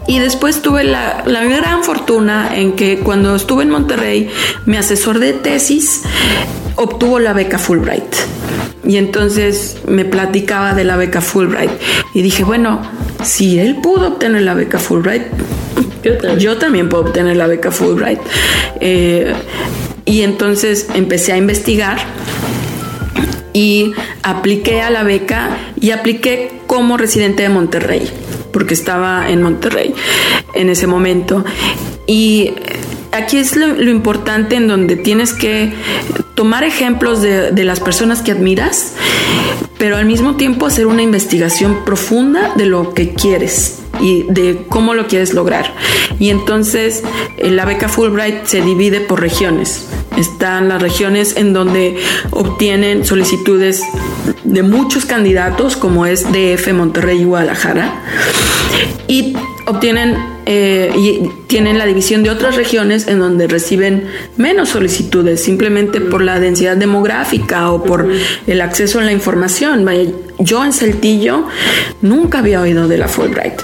Y 0.07 0.19
después 0.19 0.61
tuve 0.61 0.83
la, 0.83 1.23
la 1.25 1.43
gran 1.45 1.83
fortuna 1.83 2.49
en 2.53 2.73
que 2.73 2.99
cuando 2.99 3.35
estuve 3.35 3.63
en 3.63 3.69
Monterrey, 3.69 4.29
mi 4.65 4.77
asesor 4.77 5.19
de 5.19 5.33
tesis 5.33 6.01
obtuvo 6.75 7.19
la 7.19 7.33
beca 7.33 7.57
Fulbright. 7.57 8.15
Y 8.85 8.97
entonces 8.97 9.77
me 9.87 10.05
platicaba 10.05 10.73
de 10.73 10.85
la 10.85 10.95
beca 10.95 11.21
Fulbright. 11.21 11.71
Y 12.13 12.21
dije, 12.21 12.43
bueno, 12.43 12.81
si 13.23 13.59
él 13.59 13.77
pudo 13.81 14.07
obtener 14.07 14.43
la 14.43 14.53
beca 14.53 14.79
Fulbright, 14.79 15.23
yo 16.39 16.57
también, 16.57 16.89
puedo 16.89 17.03
obtener 17.03 17.35
la 17.35 17.47
beca 17.47 17.71
Fulbright. 17.71 18.19
Eh, 18.79 19.33
y 20.05 20.21
entonces 20.21 20.87
empecé 20.93 21.33
a 21.33 21.37
investigar 21.37 21.97
y 23.57 23.93
apliqué 24.21 24.83
a 24.83 24.91
la 24.91 25.01
beca 25.01 25.57
y 25.81 25.89
apliqué 25.89 26.51
como 26.67 26.95
residente 26.95 27.41
de 27.41 27.49
Monterrey, 27.49 28.07
porque 28.53 28.75
estaba 28.75 29.31
en 29.31 29.41
Monterrey 29.41 29.95
en 30.53 30.69
ese 30.69 30.85
momento. 30.85 31.43
Y 32.05 32.53
aquí 33.11 33.37
es 33.37 33.55
lo, 33.55 33.81
importante 33.89 34.57
en 34.57 34.67
donde 34.67 34.95
tienes 34.95 35.33
que 35.33 35.73
tomar 36.35 36.63
ejemplos 36.63 37.23
de, 37.23 37.49
de, 37.51 37.63
las 37.63 37.79
personas 37.79 38.21
que 38.21 38.31
admiras, 38.31 38.93
pero 39.79 39.97
al 39.97 40.05
mismo 40.05 40.35
tiempo 40.35 40.67
hacer 40.67 40.85
una 40.85 41.01
investigación 41.01 41.83
profunda 41.83 42.53
de 42.57 42.67
lo 42.67 42.93
que 42.93 43.13
quieres 43.13 43.79
y 44.01 44.23
de 44.29 44.65
cómo 44.69 44.93
lo 44.93 45.07
quieres 45.07 45.33
lograr. 45.33 45.73
Y 46.19 46.29
entonces 46.29 47.03
eh, 47.37 47.51
la 47.51 47.65
beca 47.65 47.89
Fulbright 47.89 48.45
se 48.45 48.61
divide 48.61 49.01
por 49.01 49.21
regiones. 49.21 49.87
Están 50.17 50.69
las 50.69 50.81
regiones 50.81 51.37
en 51.37 51.53
donde 51.53 51.97
obtienen 52.31 53.05
solicitudes 53.05 53.83
de 54.43 54.63
muchos 54.63 55.05
candidatos, 55.05 55.75
como 55.75 56.05
es 56.05 56.25
DF, 56.31 56.73
Monterrey 56.73 57.21
y 57.21 57.25
Guadalajara, 57.25 58.01
y 59.07 59.35
obtienen 59.65 60.15
eh, 60.49 60.93
y 60.95 61.29
tienen 61.47 61.77
la 61.77 61.85
división 61.85 62.23
de 62.23 62.29
otras 62.29 62.55
regiones 62.55 63.09
en 63.09 63.19
donde 63.19 63.47
reciben 63.47 64.07
menos 64.37 64.69
solicitudes, 64.69 65.43
simplemente 65.43 65.99
por 65.99 66.21
la 66.21 66.39
densidad 66.39 66.77
demográfica 66.77 67.69
o 67.71 67.83
por 67.83 68.09
el 68.47 68.61
acceso 68.61 68.99
a 68.99 69.03
la 69.03 69.11
información. 69.11 69.83
Yo 70.39 70.63
en 70.63 70.73
Saltillo 70.73 71.45
nunca 72.01 72.39
había 72.39 72.61
oído 72.61 72.87
de 72.87 72.97
la 72.97 73.07
Fulbright. 73.07 73.61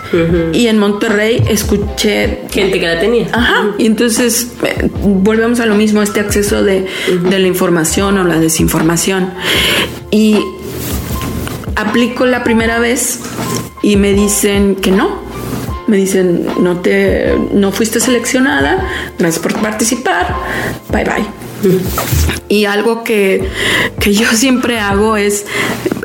Y 0.54 0.68
en 0.68 0.80
Monterrey 0.80 1.44
escuché 1.48 2.42
gente 2.50 2.80
que 2.80 2.88
la 2.88 3.00
tenía. 3.00 3.28
Ajá, 3.32 3.72
y 3.78 3.86
entonces 3.86 4.52
eh, 4.64 4.90
volvemos 5.02 5.60
a 5.60 5.66
lo 5.66 5.76
mismo, 5.76 6.02
este 6.02 6.20
acceso 6.20 6.64
de, 6.64 6.88
de 7.30 7.40
la 7.40 7.48
información 7.48 8.18
o 8.18 8.24
la 8.24 8.40
desinformación. 8.40 9.32
Y 10.12 10.38
aplico 11.76 12.26
la 12.26 12.44
primera 12.44 12.80
vez 12.80 13.20
y 13.82 13.98
me 13.98 14.14
dicen 14.14 14.76
que 14.76 14.92
no, 14.92 15.22
me 15.88 15.98
dicen, 15.98 16.48
no 16.60 16.78
te, 16.78 17.38
no 17.52 17.72
fuiste 17.72 18.00
seleccionada, 18.00 18.88
gracias 19.18 19.42
por 19.42 19.60
participar, 19.62 20.36
bye 20.90 21.04
bye. 21.04 21.43
Y 22.50 22.66
algo 22.66 23.04
que, 23.04 23.50
que 24.00 24.14
yo 24.14 24.28
siempre 24.34 24.80
hago 24.80 25.18
es 25.18 25.46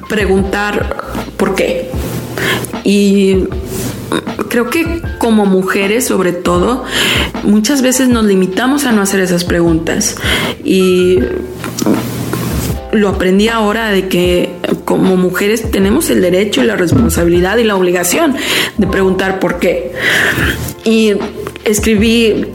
preguntar 0.08 0.96
por 1.36 1.54
qué. 1.54 1.90
Y 2.84 3.44
creo 4.48 4.70
que 4.70 5.02
como 5.18 5.46
mujeres 5.46 6.06
sobre 6.06 6.32
todo, 6.32 6.84
muchas 7.42 7.82
veces 7.82 8.08
nos 8.08 8.24
limitamos 8.24 8.84
a 8.84 8.92
no 8.92 9.02
hacer 9.02 9.20
esas 9.20 9.44
preguntas. 9.44 10.16
Y 10.64 11.18
lo 12.92 13.08
aprendí 13.10 13.48
ahora 13.48 13.90
de 13.90 14.08
que 14.08 14.50
como 14.84 15.16
mujeres 15.16 15.70
tenemos 15.70 16.08
el 16.10 16.22
derecho 16.22 16.62
y 16.62 16.66
la 16.66 16.76
responsabilidad 16.76 17.58
y 17.58 17.64
la 17.64 17.76
obligación 17.76 18.36
de 18.76 18.86
preguntar 18.86 19.38
por 19.38 19.58
qué. 19.58 19.92
Y 20.84 21.12
escribí 21.64 22.46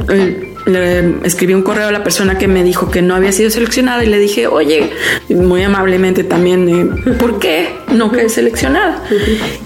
le 0.65 1.15
escribí 1.23 1.53
un 1.53 1.63
correo 1.63 1.87
a 1.87 1.91
la 1.91 2.03
persona 2.03 2.37
que 2.37 2.47
me 2.47 2.63
dijo 2.63 2.89
que 2.89 3.01
no 3.01 3.15
había 3.15 3.31
sido 3.31 3.49
seleccionada 3.49 4.03
y 4.03 4.07
le 4.07 4.19
dije, 4.19 4.47
oye, 4.47 4.91
muy 5.29 5.63
amablemente 5.63 6.23
también, 6.23 6.69
eh, 6.69 7.11
¿por 7.19 7.39
qué 7.39 7.69
no 7.91 8.11
quedé 8.11 8.29
seleccionada? 8.29 9.03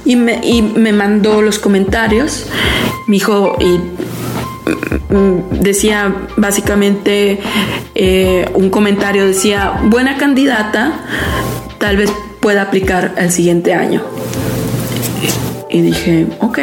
y, 0.06 0.16
me, 0.16 0.40
y 0.44 0.62
me 0.62 0.94
mandó 0.94 1.42
los 1.42 1.60
comentarios, 1.60 2.48
me 3.08 3.14
dijo, 3.14 3.58
y 3.60 3.80
Mm, 5.10 5.62
decía 5.62 6.14
básicamente 6.36 7.40
eh, 7.96 8.50
un 8.54 8.70
comentario 8.70 9.26
decía 9.26 9.80
buena 9.84 10.18
candidata 10.18 11.00
tal 11.78 11.96
vez 11.96 12.12
pueda 12.42 12.64
aplicar 12.64 13.16
el 13.18 13.32
siguiente 13.32 13.74
año 13.74 14.02
y 15.70 15.82
dije 15.82 16.28
ok 16.40 16.60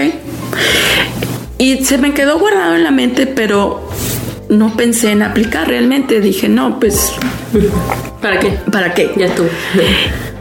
y 1.57 1.85
se 1.85 1.97
me 1.97 2.13
quedó 2.13 2.39
guardado 2.39 2.75
en 2.75 2.85
la 2.85 2.91
mente 2.91 3.27
pero 3.27 3.89
no 4.59 4.77
pensé 4.77 5.13
en 5.13 5.23
aplicar 5.23 5.69
realmente 5.69 6.21
dije 6.21 6.49
no 6.49 6.79
pues 6.81 7.13
para 8.21 8.39
qué 8.39 8.59
para 8.71 8.95
qué 8.95 9.13
ya 9.17 9.35
tú 9.35 9.45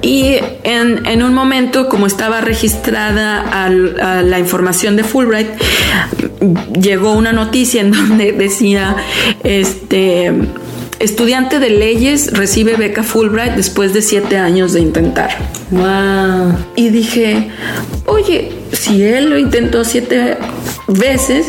y 0.03 0.37
en, 0.63 1.23
un 1.23 1.33
momento, 1.33 1.87
como 1.87 2.07
estaba 2.07 2.41
registrada 2.41 3.39
a 3.39 3.69
la 3.69 4.37
información 4.37 4.97
de 4.97 5.05
Fulbright, 5.05 5.47
llegó 6.77 7.13
una 7.13 7.31
noticia 7.31 7.79
en 7.79 7.91
donde 7.91 8.33
decía, 8.33 8.97
este, 9.45 10.33
estudiante 10.99 11.59
de 11.59 11.69
leyes 11.69 12.33
recibe 12.33 12.75
beca 12.75 13.01
Fulbright 13.01 13.53
después 13.53 13.93
de 13.93 14.01
siete 14.01 14.37
años 14.37 14.73
de 14.73 14.81
intentar. 14.81 15.37
Wow. 15.71 16.53
Y 16.75 16.89
dije, 16.89 17.49
oye, 18.05 18.51
si 18.73 19.03
él 19.03 19.29
lo 19.29 19.37
intentó 19.37 19.85
siete 19.85 20.37
veces, 20.89 21.47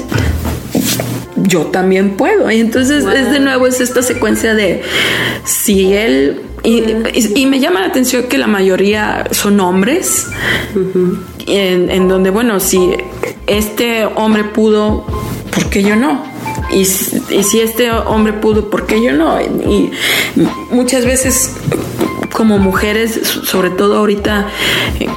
yo 1.44 1.66
también 1.66 2.16
puedo. 2.16 2.50
Y 2.50 2.60
entonces 2.60 3.04
es 3.04 3.30
de 3.30 3.40
nuevo 3.40 3.66
es 3.66 3.80
esta 3.80 4.02
secuencia 4.02 4.54
de 4.54 4.82
si 5.44 5.94
él 5.94 6.42
y, 6.64 7.46
me 7.46 7.60
llama 7.60 7.80
la 7.80 7.86
atención 7.86 8.24
que 8.24 8.38
la 8.38 8.46
mayoría 8.46 9.28
son 9.32 9.60
hombres, 9.60 10.28
en, 11.46 12.08
donde, 12.08 12.30
bueno, 12.30 12.58
si 12.58 12.92
este 13.46 14.06
hombre 14.06 14.44
pudo, 14.44 15.06
¿por 15.50 15.68
qué 15.68 15.82
yo 15.82 15.94
no? 15.94 16.24
Y, 16.72 16.86
si 16.86 17.60
este 17.60 17.90
hombre 17.92 18.32
pudo, 18.32 18.70
¿por 18.70 18.86
qué 18.86 19.02
yo 19.02 19.12
no? 19.12 19.38
Y, 19.42 19.90
muchas 20.70 21.04
veces 21.04 21.54
como 22.32 22.58
mujeres, 22.58 23.20
sobre 23.44 23.70
todo 23.70 23.98
ahorita 23.98 24.48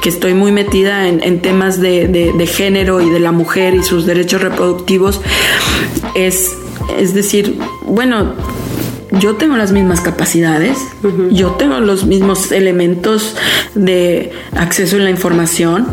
que 0.02 0.08
estoy 0.08 0.34
muy 0.34 0.52
metida 0.52 1.08
en, 1.08 1.40
temas 1.40 1.80
de, 1.80 2.46
género 2.46 3.00
y 3.00 3.08
de 3.08 3.20
la 3.20 3.32
mujer 3.32 3.74
y 3.74 3.82
sus 3.82 4.04
derechos 4.04 4.42
reproductivos, 4.42 5.22
es, 6.26 6.56
es 6.98 7.14
decir, 7.14 7.58
bueno, 7.86 8.34
yo 9.12 9.36
tengo 9.36 9.56
las 9.56 9.72
mismas 9.72 10.00
capacidades, 10.00 10.78
yo 11.30 11.52
tengo 11.52 11.80
los 11.80 12.04
mismos 12.04 12.52
elementos 12.52 13.36
de 13.74 14.32
acceso 14.54 14.96
a 14.96 15.00
la 15.00 15.10
información. 15.10 15.88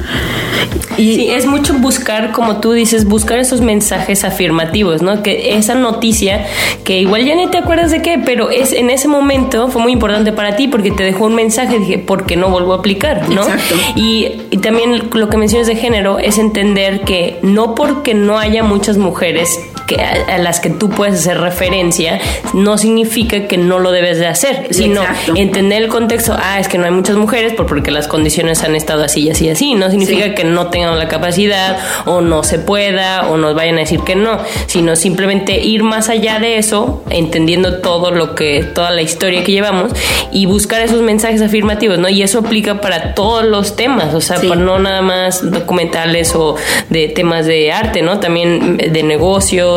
Y 0.98 1.16
sí, 1.16 1.28
es 1.30 1.46
mucho 1.46 1.74
buscar, 1.76 2.32
como 2.32 2.60
tú 2.60 2.72
dices, 2.74 3.06
buscar 3.06 3.40
esos 3.40 3.62
mensajes 3.62 4.24
afirmativos, 4.24 5.02
¿no? 5.02 5.24
Que 5.24 5.58
esa 5.58 5.76
noticia, 5.76 6.46
que 6.84 7.00
igual 7.00 7.26
ya 7.26 7.36
ni 7.36 7.48
te 7.48 7.58
acuerdas 7.58 7.92
de 7.92 8.02
qué, 8.02 8.22
pero 8.24 8.50
es 8.50 8.74
en 8.74 8.90
ese 8.90 9.08
momento 9.08 9.70
fue 9.70 9.82
muy 9.82 9.94
importante 9.94 10.32
para 10.32 10.56
ti 10.56 10.68
porque 10.68 10.92
te 10.92 11.04
dejó 11.04 11.26
un 11.26 11.36
mensaje, 11.36 11.80
dije, 11.80 11.98
¿por 11.98 12.26
qué 12.26 12.36
no 12.36 12.50
vuelvo 12.50 12.74
a 12.74 12.78
aplicar? 12.78 13.30
¿no? 13.30 13.44
Exacto. 13.44 13.76
Y, 13.96 14.28
y 14.52 14.58
también 14.58 15.10
lo 15.14 15.30
que 15.30 15.38
mencionas 15.38 15.68
de 15.68 15.76
género 15.76 16.20
es 16.20 16.38
entender 16.38 17.02
que 17.02 17.40
no 17.42 17.76
porque 17.76 18.14
no 18.14 18.38
haya 18.40 18.64
muchas 18.64 18.98
mujeres 18.98 19.60
que, 19.86 20.02
a, 20.02 20.38
las 20.38 20.60
que 20.60 20.70
tú 20.70 20.90
puedes 20.90 21.20
hacer 21.20 21.40
referencia, 21.40 22.20
no 22.54 22.78
significa 22.78 23.48
que 23.48 23.58
no 23.58 23.80
lo 23.80 23.92
debes 23.92 24.20
de 24.20 24.28
hacer, 24.28 24.68
sino 24.72 25.02
entender 25.36 25.84
el 25.84 25.90
contexto, 25.90 26.36
ah, 26.38 26.60
es 26.60 26.68
que 26.68 26.78
no 26.78 26.86
hay 26.86 26.92
muchas 26.92 27.16
mujeres 27.16 27.54
por 27.54 27.66
porque 27.66 27.92
las 27.92 28.08
condiciones 28.08 28.64
han 28.64 28.76
estado 28.76 29.04
así 29.04 29.22
y 29.22 29.30
así 29.30 29.46
y 29.46 29.50
así, 29.50 29.74
no 29.76 29.90
significa 29.90 30.34
que 30.34 30.44
no 30.44 30.70
tengan 30.70 30.98
la 30.98 31.08
capacidad 31.08 31.78
o 32.06 32.22
no 32.22 32.44
se 32.44 32.58
pueda 32.58 33.28
o 33.30 33.38
nos 33.38 33.54
vayan 33.54 33.76
a 33.76 33.80
decir 33.80 34.00
que 34.02 34.16
no, 34.16 34.40
sino 34.68 34.96
simplemente 34.96 35.60
ir 35.62 35.84
más 35.84 36.10
allá 36.10 36.40
de 36.40 36.58
eso, 36.58 37.04
entendiendo 37.10 37.82
todo 37.82 38.12
lo 38.12 38.34
que, 38.34 38.64
toda 38.64 38.92
la 38.92 39.02
historia 39.02 39.44
que 39.44 39.52
llevamos 39.52 39.92
y 40.32 40.46
buscar 40.46 40.82
esos 40.82 41.02
mensajes 41.02 41.42
afirmativos, 41.42 42.00
¿no? 42.00 42.10
Y 42.10 42.24
eso 42.24 42.40
aplica 42.40 42.82
para 42.82 43.14
todos 43.14 43.44
los 43.44 43.76
temas, 43.76 44.14
o 44.14 44.22
sea, 44.22 44.38
no 44.38 44.80
nada 44.80 45.02
más 45.02 45.52
documentales 45.52 46.34
o 46.36 46.56
de 46.90 47.10
temas 47.10 47.46
de 47.46 47.72
arte, 47.72 48.02
¿no? 48.02 48.20
También 48.20 48.78
de 48.78 49.04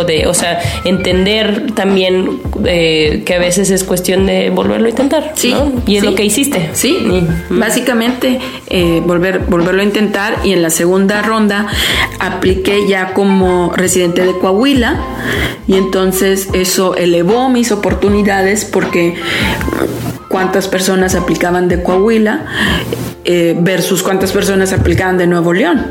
de, 0.04 0.26
o 0.26 0.34
sea, 0.34 0.60
entender 0.84 1.72
también 1.74 2.40
eh, 2.64 3.22
que 3.24 3.34
a 3.34 3.38
veces 3.38 3.70
es 3.70 3.84
cuestión 3.84 4.26
de 4.26 4.50
volverlo 4.50 4.86
a 4.86 4.90
intentar. 4.90 5.32
Sí. 5.34 5.54
Y 5.86 5.96
es 5.96 6.04
lo 6.04 6.14
que 6.14 6.24
hiciste. 6.24 6.70
Sí, 6.72 6.98
básicamente 7.50 8.40
eh, 8.68 9.02
volver, 9.04 9.40
volverlo 9.40 9.80
a 9.82 9.84
intentar 9.84 10.36
y 10.44 10.52
en 10.52 10.62
la 10.62 10.70
segunda 10.70 11.22
ronda 11.22 11.66
apliqué 12.20 12.86
ya 12.88 13.14
como 13.14 13.72
residente 13.74 14.24
de 14.24 14.32
Coahuila 14.38 15.00
y 15.66 15.74
entonces 15.74 16.48
eso 16.52 16.96
elevó 16.96 17.48
mis 17.48 17.72
oportunidades 17.72 18.64
porque 18.64 19.14
cuántas 20.28 20.68
personas 20.68 21.14
aplicaban 21.14 21.68
de 21.68 21.82
Coahuila 21.82 22.44
eh, 23.30 23.54
versus 23.58 24.02
cuántas 24.02 24.32
personas 24.32 24.72
aplicaban 24.72 25.18
de 25.18 25.26
Nuevo 25.26 25.52
León. 25.52 25.84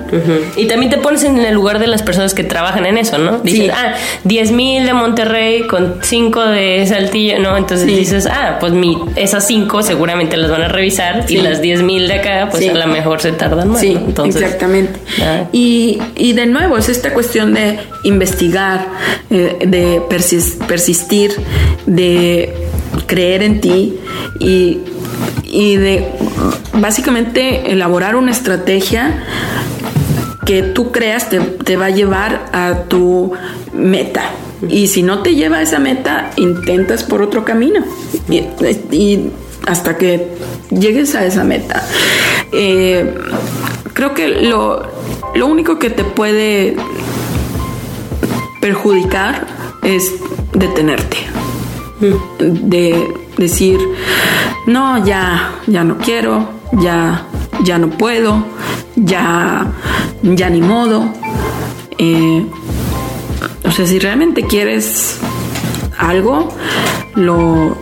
Y 0.55 0.65
también 0.65 0.89
te 0.89 0.97
pones 0.97 1.23
en 1.23 1.37
el 1.37 1.53
lugar 1.53 1.77
de 1.77 1.85
las 1.85 2.01
personas 2.01 2.33
que 2.33 2.43
trabajan 2.43 2.85
en 2.87 2.97
eso, 2.97 3.19
¿no? 3.19 3.39
Dices, 3.39 3.71
ah, 3.75 3.93
10 4.23 4.51
mil 4.53 4.85
de 4.85 4.93
Monterrey 4.93 5.67
con 5.67 5.97
5 6.01 6.45
de 6.45 6.85
Saltillo, 6.87 7.37
¿no? 7.37 7.55
Entonces 7.55 7.85
dices, 7.85 8.25
ah, 8.25 8.57
pues 8.59 8.73
mi, 8.73 8.97
esas 9.15 9.45
5 9.45 9.83
seguramente 9.83 10.35
las 10.35 10.49
van 10.49 10.63
a 10.63 10.67
revisar 10.67 11.25
y 11.27 11.37
las 11.37 11.61
10 11.61 11.83
mil 11.83 12.07
de 12.07 12.15
acá, 12.15 12.47
pues 12.49 12.67
a 12.67 12.73
lo 12.73 12.87
mejor 12.87 13.21
se 13.21 13.33
tardan 13.33 13.69
más. 13.69 13.81
Sí, 13.81 13.99
exactamente. 14.25 14.99
Ah. 15.21 15.43
Y, 15.51 15.99
y, 16.15 16.33
de 16.33 16.47
nuevo, 16.47 16.77
es 16.77 16.89
esta 16.89 17.13
cuestión 17.13 17.53
de 17.53 17.77
investigar, 18.03 18.87
eh, 19.29 19.57
de 19.63 20.01
persistir, 20.67 21.33
de 21.85 22.66
creer 23.07 23.43
en 23.43 23.61
ti 23.61 23.99
y 24.39 24.79
y 25.49 25.77
de 25.77 26.07
básicamente 26.73 27.71
elaborar 27.71 28.15
una 28.15 28.31
estrategia 28.31 29.23
que 30.45 30.61
tú 30.61 30.91
creas 30.91 31.29
te, 31.29 31.77
va 31.77 31.85
a 31.85 31.89
llevar 31.89 32.49
a 32.53 32.83
tu 32.87 33.33
meta. 33.73 34.31
Y 34.69 34.87
si 34.87 35.03
no 35.03 35.21
te 35.21 35.35
lleva 35.35 35.57
a 35.57 35.61
esa 35.61 35.79
meta, 35.79 36.31
intentas 36.35 37.03
por 37.03 37.21
otro 37.21 37.43
camino. 37.43 37.83
Y, 38.29 39.29
hasta 39.67 39.97
que 39.97 40.29
llegues 40.69 41.15
a 41.15 41.25
esa 41.25 41.43
meta. 41.43 41.85
Eh, 42.53 43.13
creo 43.91 44.13
que 44.13 44.29
lo, 44.29 44.83
lo 45.35 45.47
único 45.47 45.77
que 45.77 45.89
te 45.89 46.05
puede 46.05 46.77
perjudicar 48.61 49.45
es 49.83 50.13
detenerte. 50.53 51.17
De 52.39 53.07
decir, 53.37 53.79
no, 54.67 55.03
ya, 55.05 55.53
ya 55.67 55.83
no 55.83 55.97
quiero, 55.97 56.49
ya, 56.73 57.25
ya 57.63 57.77
no 57.79 57.89
puedo, 57.89 58.43
ya, 58.95 59.67
ya 60.23 60.49
ni 60.49 60.61
modo. 60.61 61.05
Eh, 61.97 62.45
o 63.63 63.71
sea, 63.71 63.85
si 63.87 63.99
realmente 63.99 64.43
quieres 64.43 65.17
algo, 65.97 66.49
lo, 67.15 67.75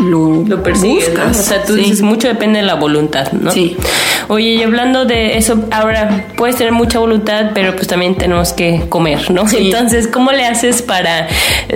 lo, 0.00 0.44
Lo 0.46 0.62
persigues, 0.62 1.12
¿no? 1.14 1.24
O 1.24 1.26
buscas. 1.28 1.44
sea, 1.44 1.64
tú 1.64 1.74
Sí. 1.74 1.80
dices, 1.82 2.00
mucho 2.02 2.28
depende 2.28 2.60
de 2.60 2.66
la 2.66 2.74
voluntad, 2.74 3.32
¿no? 3.32 3.50
Sí. 3.50 3.76
Oye, 4.28 4.54
y 4.54 4.62
hablando 4.62 5.04
de 5.04 5.36
eso, 5.36 5.64
ahora 5.70 6.28
puedes 6.36 6.56
tener 6.56 6.72
mucha 6.72 6.98
voluntad, 7.00 7.50
pero 7.52 7.74
pues 7.74 7.86
también 7.88 8.14
tenemos 8.14 8.52
que 8.52 8.84
comer, 8.88 9.30
¿no? 9.30 9.46
Sí. 9.48 9.56
Entonces, 9.70 10.06
¿cómo 10.08 10.30
le 10.32 10.46
haces 10.46 10.82
para, 10.82 11.28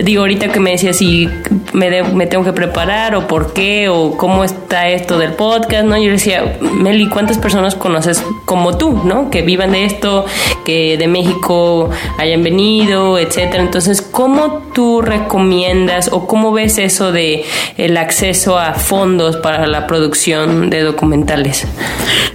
digo, 0.05 0.23
ahorita 0.23 0.49
que 0.53 0.61
me 0.61 0.71
decías 0.71 0.97
si 0.97 1.29
me, 1.75 1.91
de- 1.91 2.03
me 2.05 2.27
tengo 2.27 2.45
que 2.45 2.53
preparar 2.53 3.15
o 3.15 3.27
por 3.27 3.53
qué 3.53 3.89
o 3.89 4.17
cómo 4.17 4.45
está 4.45 4.89
esto 4.89 5.19
del 5.19 5.33
podcast, 5.33 5.85
¿no? 5.85 5.97
Yo 5.99 6.11
decía, 6.13 6.59
Meli, 6.61 7.09
¿cuántas 7.09 7.37
personas 7.39 7.75
conoces 7.75 8.23
como 8.47 8.79
tú, 8.79 9.03
¿no? 9.05 9.29
Que 9.31 9.43
vivan 9.43 9.73
de 9.73 9.85
esto, 9.85 10.25
que 10.65 10.97
de 10.97 11.07
México 11.09 11.91
hayan 12.19 12.43
venido, 12.43 13.19
etcétera. 13.19 13.63
Entonces, 13.63 14.01
¿cómo 14.03 14.63
tú 14.73 15.03
recomiendas 15.03 16.09
o 16.13 16.27
cómo 16.27 16.53
ves 16.53 16.79
eso 16.79 17.13
de 17.13 17.45
el 17.77 17.97
acceso 17.97 18.59
a 18.59 18.75
fondos 18.75 19.37
para 19.37 19.67
la 19.67 19.87
producción 19.87 20.71
de 20.71 20.81
documentales? 20.83 21.67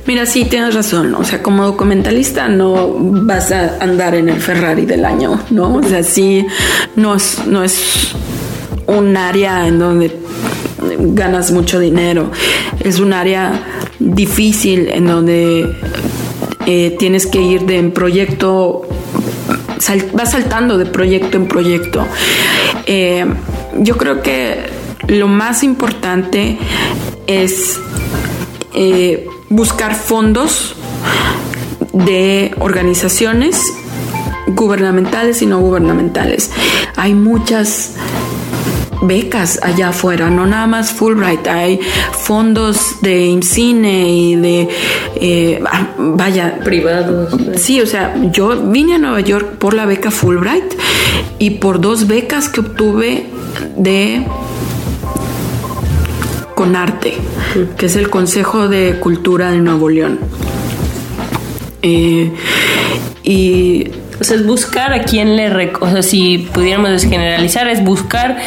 Mira, 0.06 0.26
sí, 0.26 0.46
tienes 0.46 0.76
razón. 0.76 1.16
O 1.16 1.24
sea, 1.24 1.42
como 1.42 1.64
documentalista 1.66 2.48
no 2.48 2.90
vas 3.00 3.52
a 3.52 3.78
andar 3.80 4.16
en 4.16 4.28
el 4.30 4.42
Ferrari 4.42 4.86
del 4.86 5.06
año, 5.06 5.40
¿no? 5.50 5.76
O 5.76 5.84
sea, 5.84 6.04
sí, 6.04 6.46
no 6.96 7.16
es, 7.16 7.46
no 7.46 7.64
es 7.64 8.14
un 8.90 9.16
área 9.18 9.68
en 9.68 9.80
donde 9.80 10.16
ganas 11.00 11.52
mucho 11.52 11.80
dinero. 11.80 12.32
Es 12.80 13.00
un 13.00 13.14
área 13.14 13.64
difícil 14.00 14.88
en 14.90 15.06
donde 15.08 15.76
eh, 16.66 16.96
tienes 17.00 17.28
que 17.28 17.42
ir 17.42 17.62
de 17.66 17.84
proyecto 17.90 18.88
sal- 19.80 20.10
va 20.18 20.26
saltando 20.26 20.78
de 20.78 20.86
proyecto 20.86 21.38
en 21.38 21.48
proyecto. 21.48 22.06
Eh, 22.86 23.26
yo 23.78 23.98
creo 23.98 24.22
que 24.22 24.58
lo 25.08 25.28
más 25.28 25.64
importante 25.64 26.58
es 27.28 27.80
eh, 28.74 29.28
buscar 29.50 29.96
fondos 29.96 30.76
de 31.94 32.54
organizaciones 32.60 33.62
gubernamentales 34.48 35.42
y 35.42 35.46
no 35.46 35.60
gubernamentales. 35.60 36.52
Hay 36.96 37.14
muchas 37.14 37.96
becas 39.02 39.60
allá 39.64 39.89
afuera, 39.89 40.30
no 40.30 40.45
nada 40.45 40.68
más 40.68 40.91
Fulbright, 40.91 41.47
hay 41.47 41.80
fondos 42.12 43.02
de 43.02 43.28
IMCINE 43.28 44.10
y 44.10 44.36
de, 44.36 44.70
eh, 45.16 45.62
ah, 45.66 45.88
vaya, 45.97 46.60
Privados. 46.64 47.36
Sí, 47.58 47.82
o 47.82 47.86
sea, 47.86 48.16
yo 48.32 48.62
vine 48.70 48.95
a 48.95 48.97
Nueva 48.97 49.22
York 49.22 49.58
por 49.58 49.74
la 49.74 49.86
beca 49.86 50.12
Fulbright 50.12 50.74
y 51.39 51.52
por 51.52 51.80
dos 51.80 52.08
becas 52.08 52.50
que 52.50 52.60
obtuve 52.62 53.26
de 53.78 54.26
Conarte, 56.56 57.14
que 57.78 57.86
es 57.86 57.95
el 57.95 58.10
Consejo 58.10 58.68
de 58.68 59.00
Cultura 59.00 59.52
de 59.52 59.60
Nuevo 59.60 59.89
León. 59.89 60.20
Eh, 61.82 62.34
y 63.24 63.91
O 64.20 64.24
sea, 64.26 64.36
es 64.36 64.45
buscar 64.45 64.91
a 64.91 65.04
quién 65.04 65.38
le... 65.38 65.72
O 65.80 65.89
sea, 65.89 66.02
si 66.02 66.39
pudiéramos 66.54 67.04
generalizar, 67.04 67.70
es 67.70 67.82
buscar 67.84 68.38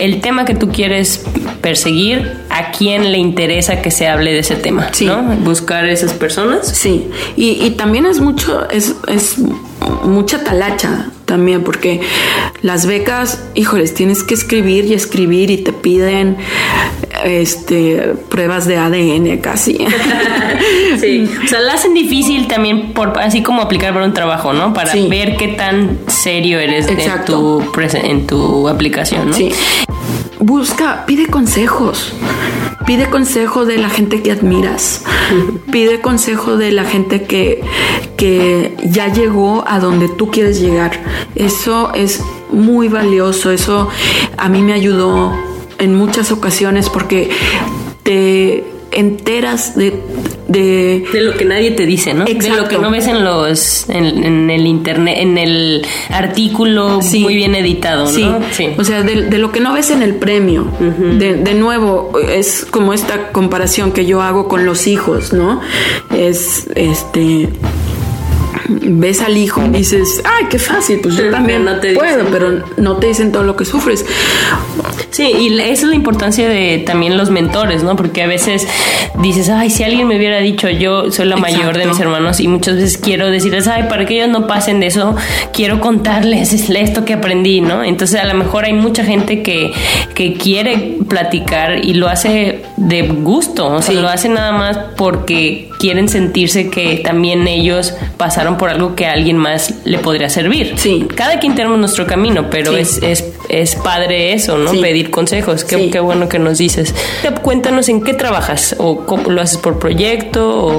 el 0.00 0.20
tema 0.20 0.44
que 0.44 0.54
tú 0.54 0.68
quieres 0.70 1.24
perseguir, 1.60 2.32
a 2.48 2.72
quién 2.72 3.12
le 3.12 3.18
interesa 3.18 3.80
que 3.82 3.90
se 3.90 4.08
hable 4.08 4.32
de 4.32 4.40
ese 4.40 4.56
tema, 4.56 4.88
Sí. 4.92 5.06
¿no? 5.06 5.22
Buscar 5.44 5.86
esas 5.86 6.12
personas. 6.14 6.66
Sí, 6.68 7.06
y, 7.36 7.50
y 7.64 7.70
también 7.72 8.06
es 8.06 8.20
mucho, 8.20 8.68
es, 8.70 8.94
es 9.08 9.36
mucha 10.04 10.42
talacha 10.42 11.10
también, 11.26 11.62
porque 11.62 12.00
las 12.62 12.86
becas, 12.86 13.44
híjoles, 13.54 13.94
tienes 13.94 14.22
que 14.24 14.34
escribir 14.34 14.86
y 14.86 14.94
escribir 14.94 15.50
y 15.50 15.58
te 15.58 15.72
piden 15.72 16.36
este 17.24 18.14
pruebas 18.28 18.66
de 18.66 18.76
ADN 18.78 19.38
casi. 19.38 19.78
Sí. 21.00 21.28
O 21.44 21.48
sea, 21.48 21.60
la 21.60 21.74
hacen 21.74 21.94
difícil 21.94 22.46
también, 22.48 22.92
por 22.92 23.18
así 23.20 23.42
como 23.42 23.62
aplicar 23.62 23.92
para 23.94 24.04
un 24.04 24.12
trabajo, 24.12 24.52
¿no? 24.52 24.74
Para 24.74 24.92
Sí. 24.92 25.06
ver 25.08 25.36
qué 25.36 25.48
tan 25.48 25.98
serio 26.08 26.58
eres 26.58 26.88
en 26.88 26.98
tu, 27.24 27.62
en 27.94 28.26
tu 28.26 28.68
aplicación, 28.68 29.28
¿no? 29.30 29.32
Sí. 29.36 29.50
Busca, 30.40 31.04
pide 31.06 31.26
consejos. 31.26 32.14
Pide 32.86 33.10
consejo 33.10 33.66
de 33.66 33.76
la 33.76 33.90
gente 33.90 34.22
que 34.22 34.32
admiras. 34.32 35.04
Pide 35.70 36.00
consejo 36.00 36.56
de 36.56 36.72
la 36.72 36.84
gente 36.84 37.24
que, 37.24 37.62
que 38.16 38.74
ya 38.84 39.12
llegó 39.12 39.64
a 39.68 39.78
donde 39.80 40.08
tú 40.08 40.30
quieres 40.30 40.60
llegar. 40.60 40.92
Eso 41.34 41.92
es 41.94 42.22
muy 42.50 42.88
valioso. 42.88 43.50
Eso 43.50 43.88
a 44.38 44.48
mí 44.48 44.62
me 44.62 44.72
ayudó 44.72 45.32
en 45.78 45.94
muchas 45.94 46.32
ocasiones 46.32 46.88
porque 46.88 47.30
te 48.02 48.64
enteras 48.92 49.76
de, 49.76 50.02
de 50.50 51.04
De 51.12 51.20
lo 51.22 51.34
que 51.34 51.44
nadie 51.44 51.70
te 51.70 51.86
dice, 51.86 52.12
¿no? 52.12 52.24
De 52.24 52.34
lo 52.34 52.38
Exacto. 52.40 52.68
que 52.68 52.78
no 52.78 52.90
ves 52.90 53.06
en 53.06 53.24
los 53.24 53.88
en, 53.88 54.24
en 54.24 54.50
el 54.50 54.66
internet, 54.66 55.16
en 55.18 55.38
el 55.38 55.86
artículo 56.10 57.00
Sí. 57.02 57.20
muy 57.20 57.34
bien 57.34 57.54
editado, 57.54 58.06
Sí, 58.06 58.24
¿no? 58.24 58.40
o 58.76 58.84
sea, 58.84 59.02
de, 59.02 59.22
de 59.22 59.38
lo 59.38 59.52
que 59.52 59.60
no 59.60 59.72
ves 59.72 59.90
en 59.90 60.02
el 60.02 60.14
premio. 60.16 60.66
de, 60.80 61.34
de 61.34 61.54
nuevo, 61.54 62.12
es 62.32 62.66
como 62.70 62.92
esta 62.92 63.30
comparación 63.32 63.92
que 63.92 64.04
yo 64.06 64.22
hago 64.22 64.48
con 64.48 64.64
los 64.66 64.86
hijos, 64.86 65.32
¿no? 65.32 65.60
Es, 66.16 66.66
este, 66.74 67.48
ves 68.68 69.20
al 69.20 69.36
hijo 69.36 69.62
y 69.66 69.68
dices, 69.78 70.22
ay, 70.24 70.46
qué 70.50 70.58
fácil, 70.58 71.00
pues 71.02 71.16
yo 71.16 71.30
también 71.30 71.64
no 71.64 71.78
te 71.80 71.92
puedo, 71.94 72.16
dicen. 72.18 72.32
pero 72.32 72.64
no 72.76 72.96
te 72.96 73.08
dicen 73.08 73.32
todo 73.32 73.42
lo 73.44 73.56
que 73.56 73.64
sufres. 73.64 74.04
Sí, 75.10 75.32
y 75.38 75.58
esa 75.60 75.70
es 75.72 75.82
la 75.84 75.94
importancia 75.94 76.48
de 76.48 76.78
también 76.86 77.16
los 77.16 77.30
mentores, 77.30 77.82
¿no? 77.82 77.96
Porque 77.96 78.22
a 78.22 78.26
veces 78.26 78.66
dices, 79.20 79.48
ay, 79.48 79.70
si 79.70 79.82
alguien 79.84 80.06
me 80.08 80.16
hubiera 80.16 80.38
dicho, 80.38 80.68
yo 80.70 81.10
soy 81.10 81.26
la 81.26 81.36
mayor 81.36 81.76
de 81.76 81.82
Exacto. 81.84 81.88
mis 81.88 82.00
hermanos 82.00 82.40
y 82.40 82.48
muchas 82.48 82.76
veces 82.76 82.98
quiero 82.98 83.30
decirles, 83.30 83.66
ay, 83.68 83.84
para 83.88 84.06
que 84.06 84.14
ellos 84.14 84.28
no 84.28 84.46
pasen 84.46 84.80
de 84.80 84.86
eso, 84.86 85.16
quiero 85.52 85.80
contarles 85.80 86.52
esto 86.52 87.04
que 87.04 87.14
aprendí, 87.14 87.60
¿no? 87.60 87.82
Entonces 87.84 88.20
a 88.20 88.24
lo 88.24 88.34
mejor 88.34 88.64
hay 88.64 88.72
mucha 88.72 89.04
gente 89.04 89.42
que, 89.42 89.72
que 90.14 90.34
quiere 90.34 90.98
platicar 91.08 91.84
y 91.84 91.94
lo 91.94 92.08
hace 92.08 92.62
de 92.76 93.02
gusto, 93.02 93.66
o 93.68 93.82
sea, 93.82 93.94
Sí. 93.94 94.00
lo 94.00 94.08
hace 94.08 94.28
nada 94.28 94.52
más 94.52 94.78
porque 94.96 95.69
quieren 95.80 96.08
sentirse 96.08 96.68
que 96.70 96.98
también 97.02 97.48
ellos 97.48 97.94
pasaron 98.18 98.58
por 98.58 98.68
algo 98.68 98.94
que 98.94 99.06
a 99.06 99.12
alguien 99.12 99.38
más 99.38 99.74
le 99.84 99.98
podría 99.98 100.28
servir. 100.28 100.74
Sí. 100.76 101.08
Cada 101.16 101.40
quien 101.40 101.54
tenemos 101.54 101.78
nuestro 101.78 102.06
camino, 102.06 102.50
pero 102.50 102.72
Sí. 102.74 102.78
es, 102.80 103.02
es, 103.02 103.24
es 103.48 103.74
padre 103.76 104.34
eso, 104.34 104.58
¿no? 104.58 104.72
Sí. 104.72 104.78
Pedir 104.80 105.10
consejos. 105.10 105.64
Qué, 105.64 105.76
Sí. 105.76 105.90
qué 105.90 105.98
bueno 106.00 106.28
que 106.28 106.38
nos 106.38 106.58
dices. 106.58 106.94
Cuéntanos 107.42 107.88
en 107.88 108.02
qué 108.02 108.12
trabajas 108.12 108.76
o 108.78 109.06
cómo 109.06 109.30
lo 109.30 109.40
haces 109.40 109.56
por 109.58 109.78
proyecto 109.78 110.66
o 110.66 110.70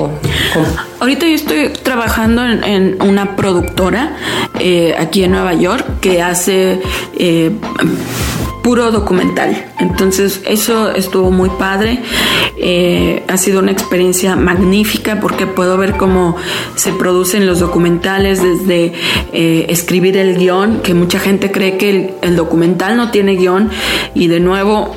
cómo? 0.53 0.67
Ahorita 0.99 1.25
yo 1.25 1.33
estoy 1.33 1.69
trabajando 1.81 2.45
en, 2.45 2.63
en 2.63 3.01
una 3.01 3.35
productora 3.35 4.15
eh, 4.59 4.93
aquí 4.99 5.23
en 5.23 5.31
Nueva 5.31 5.55
York 5.55 5.83
que 5.99 6.21
hace 6.21 6.79
eh, 7.17 7.49
puro 8.61 8.91
documental. 8.91 9.65
Entonces 9.79 10.41
eso 10.45 10.91
estuvo 10.91 11.31
muy 11.31 11.49
padre. 11.49 11.99
Eh, 12.57 13.23
ha 13.27 13.37
sido 13.37 13.59
una 13.59 13.71
experiencia 13.71 14.35
magnífica 14.35 15.19
porque 15.19 15.47
puedo 15.47 15.77
ver 15.77 15.97
cómo 15.97 16.35
se 16.75 16.91
producen 16.93 17.47
los 17.47 17.59
documentales 17.59 18.41
desde 18.41 18.93
eh, 19.33 19.65
escribir 19.69 20.17
el 20.17 20.37
guion, 20.37 20.81
que 20.81 20.93
mucha 20.93 21.19
gente 21.19 21.51
cree 21.51 21.77
que 21.77 22.15
el, 22.21 22.35
documental 22.35 22.97
no 22.97 23.11
tiene 23.11 23.35
guion 23.35 23.69
y 24.15 24.27
de 24.27 24.39
nuevo 24.39 24.95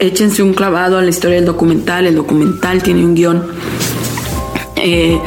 échense 0.00 0.42
un 0.42 0.54
clavado 0.54 0.98
a 0.98 1.02
la 1.02 1.10
historia 1.10 1.36
del 1.36 1.46
documental. 1.46 2.06
El 2.06 2.16
documental 2.16 2.82
tiene 2.82 3.04
un 3.04 3.14
guion 3.14 3.46
eh, 4.76 5.18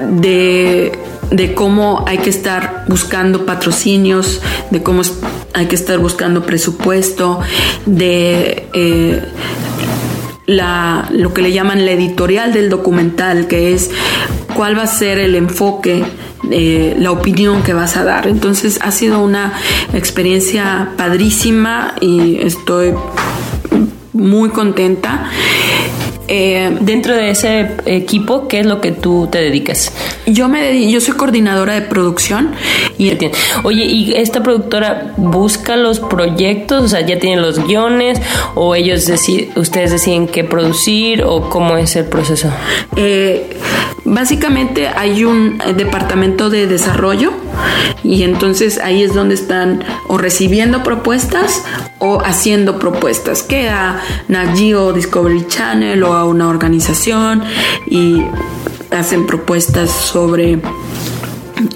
de, 0.00 0.98
de 1.30 1.54
cómo 1.54 2.04
hay 2.06 2.18
que 2.18 2.30
estar 2.30 2.84
buscando 2.88 3.44
patrocinios, 3.44 4.40
de 4.70 4.82
cómo 4.82 5.02
hay 5.54 5.66
que 5.66 5.74
estar 5.74 5.98
buscando 5.98 6.44
presupuesto, 6.44 7.40
de 7.86 8.68
eh, 8.74 9.22
la, 10.46 11.08
lo 11.12 11.32
que 11.34 11.42
le 11.42 11.52
llaman 11.52 11.84
la 11.84 11.92
editorial 11.92 12.52
del 12.52 12.68
documental, 12.68 13.46
que 13.46 13.72
es 13.72 13.90
cuál 14.54 14.76
va 14.76 14.82
a 14.82 14.86
ser 14.86 15.18
el 15.18 15.34
enfoque, 15.34 16.04
eh, 16.50 16.96
la 16.98 17.10
opinión 17.10 17.62
que 17.62 17.72
vas 17.72 17.96
a 17.96 18.04
dar. 18.04 18.26
Entonces 18.26 18.78
ha 18.82 18.90
sido 18.90 19.20
una 19.20 19.52
experiencia 19.92 20.90
padrísima 20.96 21.94
y 22.00 22.38
estoy 22.40 22.94
muy 24.12 24.50
contenta. 24.50 25.30
Eh, 26.34 26.78
Dentro 26.80 27.14
de 27.14 27.28
ese 27.28 27.72
equipo, 27.84 28.48
¿qué 28.48 28.60
es 28.60 28.66
lo 28.66 28.80
que 28.80 28.90
tú 28.90 29.28
te 29.30 29.38
dedicas? 29.38 29.92
Yo 30.26 30.48
me 30.48 30.60
dedi- 30.72 30.90
yo 30.90 30.98
soy 31.02 31.12
coordinadora 31.14 31.74
de 31.74 31.82
producción 31.82 32.52
y. 32.96 33.12
Oye, 33.64 33.84
¿y 33.84 34.14
esta 34.14 34.42
productora 34.42 35.12
busca 35.18 35.76
los 35.76 36.00
proyectos? 36.00 36.84
O 36.84 36.88
sea, 36.88 37.02
¿ya 37.02 37.18
tienen 37.18 37.42
los 37.42 37.62
guiones? 37.66 38.18
¿O 38.54 38.74
ellos 38.74 39.04
deciden, 39.06 39.50
ustedes 39.56 39.90
deciden 39.90 40.26
qué 40.26 40.42
producir? 40.42 41.22
¿O 41.22 41.50
cómo 41.50 41.76
es 41.76 41.96
el 41.96 42.06
proceso? 42.06 42.50
eh, 42.96 43.50
básicamente 44.04 44.88
hay 44.88 45.24
un 45.24 45.60
eh, 45.64 45.74
departamento 45.74 46.50
de 46.50 46.66
desarrollo 46.66 47.32
y 48.02 48.22
entonces 48.22 48.78
ahí 48.78 49.02
es 49.02 49.14
donde 49.14 49.34
están 49.34 49.84
o 50.08 50.18
recibiendo 50.18 50.82
propuestas 50.82 51.64
o 51.98 52.20
haciendo 52.20 52.78
propuestas, 52.78 53.42
que 53.42 53.68
a 53.68 54.00
Nat 54.28 54.54
Discovery 54.56 55.46
Channel 55.46 56.02
o 56.02 56.14
a 56.14 56.24
una 56.24 56.48
organización 56.48 57.42
y 57.86 58.22
hacen 58.90 59.26
propuestas 59.26 59.90
sobre 59.90 60.60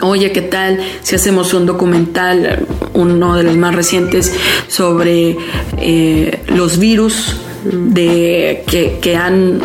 Oye, 0.00 0.32
¿qué 0.32 0.42
tal 0.42 0.80
si 1.02 1.14
hacemos 1.14 1.54
un 1.54 1.64
documental, 1.64 2.66
uno 2.92 3.36
de 3.36 3.44
los 3.44 3.56
más 3.56 3.74
recientes, 3.74 4.34
sobre 4.68 5.36
eh, 5.78 6.42
los 6.48 6.78
virus 6.78 7.36
de 7.64 8.64
que, 8.66 9.16
han 9.16 9.60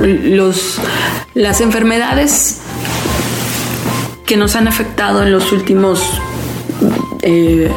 los 0.00 0.78
las 1.34 1.60
enfermedades 1.60 2.60
que 4.26 4.36
nos 4.36 4.56
han 4.56 4.68
afectado 4.68 5.22
en 5.22 5.32
los 5.32 5.52
últimos 5.52 6.02
eh, 7.22 7.70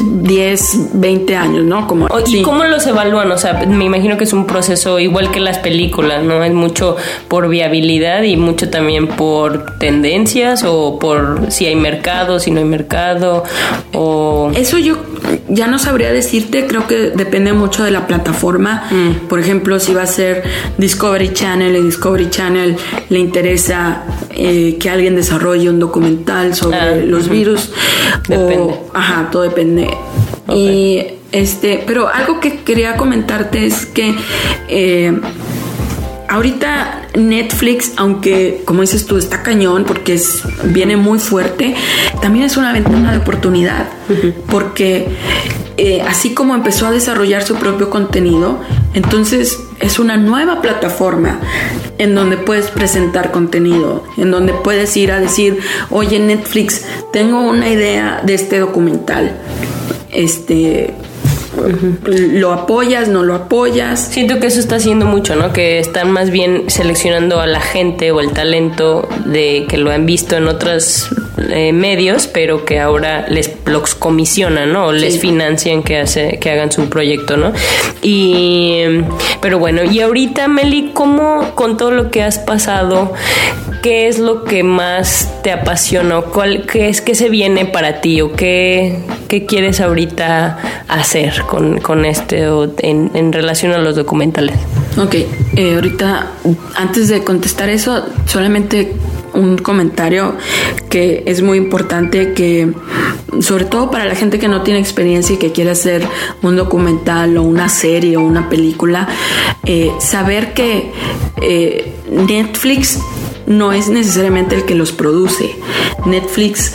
10, 0.00 1.00
20 1.00 1.36
años, 1.36 1.64
¿no? 1.64 1.86
Como, 1.86 2.08
¿Y 2.26 2.42
cómo 2.42 2.64
los 2.64 2.86
evalúan? 2.86 3.30
O 3.32 3.38
sea, 3.38 3.54
me 3.66 3.84
imagino 3.84 4.16
que 4.16 4.24
es 4.24 4.32
un 4.32 4.46
proceso 4.46 4.98
igual 4.98 5.30
que 5.30 5.40
las 5.40 5.58
películas, 5.58 6.22
¿no? 6.22 6.42
Es 6.44 6.52
mucho 6.52 6.96
por 7.28 7.48
viabilidad 7.48 8.22
y 8.22 8.36
mucho 8.36 8.70
también 8.70 9.08
por 9.08 9.78
tendencias 9.78 10.64
o 10.64 10.98
por 10.98 11.50
si 11.50 11.66
hay 11.66 11.76
mercado, 11.76 12.38
si 12.38 12.50
no 12.50 12.58
hay 12.60 12.66
mercado 12.66 13.44
o... 13.92 14.50
Eso 14.54 14.78
yo 14.78 14.96
ya 15.48 15.66
no 15.66 15.78
sabría 15.78 16.12
decirte, 16.12 16.66
creo 16.66 16.86
que 16.86 17.10
depende 17.10 17.52
mucho 17.52 17.84
de 17.84 17.90
la 17.90 18.06
plataforma. 18.06 18.84
Mm. 18.90 19.28
Por 19.28 19.40
ejemplo, 19.40 19.80
si 19.80 19.94
va 19.94 20.02
a 20.02 20.06
ser 20.06 20.42
Discovery 20.76 21.32
Channel 21.32 21.76
y 21.76 21.82
Discovery 21.82 22.30
Channel 22.30 22.76
le 23.08 23.18
interesa 23.18 24.02
eh, 24.30 24.76
que 24.78 24.90
alguien 24.90 25.16
desarrolle 25.16 25.70
un 25.70 25.78
documental 25.78 26.54
sobre 26.54 26.78
ah, 26.78 26.96
los 26.96 27.28
virus. 27.28 27.70
Depende. 28.28 28.74
ajá, 28.94 29.28
todo 29.30 29.42
depende. 29.42 29.88
Y 30.54 31.02
este, 31.32 31.84
pero 31.86 32.08
algo 32.08 32.40
que 32.40 32.60
quería 32.60 32.96
comentarte 32.96 33.66
es 33.66 33.84
que 33.84 34.14
eh, 34.68 35.12
ahorita 36.28 37.08
Netflix, 37.14 37.92
aunque 37.96 38.62
como 38.64 38.82
dices 38.82 39.06
tú, 39.06 39.16
está 39.16 39.42
cañón 39.42 39.84
porque 39.84 40.14
es, 40.14 40.42
viene 40.64 40.96
muy 40.96 41.18
fuerte, 41.18 41.74
también 42.20 42.44
es 42.44 42.56
una 42.56 42.72
ventana 42.72 43.12
de 43.12 43.18
oportunidad. 43.18 43.88
Porque 44.50 45.08
eh, 45.76 46.02
así 46.02 46.34
como 46.34 46.54
empezó 46.54 46.86
a 46.86 46.90
desarrollar 46.90 47.42
su 47.42 47.56
propio 47.56 47.90
contenido, 47.90 48.58
entonces 48.94 49.58
es 49.80 49.98
una 49.98 50.16
nueva 50.16 50.60
plataforma 50.60 51.40
en 51.98 52.14
donde 52.14 52.36
puedes 52.36 52.70
presentar 52.70 53.30
contenido, 53.30 54.04
en 54.16 54.30
donde 54.30 54.52
puedes 54.52 54.96
ir 54.96 55.12
a 55.12 55.20
decir, 55.20 55.58
oye 55.90 56.18
Netflix, 56.20 56.84
tengo 57.12 57.40
una 57.40 57.68
idea 57.68 58.22
de 58.24 58.34
este 58.34 58.58
documental. 58.58 59.36
Este, 60.10 60.94
lo 62.06 62.52
apoyas, 62.52 63.08
no 63.08 63.22
lo 63.22 63.34
apoyas. 63.34 64.00
Siento 64.00 64.40
que 64.40 64.46
eso 64.46 64.60
está 64.60 64.76
haciendo 64.76 65.06
mucho, 65.06 65.36
¿no? 65.36 65.52
Que 65.52 65.78
están 65.78 66.10
más 66.10 66.30
bien 66.30 66.64
seleccionando 66.68 67.40
a 67.40 67.46
la 67.46 67.60
gente 67.60 68.10
o 68.12 68.20
el 68.20 68.32
talento 68.32 69.08
de 69.26 69.66
que 69.68 69.78
lo 69.78 69.90
han 69.90 70.06
visto 70.06 70.36
en 70.36 70.48
otros 70.48 71.08
eh, 71.50 71.72
medios, 71.72 72.26
pero 72.26 72.64
que 72.64 72.80
ahora 72.80 73.26
les 73.28 73.50
los 73.66 73.94
comisionan, 73.94 74.72
¿no? 74.72 74.86
O 74.86 74.92
les 74.92 75.18
financian 75.18 75.82
que 75.82 75.98
hace 75.98 76.38
que 76.40 76.50
hagan 76.50 76.70
su 76.72 76.88
proyecto, 76.88 77.36
¿no? 77.36 77.52
Y 78.02 79.02
pero 79.40 79.58
bueno, 79.58 79.82
y 79.84 80.00
ahorita 80.00 80.48
Meli, 80.48 80.90
¿cómo 80.94 81.54
con 81.54 81.76
todo 81.76 81.90
lo 81.90 82.10
que 82.10 82.22
has 82.22 82.38
pasado, 82.38 83.12
qué 83.82 84.08
es 84.08 84.18
lo 84.18 84.44
que 84.44 84.62
más 84.62 85.40
te 85.42 85.52
apasiona? 85.52 86.20
¿Cuál 86.20 86.66
qué 86.66 86.88
es 86.88 87.00
que 87.00 87.14
se 87.14 87.28
viene 87.28 87.66
para 87.66 88.00
ti 88.00 88.20
o 88.20 88.32
qué 88.32 88.98
qué 89.28 89.46
quieres 89.46 89.80
ahorita 89.80 90.84
hacer? 90.88 91.38
con, 91.48 91.80
con 91.80 92.04
este 92.04 92.46
en, 92.78 93.10
en, 93.14 93.32
relación 93.32 93.72
a 93.72 93.78
los 93.78 93.96
documentales? 93.96 94.56
Ok, 94.98 95.14
eh, 95.14 95.74
ahorita 95.76 96.32
antes 96.74 97.08
de 97.08 97.22
contestar 97.22 97.68
eso, 97.68 98.04
solamente 98.26 98.94
un 99.32 99.56
comentario 99.56 100.34
que 100.90 101.22
es 101.26 101.40
muy 101.40 101.56
importante 101.58 102.32
que 102.32 102.72
sobre 103.40 103.64
todo 103.64 103.90
para 103.92 104.06
la 104.06 104.16
gente 104.16 104.40
que 104.40 104.48
no 104.48 104.62
tiene 104.62 104.80
experiencia 104.80 105.36
y 105.36 105.38
que 105.38 105.52
quiere 105.52 105.70
hacer 105.70 106.04
un 106.42 106.56
documental 106.56 107.36
o 107.36 107.42
una 107.42 107.68
serie 107.68 108.16
o 108.16 108.22
una 108.22 108.48
película 108.48 109.06
eh, 109.66 109.92
saber 110.00 110.52
que 110.52 110.90
eh, 111.42 111.94
Netflix 112.10 112.98
no 113.46 113.72
es 113.72 113.88
necesariamente 113.88 114.56
el 114.56 114.64
que 114.64 114.74
los 114.74 114.90
produce 114.90 115.54
Netflix 116.06 116.72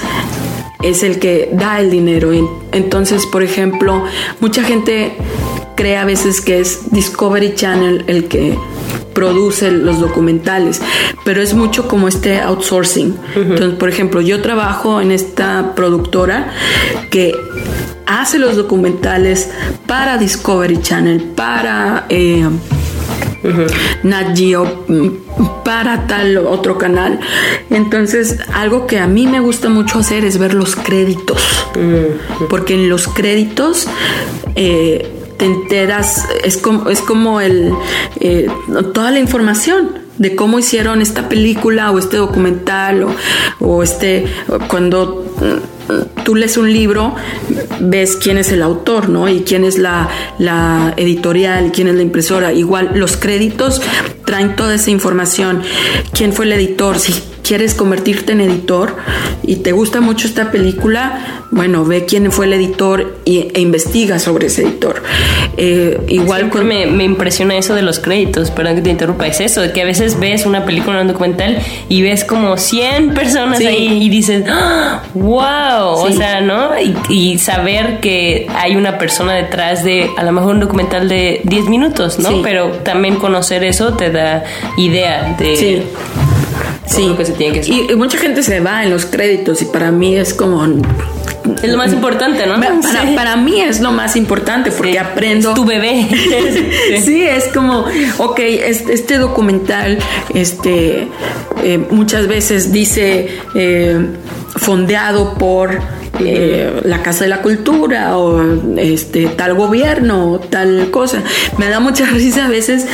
es 0.82 1.02
el 1.02 1.18
que 1.18 1.50
da 1.54 1.80
el 1.80 1.90
dinero. 1.90 2.32
Entonces, 2.72 3.26
por 3.26 3.42
ejemplo, 3.42 4.04
mucha 4.42 4.64
gente 4.64 5.16
cree 5.76 5.98
a 5.98 6.06
veces 6.06 6.42
que 6.42 6.60
es 6.60 6.92
Discovery 6.92 7.56
Channel 7.56 8.06
el 8.08 8.28
que 8.28 8.58
produce 9.14 9.72
los 9.72 10.00
documentales, 10.00 10.82
pero 11.24 11.42
es 11.42 11.54
mucho 11.54 11.88
como 11.88 12.08
este 12.08 12.40
outsourcing. 12.40 13.16
Entonces, 13.36 13.78
por 13.78 13.90
ejemplo, 13.90 14.22
yo 14.22 14.42
trabajo 14.42 15.02
en 15.02 15.12
esta 15.12 15.76
productora 15.76 16.52
que 17.10 17.36
hace 18.06 18.40
los 18.40 18.56
documentales 18.56 19.52
para 19.88 20.18
Discovery 20.18 20.82
Channel, 20.82 21.22
para... 21.36 22.06
Eh, 22.10 22.48
Nat 24.04 24.38
Geo 24.38 24.86
para 25.66 26.08
tal 26.08 26.38
otro 26.38 26.78
canal. 26.78 27.20
Entonces, 27.70 28.40
algo 28.54 28.88
que 28.88 29.00
a 29.00 29.08
mí 29.08 29.28
me 29.28 29.42
gusta 29.42 29.68
mucho 29.68 30.00
hacer 30.00 30.24
es 30.24 30.38
ver 30.38 30.54
los 30.54 30.76
créditos, 30.78 31.68
porque 32.50 32.76
en 32.76 32.88
los 32.88 33.08
créditos 33.08 33.88
eh, 34.56 35.23
te 35.38 35.46
enteras, 35.46 36.28
es 36.44 36.58
como, 36.58 36.90
es 36.90 37.02
como 37.02 37.42
el, 37.42 37.74
eh, 38.20 38.48
toda 38.94 39.12
la 39.12 39.20
información 39.20 40.00
de 40.18 40.36
cómo 40.36 40.60
hicieron 40.60 41.02
esta 41.02 41.28
película 41.28 41.92
o 41.92 41.98
este 41.98 42.18
documental 42.18 43.04
o, 43.04 43.16
o 43.60 43.84
este 43.84 44.26
cuando 44.68 45.26
tú 46.24 46.36
lees 46.36 46.58
un 46.58 46.72
libro, 46.72 47.16
ves 47.80 48.16
quién 48.16 48.38
es 48.38 48.52
el 48.52 48.62
autor, 48.62 49.10
¿no? 49.10 49.28
Y 49.28 49.42
quién 49.42 49.64
es 49.64 49.78
la, 49.78 50.10
la 50.40 50.94
editorial, 50.98 51.72
quién 51.72 51.88
es 51.88 51.96
la 51.96 52.02
impresora. 52.02 52.54
Igual 52.54 52.92
los 52.96 53.18
créditos 53.18 53.82
traen 54.26 54.56
toda 54.56 54.76
esa 54.76 54.92
información. 54.92 55.62
¿Quién 56.14 56.34
fue 56.34 56.46
el 56.46 56.54
editor? 56.54 57.00
Si 57.00 57.33
quieres 57.44 57.76
convertirte 57.76 58.32
en 58.32 58.42
editor 58.42 58.96
y 59.44 59.58
te 59.58 59.74
gusta 59.74 60.02
mucho 60.02 60.28
esta 60.28 60.52
película, 60.52 61.44
bueno, 61.52 61.86
ve 61.86 62.06
quién 62.06 62.32
fue 62.32 62.46
el 62.46 62.54
editor 62.54 63.18
e 63.26 63.60
investiga 63.60 64.18
sobre 64.18 64.48
ese 64.48 64.64
editor. 64.64 65.04
Eh, 65.58 66.00
igual 66.08 66.50
me, 66.64 66.88
me, 66.88 67.04
impresiona 67.04 67.58
eso 67.58 67.76
de 67.76 67.82
los 67.82 68.00
créditos, 68.00 68.50
perdón 68.50 68.76
que 68.76 68.82
te 68.82 68.90
interrumpa, 68.90 69.28
es 69.28 69.40
eso, 69.40 69.62
que 69.74 69.82
a 69.82 69.86
veces 69.86 70.20
ves 70.20 70.46
una 70.46 70.66
película, 70.66 71.02
un 71.02 71.08
documental 71.08 71.60
y 71.90 72.02
ves 72.02 72.24
como 72.24 72.58
100 72.58 73.14
personas 73.14 73.60
ahí 73.60 74.02
y 74.02 74.10
dices, 74.10 74.46
wow, 75.14 75.42
¡Ah! 75.42 75.86
o 75.90 76.12
sea, 76.12 76.42
¿no? 76.42 76.72
Y, 77.10 77.38
saber 77.38 78.00
que 78.00 78.48
hay 78.56 78.76
una 78.76 78.98
persona 78.98 79.34
detrás 79.34 79.84
de 79.84 80.10
a 80.18 80.24
lo 80.24 80.32
mejor 80.32 80.54
un 80.54 80.62
documental 80.62 81.10
de 81.10 81.42
10 81.44 81.66
minutos, 81.66 82.20
¿no? 82.20 82.42
Pero 82.42 82.72
también 82.84 83.18
conocer 83.18 83.64
eso 83.64 83.94
te 83.94 84.12
da 84.12 84.44
idea 84.78 85.36
de... 85.38 85.84
Sí. 86.86 87.14
que 87.18 87.26
se 87.26 87.34
tiene 87.34 87.54
que 87.54 87.60
hacer. 87.62 87.92
Y, 87.92 87.96
mucha 87.96 88.18
gente 88.18 88.44
se 88.44 88.60
va 88.60 88.84
en 88.84 88.90
los 88.90 89.06
créditos 89.06 89.62
y 89.62 89.66
para 89.66 89.92
mí 89.92 90.16
es 90.16 90.34
como 90.34 90.64
es 91.62 91.70
lo 91.70 91.78
más 91.78 91.92
importante, 91.92 92.46
¿no? 92.46 92.56
Para, 93.16 93.36
mí 93.36 93.60
es 93.60 93.82
lo 93.82 93.92
más 93.92 94.16
importante 94.16 94.72
porque 94.72 95.00
aprendo. 95.00 95.54
tu 95.54 95.66
bebé. 95.66 96.08
sí. 97.04 97.24
es 97.24 97.46
como, 97.54 97.86
ok, 98.18 98.40
este, 98.40 99.18
documental, 99.18 99.98
este, 100.34 101.08
eh, 101.64 101.78
muchas 101.90 102.28
veces 102.28 102.72
dice 102.72 103.30
eh, 103.56 104.08
fondeado 104.56 105.34
por 105.36 105.80
eh, 106.20 106.82
la 106.84 107.02
Casa 107.02 107.26
de 107.26 107.30
la 107.30 107.42
Cultura 107.42 108.18
o 108.18 108.42
este 108.78 109.28
tal 109.28 109.54
gobierno 109.56 110.32
o 110.32 110.40
tal 110.40 110.90
cosa. 110.92 111.24
Me 111.58 111.70
da 111.70 111.80
mucha 111.80 112.06
risa 112.12 112.46
a 112.46 112.50
veces. 112.50 112.88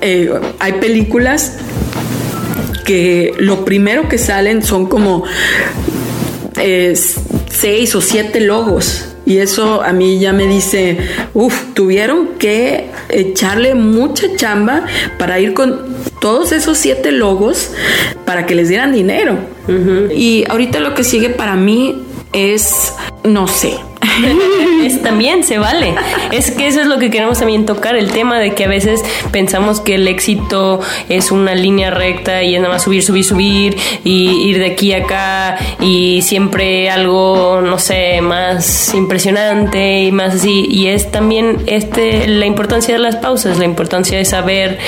hay 0.00 0.72
películas 0.80 1.58
que 2.88 3.34
lo 3.36 3.66
primero 3.66 4.08
que 4.08 4.16
salen 4.16 4.62
son 4.62 4.86
como 4.86 5.22
eh, 6.58 6.94
seis 7.50 7.94
o 7.94 8.00
siete 8.00 8.40
logos. 8.40 9.04
Y 9.26 9.36
eso 9.36 9.82
a 9.82 9.92
mí 9.92 10.18
ya 10.18 10.32
me 10.32 10.46
dice, 10.46 10.96
uff, 11.34 11.74
tuvieron 11.74 12.38
que 12.38 12.86
echarle 13.10 13.74
mucha 13.74 14.34
chamba 14.36 14.86
para 15.18 15.38
ir 15.38 15.52
con 15.52 15.82
todos 16.22 16.52
esos 16.52 16.78
siete 16.78 17.12
logos 17.12 17.72
para 18.24 18.46
que 18.46 18.54
les 18.54 18.70
dieran 18.70 18.94
dinero. 18.94 19.36
Y 20.10 20.46
ahorita 20.48 20.80
lo 20.80 20.94
que 20.94 21.04
sigue 21.04 21.28
para 21.28 21.56
mí 21.56 22.06
es, 22.32 22.94
no 23.22 23.48
sé, 23.48 23.74
es, 24.84 25.02
también 25.02 25.44
se 25.44 25.58
vale. 25.58 25.94
Es 26.32 26.50
que 26.50 26.66
eso 26.66 26.80
es 26.80 26.86
lo 26.86 26.98
que 26.98 27.10
queremos 27.10 27.38
también 27.38 27.66
tocar, 27.66 27.96
el 27.96 28.10
tema 28.10 28.38
de 28.38 28.54
que 28.54 28.64
a 28.64 28.68
veces 28.68 29.02
pensamos 29.32 29.80
que 29.80 29.94
el 29.94 30.08
éxito 30.08 30.80
es 31.08 31.30
una 31.30 31.54
línea 31.54 31.90
recta 31.90 32.42
y 32.42 32.54
es 32.54 32.60
nada 32.60 32.74
más 32.74 32.82
subir, 32.82 33.02
subir, 33.02 33.24
subir 33.24 33.76
y 34.04 34.48
ir 34.48 34.58
de 34.58 34.66
aquí 34.66 34.92
a 34.92 34.98
acá 34.98 35.58
y 35.80 36.22
siempre 36.22 36.90
algo, 36.90 37.60
no 37.62 37.78
sé, 37.78 38.20
más 38.20 38.94
impresionante 38.94 40.02
y 40.02 40.12
más 40.12 40.34
así. 40.34 40.66
Y 40.68 40.88
es 40.88 41.10
también 41.10 41.58
este, 41.66 42.26
la 42.28 42.46
importancia 42.46 42.94
de 42.94 43.00
las 43.00 43.16
pausas, 43.16 43.58
la 43.58 43.64
importancia 43.64 44.18
de 44.18 44.24
saber 44.24 44.78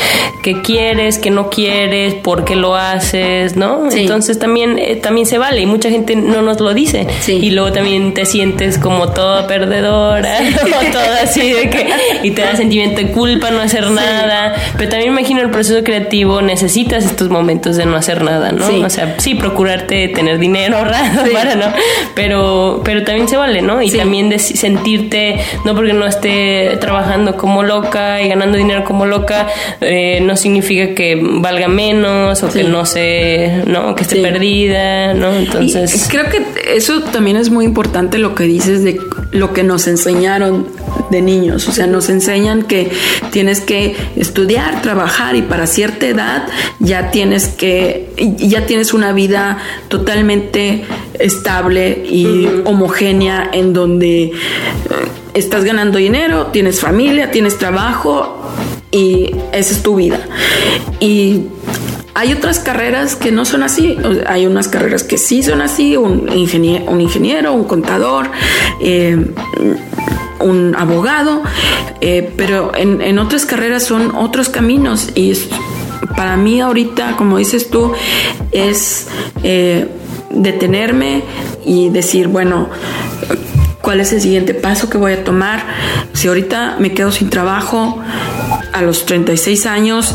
qué 0.43 0.63
quieres, 0.63 1.19
qué 1.19 1.31
no 1.31 1.51
quieres, 1.51 2.15
por 2.15 2.45
qué 2.45 2.57
lo 2.57 2.77
haces, 2.77 3.57
¿no? 3.57 3.91
Entonces 3.91 4.39
también, 4.39 4.79
eh, 4.79 4.97
también 4.97 5.27
se 5.27 5.39
vale 5.39 5.61
y 5.61 5.67
mucha 5.67 5.91
gente 5.91 6.17
no 6.17 6.43
nos 6.43 6.61
lo 6.61 6.75
dice. 6.75 7.07
Y 7.29 7.51
luego 7.51 7.73
también 7.73 8.15
te 8.15 8.27
sientes 8.27 8.79
como 8.79 9.00
toda 9.09 9.47
perdedora 9.47 10.39
o 10.63 10.93
todo 10.93 11.13
así 11.23 11.53
de 11.53 11.71
que 11.71 11.89
y 12.23 12.31
te 12.33 12.43
da 12.43 12.57
sentimiento 12.57 13.01
de 13.01 13.09
culpa 13.09 13.51
no 13.51 13.61
hacer 13.61 13.91
nada. 13.91 14.55
Pero 14.77 14.91
también 14.91 15.13
imagino 15.13 15.41
el 15.41 15.51
proceso 15.51 15.83
creativo 15.85 16.43
necesitas 16.43 17.05
estos 17.05 17.29
momentos 17.29 17.77
de 17.77 17.87
no 17.87 17.97
hacer 17.97 18.23
nada, 18.23 18.53
¿no? 18.53 18.67
O 18.85 18.91
sea, 18.91 19.17
sí, 19.19 19.35
procurarte 19.35 20.09
tener 20.09 20.39
dinero 20.39 20.77
ahorrado 20.79 21.31
para 21.33 21.55
no, 21.55 21.67
pero, 22.15 22.83
pero 22.85 23.05
también 23.05 23.29
se 23.29 23.37
vale, 23.37 23.63
¿no? 23.63 23.83
Y 23.83 23.91
también 23.91 24.29
de 24.29 24.39
sentirte, 24.39 25.37
no 25.65 25.75
porque 25.75 25.93
no 25.93 26.07
esté 26.07 26.77
trabajando 26.81 27.37
como 27.37 27.63
loca 27.63 28.23
y 28.23 28.29
ganando 28.29 28.57
dinero 28.57 28.85
como 28.85 29.07
loca, 29.07 29.47
eh, 29.81 30.21
no 30.23 30.37
significa 30.37 30.95
que 30.95 31.19
valga 31.21 31.69
menos 31.69 32.43
o 32.43 32.51
que 32.51 32.65
no 32.65 32.87
se, 32.87 33.63
¿no? 33.67 33.95
Que 33.95 34.03
esté 34.03 34.17
perdida, 34.17 35.15
¿no? 35.15 35.33
Entonces. 35.35 36.09
creo 36.11 36.29
que 36.29 36.45
eso 36.75 37.03
también 37.03 37.37
es 37.37 37.51
muy 37.51 37.65
importante 37.65 38.19
lo 38.19 38.35
que 38.35 38.45
dices 38.45 38.85
de 38.85 38.90
lo 39.33 39.53
que 39.53 39.63
nos 39.63 39.87
enseñaron 39.87 40.67
de 41.11 41.23
niños. 41.23 41.69
O 41.69 41.73
sea, 41.73 41.87
nos 41.87 42.09
enseñan 42.09 42.63
que 42.63 42.91
tienes 43.31 43.61
que 43.61 43.97
estudiar, 44.17 44.83
trabajar 44.83 45.37
y 45.37 45.43
para 45.43 45.67
cierta 45.67 46.07
edad 46.07 46.49
ya 46.79 47.11
tienes 47.11 47.49
que, 47.49 48.11
ya 48.39 48.67
tienes 48.67 48.93
una 48.95 49.13
vida 49.13 49.59
totalmente 49.89 50.85
estable 51.19 52.05
y 52.09 52.49
homogénea 52.65 53.51
en 53.53 53.73
donde 53.73 54.23
eh, 54.23 54.33
estás 55.35 55.65
ganando 55.65 55.99
dinero, 55.99 56.47
tienes 56.47 56.81
familia, 56.81 57.31
tienes 57.31 57.59
trabajo 57.59 58.41
y 58.91 59.31
esa 59.53 59.73
es 59.73 59.83
tu 59.83 59.97
vida. 59.97 60.21
Y 60.99 61.43
hay 62.15 62.33
otras 62.33 62.59
carreras 62.59 63.17
que 63.17 63.31
no 63.31 63.45
son 63.45 63.63
así. 63.63 63.97
Hay 64.27 64.47
unas 64.47 64.69
carreras 64.69 65.03
que 65.05 65.19
sí 65.19 65.43
son 65.43 65.61
así, 65.61 65.97
un 65.97 66.31
ingeniero, 66.33 66.91
un, 66.91 67.01
ingeniero, 67.01 67.53
un 67.53 67.65
contador, 67.65 68.31
eh, 68.81 69.33
un 70.41 70.75
abogado, 70.77 71.43
eh, 72.01 72.33
pero 72.37 72.73
en, 72.75 73.19
otras 73.19 73.45
carreras 73.45 73.85
son 73.85 74.15
otros 74.15 74.49
caminos 74.49 75.11
y 75.15 75.35
para 76.17 76.37
mí 76.37 76.61
ahorita, 76.61 77.17
como 77.17 77.39
dices 77.39 77.71
tú, 77.71 77.93
es 78.51 79.09
eh, 79.43 79.89
detenerme 80.31 81.23
y 81.65 81.91
decir, 81.91 82.29
bueno, 82.29 82.69
¿cuál 83.83 84.01
es 84.01 84.13
el 84.13 84.21
siguiente 84.21 84.55
paso 84.55 84.89
que 84.91 84.99
voy 84.99 85.13
a 85.13 85.25
tomar? 85.25 85.63
Si 86.15 86.29
ahorita 86.29 86.77
me 86.79 86.93
quedo 86.93 87.13
sin 87.13 87.31
trabajo 87.31 87.99
a 88.73 88.83
los 88.83 89.07
36 89.07 89.67
años, 89.67 90.15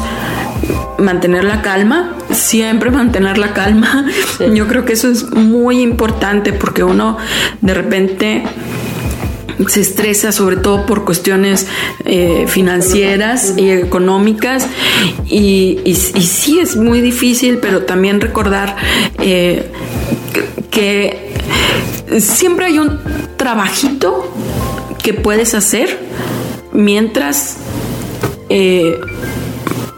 mantener 0.99 1.43
la 1.43 1.61
calma, 1.61 2.15
siempre 2.31 2.91
mantener 3.01 3.37
la 3.37 3.53
calma. 3.53 4.07
Yo 4.53 4.67
creo 4.67 4.85
que 4.85 4.93
eso 4.93 5.09
es 5.09 5.31
muy 5.31 5.81
importante 5.81 6.53
porque 6.53 6.83
uno 6.83 7.17
de 7.61 7.73
repente 7.73 8.43
se 9.67 9.79
estresa 9.79 10.33
sobre 10.33 10.57
todo 10.57 10.85
por 10.85 11.05
cuestiones 11.05 11.67
eh, 12.03 12.45
financieras 12.47 13.53
y 13.57 13.69
económicas. 13.69 14.67
Y, 15.27 15.79
y, 15.85 15.95
sí 15.95 16.59
es 16.59 16.75
muy 16.75 17.01
difícil, 17.01 17.59
pero 17.59 17.83
también 17.83 18.19
recordar 18.19 18.75
eh, 19.19 19.71
que 20.71 21.31
siempre 22.19 22.65
hay 22.65 22.79
un 22.79 22.99
trabajito 23.37 24.31
que 25.01 25.13
puedes 25.13 25.53
hacer 25.53 25.97
mientras 26.73 27.57
eh, 28.49 28.99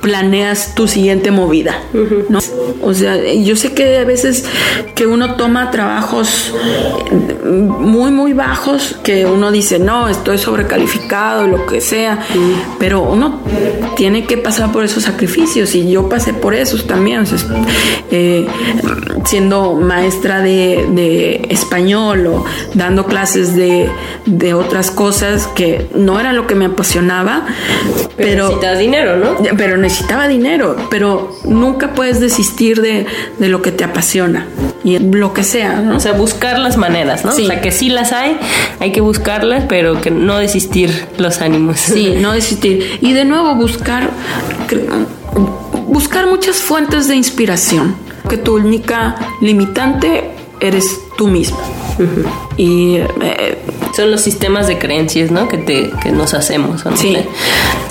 planeas 0.08 0.74
tu 0.74 0.88
siguiente 0.88 1.32
movida, 1.32 1.82
¿no? 2.30 2.40
O 2.82 2.94
sea, 2.94 3.18
yo 3.34 3.58
sé 3.58 3.74
que 3.74 3.98
a 3.98 4.06
veces 4.06 4.46
que 4.96 5.06
uno 5.06 5.36
toma 5.36 5.70
trabajos 5.70 6.54
muy, 7.44 8.12
muy 8.12 8.32
bajos, 8.32 8.98
que 9.04 9.26
uno 9.26 9.52
dice, 9.52 9.80
no, 9.80 10.08
estoy 10.08 10.38
sobrecalificado, 10.38 11.46
lo 11.46 11.66
que 11.66 11.82
sea, 11.82 12.20
pero 12.80 13.02
uno 13.02 13.42
tiene 13.98 14.26
que 14.26 14.38
pasar 14.38 14.72
por 14.72 14.86
esos 14.86 15.04
sacrificios 15.04 15.76
y 15.76 15.90
yo 15.90 16.08
pasé 16.08 16.34
por 16.34 16.54
esos 16.54 16.88
también, 16.88 17.26
eh, 18.10 18.48
siendo 19.26 19.74
maestra 19.74 20.42
de, 20.42 21.46
español 21.50 22.28
o 22.28 22.46
dando 22.74 23.06
clases 23.06 23.56
de, 23.56 23.90
de, 24.26 24.54
otras 24.54 24.90
cosas 24.90 25.48
que 25.48 25.88
no 25.96 26.18
era 26.20 26.32
lo 26.32 26.48
que 26.48 26.56
me 26.56 26.66
apasionaba, 26.66 27.46
pero... 28.16 28.58
pero 28.62 28.78
dinero, 28.78 29.18
¿no? 29.18 29.36
Pero 29.58 29.78
necesitaba 29.78 29.97
necesitaba 29.98 30.28
dinero, 30.28 30.76
pero 30.92 31.36
nunca 31.44 31.96
puedes 31.96 32.20
desistir 32.20 32.82
de, 32.82 33.08
lo 33.40 33.64
que 33.64 33.72
te 33.72 33.84
apasiona 33.84 34.46
y 34.84 35.00
lo 35.00 35.34
que 35.34 35.44
sea, 35.44 35.82
¿no? 35.82 35.98
O 35.98 36.00
sea, 36.00 36.14
buscar 36.14 36.60
las 36.60 36.78
maneras, 36.78 37.26
¿no? 37.26 37.32
O 37.32 37.36
sea, 37.36 37.62
que 37.62 37.72
sí 37.72 37.90
las 37.90 38.12
hay, 38.12 38.38
hay 38.80 38.92
que 38.92 39.02
buscarlas, 39.02 39.64
pero 39.68 40.00
que 40.00 40.12
no 40.12 40.38
desistir 40.38 41.08
los 41.18 41.42
ánimos. 41.42 41.80
Sí, 41.80 42.14
no 42.22 42.34
desistir. 42.34 43.00
Y 43.02 43.14
de 43.14 43.26
nuevo 43.26 43.56
buscar, 43.56 44.12
buscar 45.88 46.28
muchas 46.28 46.58
fuentes 46.58 47.08
de 47.08 47.16
inspiración, 47.16 47.96
que 48.30 48.38
tu 48.38 48.56
única 48.56 49.16
limitante 49.42 50.30
eres 50.60 50.86
tú 51.18 51.28
mismo. 51.28 51.60
Y 52.56 52.98
eh, 52.98 53.58
son 53.98 54.12
los 54.12 54.22
sistemas 54.22 54.68
de 54.68 54.78
creencias, 54.78 55.32
¿no? 55.32 55.48
Que 55.48 55.58
te 55.58 55.90
que 56.04 56.12
nos 56.12 56.36
hacemos. 56.36 56.86
¿no? 56.86 56.96
Sí. 56.96 57.18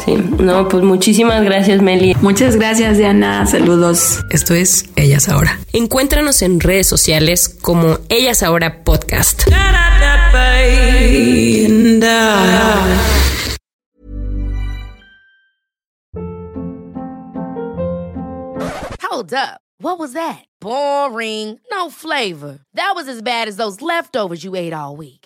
sí. 0.05 0.15
No, 0.39 0.69
pues 0.69 0.85
muchísimas 0.85 1.43
gracias, 1.43 1.83
Meli. 1.83 2.15
Muchas 2.21 2.55
gracias, 2.55 2.97
Diana. 2.97 3.45
Saludos. 3.45 4.21
Esto 4.31 4.55
es 4.55 4.85
Ellas 4.95 5.29
Ahora. 5.29 5.59
Encuéntranos 5.73 6.43
en 6.43 6.61
redes 6.61 6.87
sociales 6.87 7.49
como 7.49 7.99
Ellas 8.09 8.45
Ahora 8.45 8.85
Podcast. 8.85 9.43
Hold 19.03 19.35
up. 19.35 19.61
What 19.79 19.99
was 19.99 20.13
that? 20.13 20.45
Boring. 20.61 21.59
No 21.73 21.91
flavor. 21.91 22.61
That 22.75 22.93
was 22.95 23.09
as 23.09 23.23
bad 23.23 23.49
as 23.49 23.57
those 23.57 23.83
leftovers 23.83 24.45
you 24.45 24.55
ate 24.55 24.73
all 24.73 24.97
week. 24.97 25.26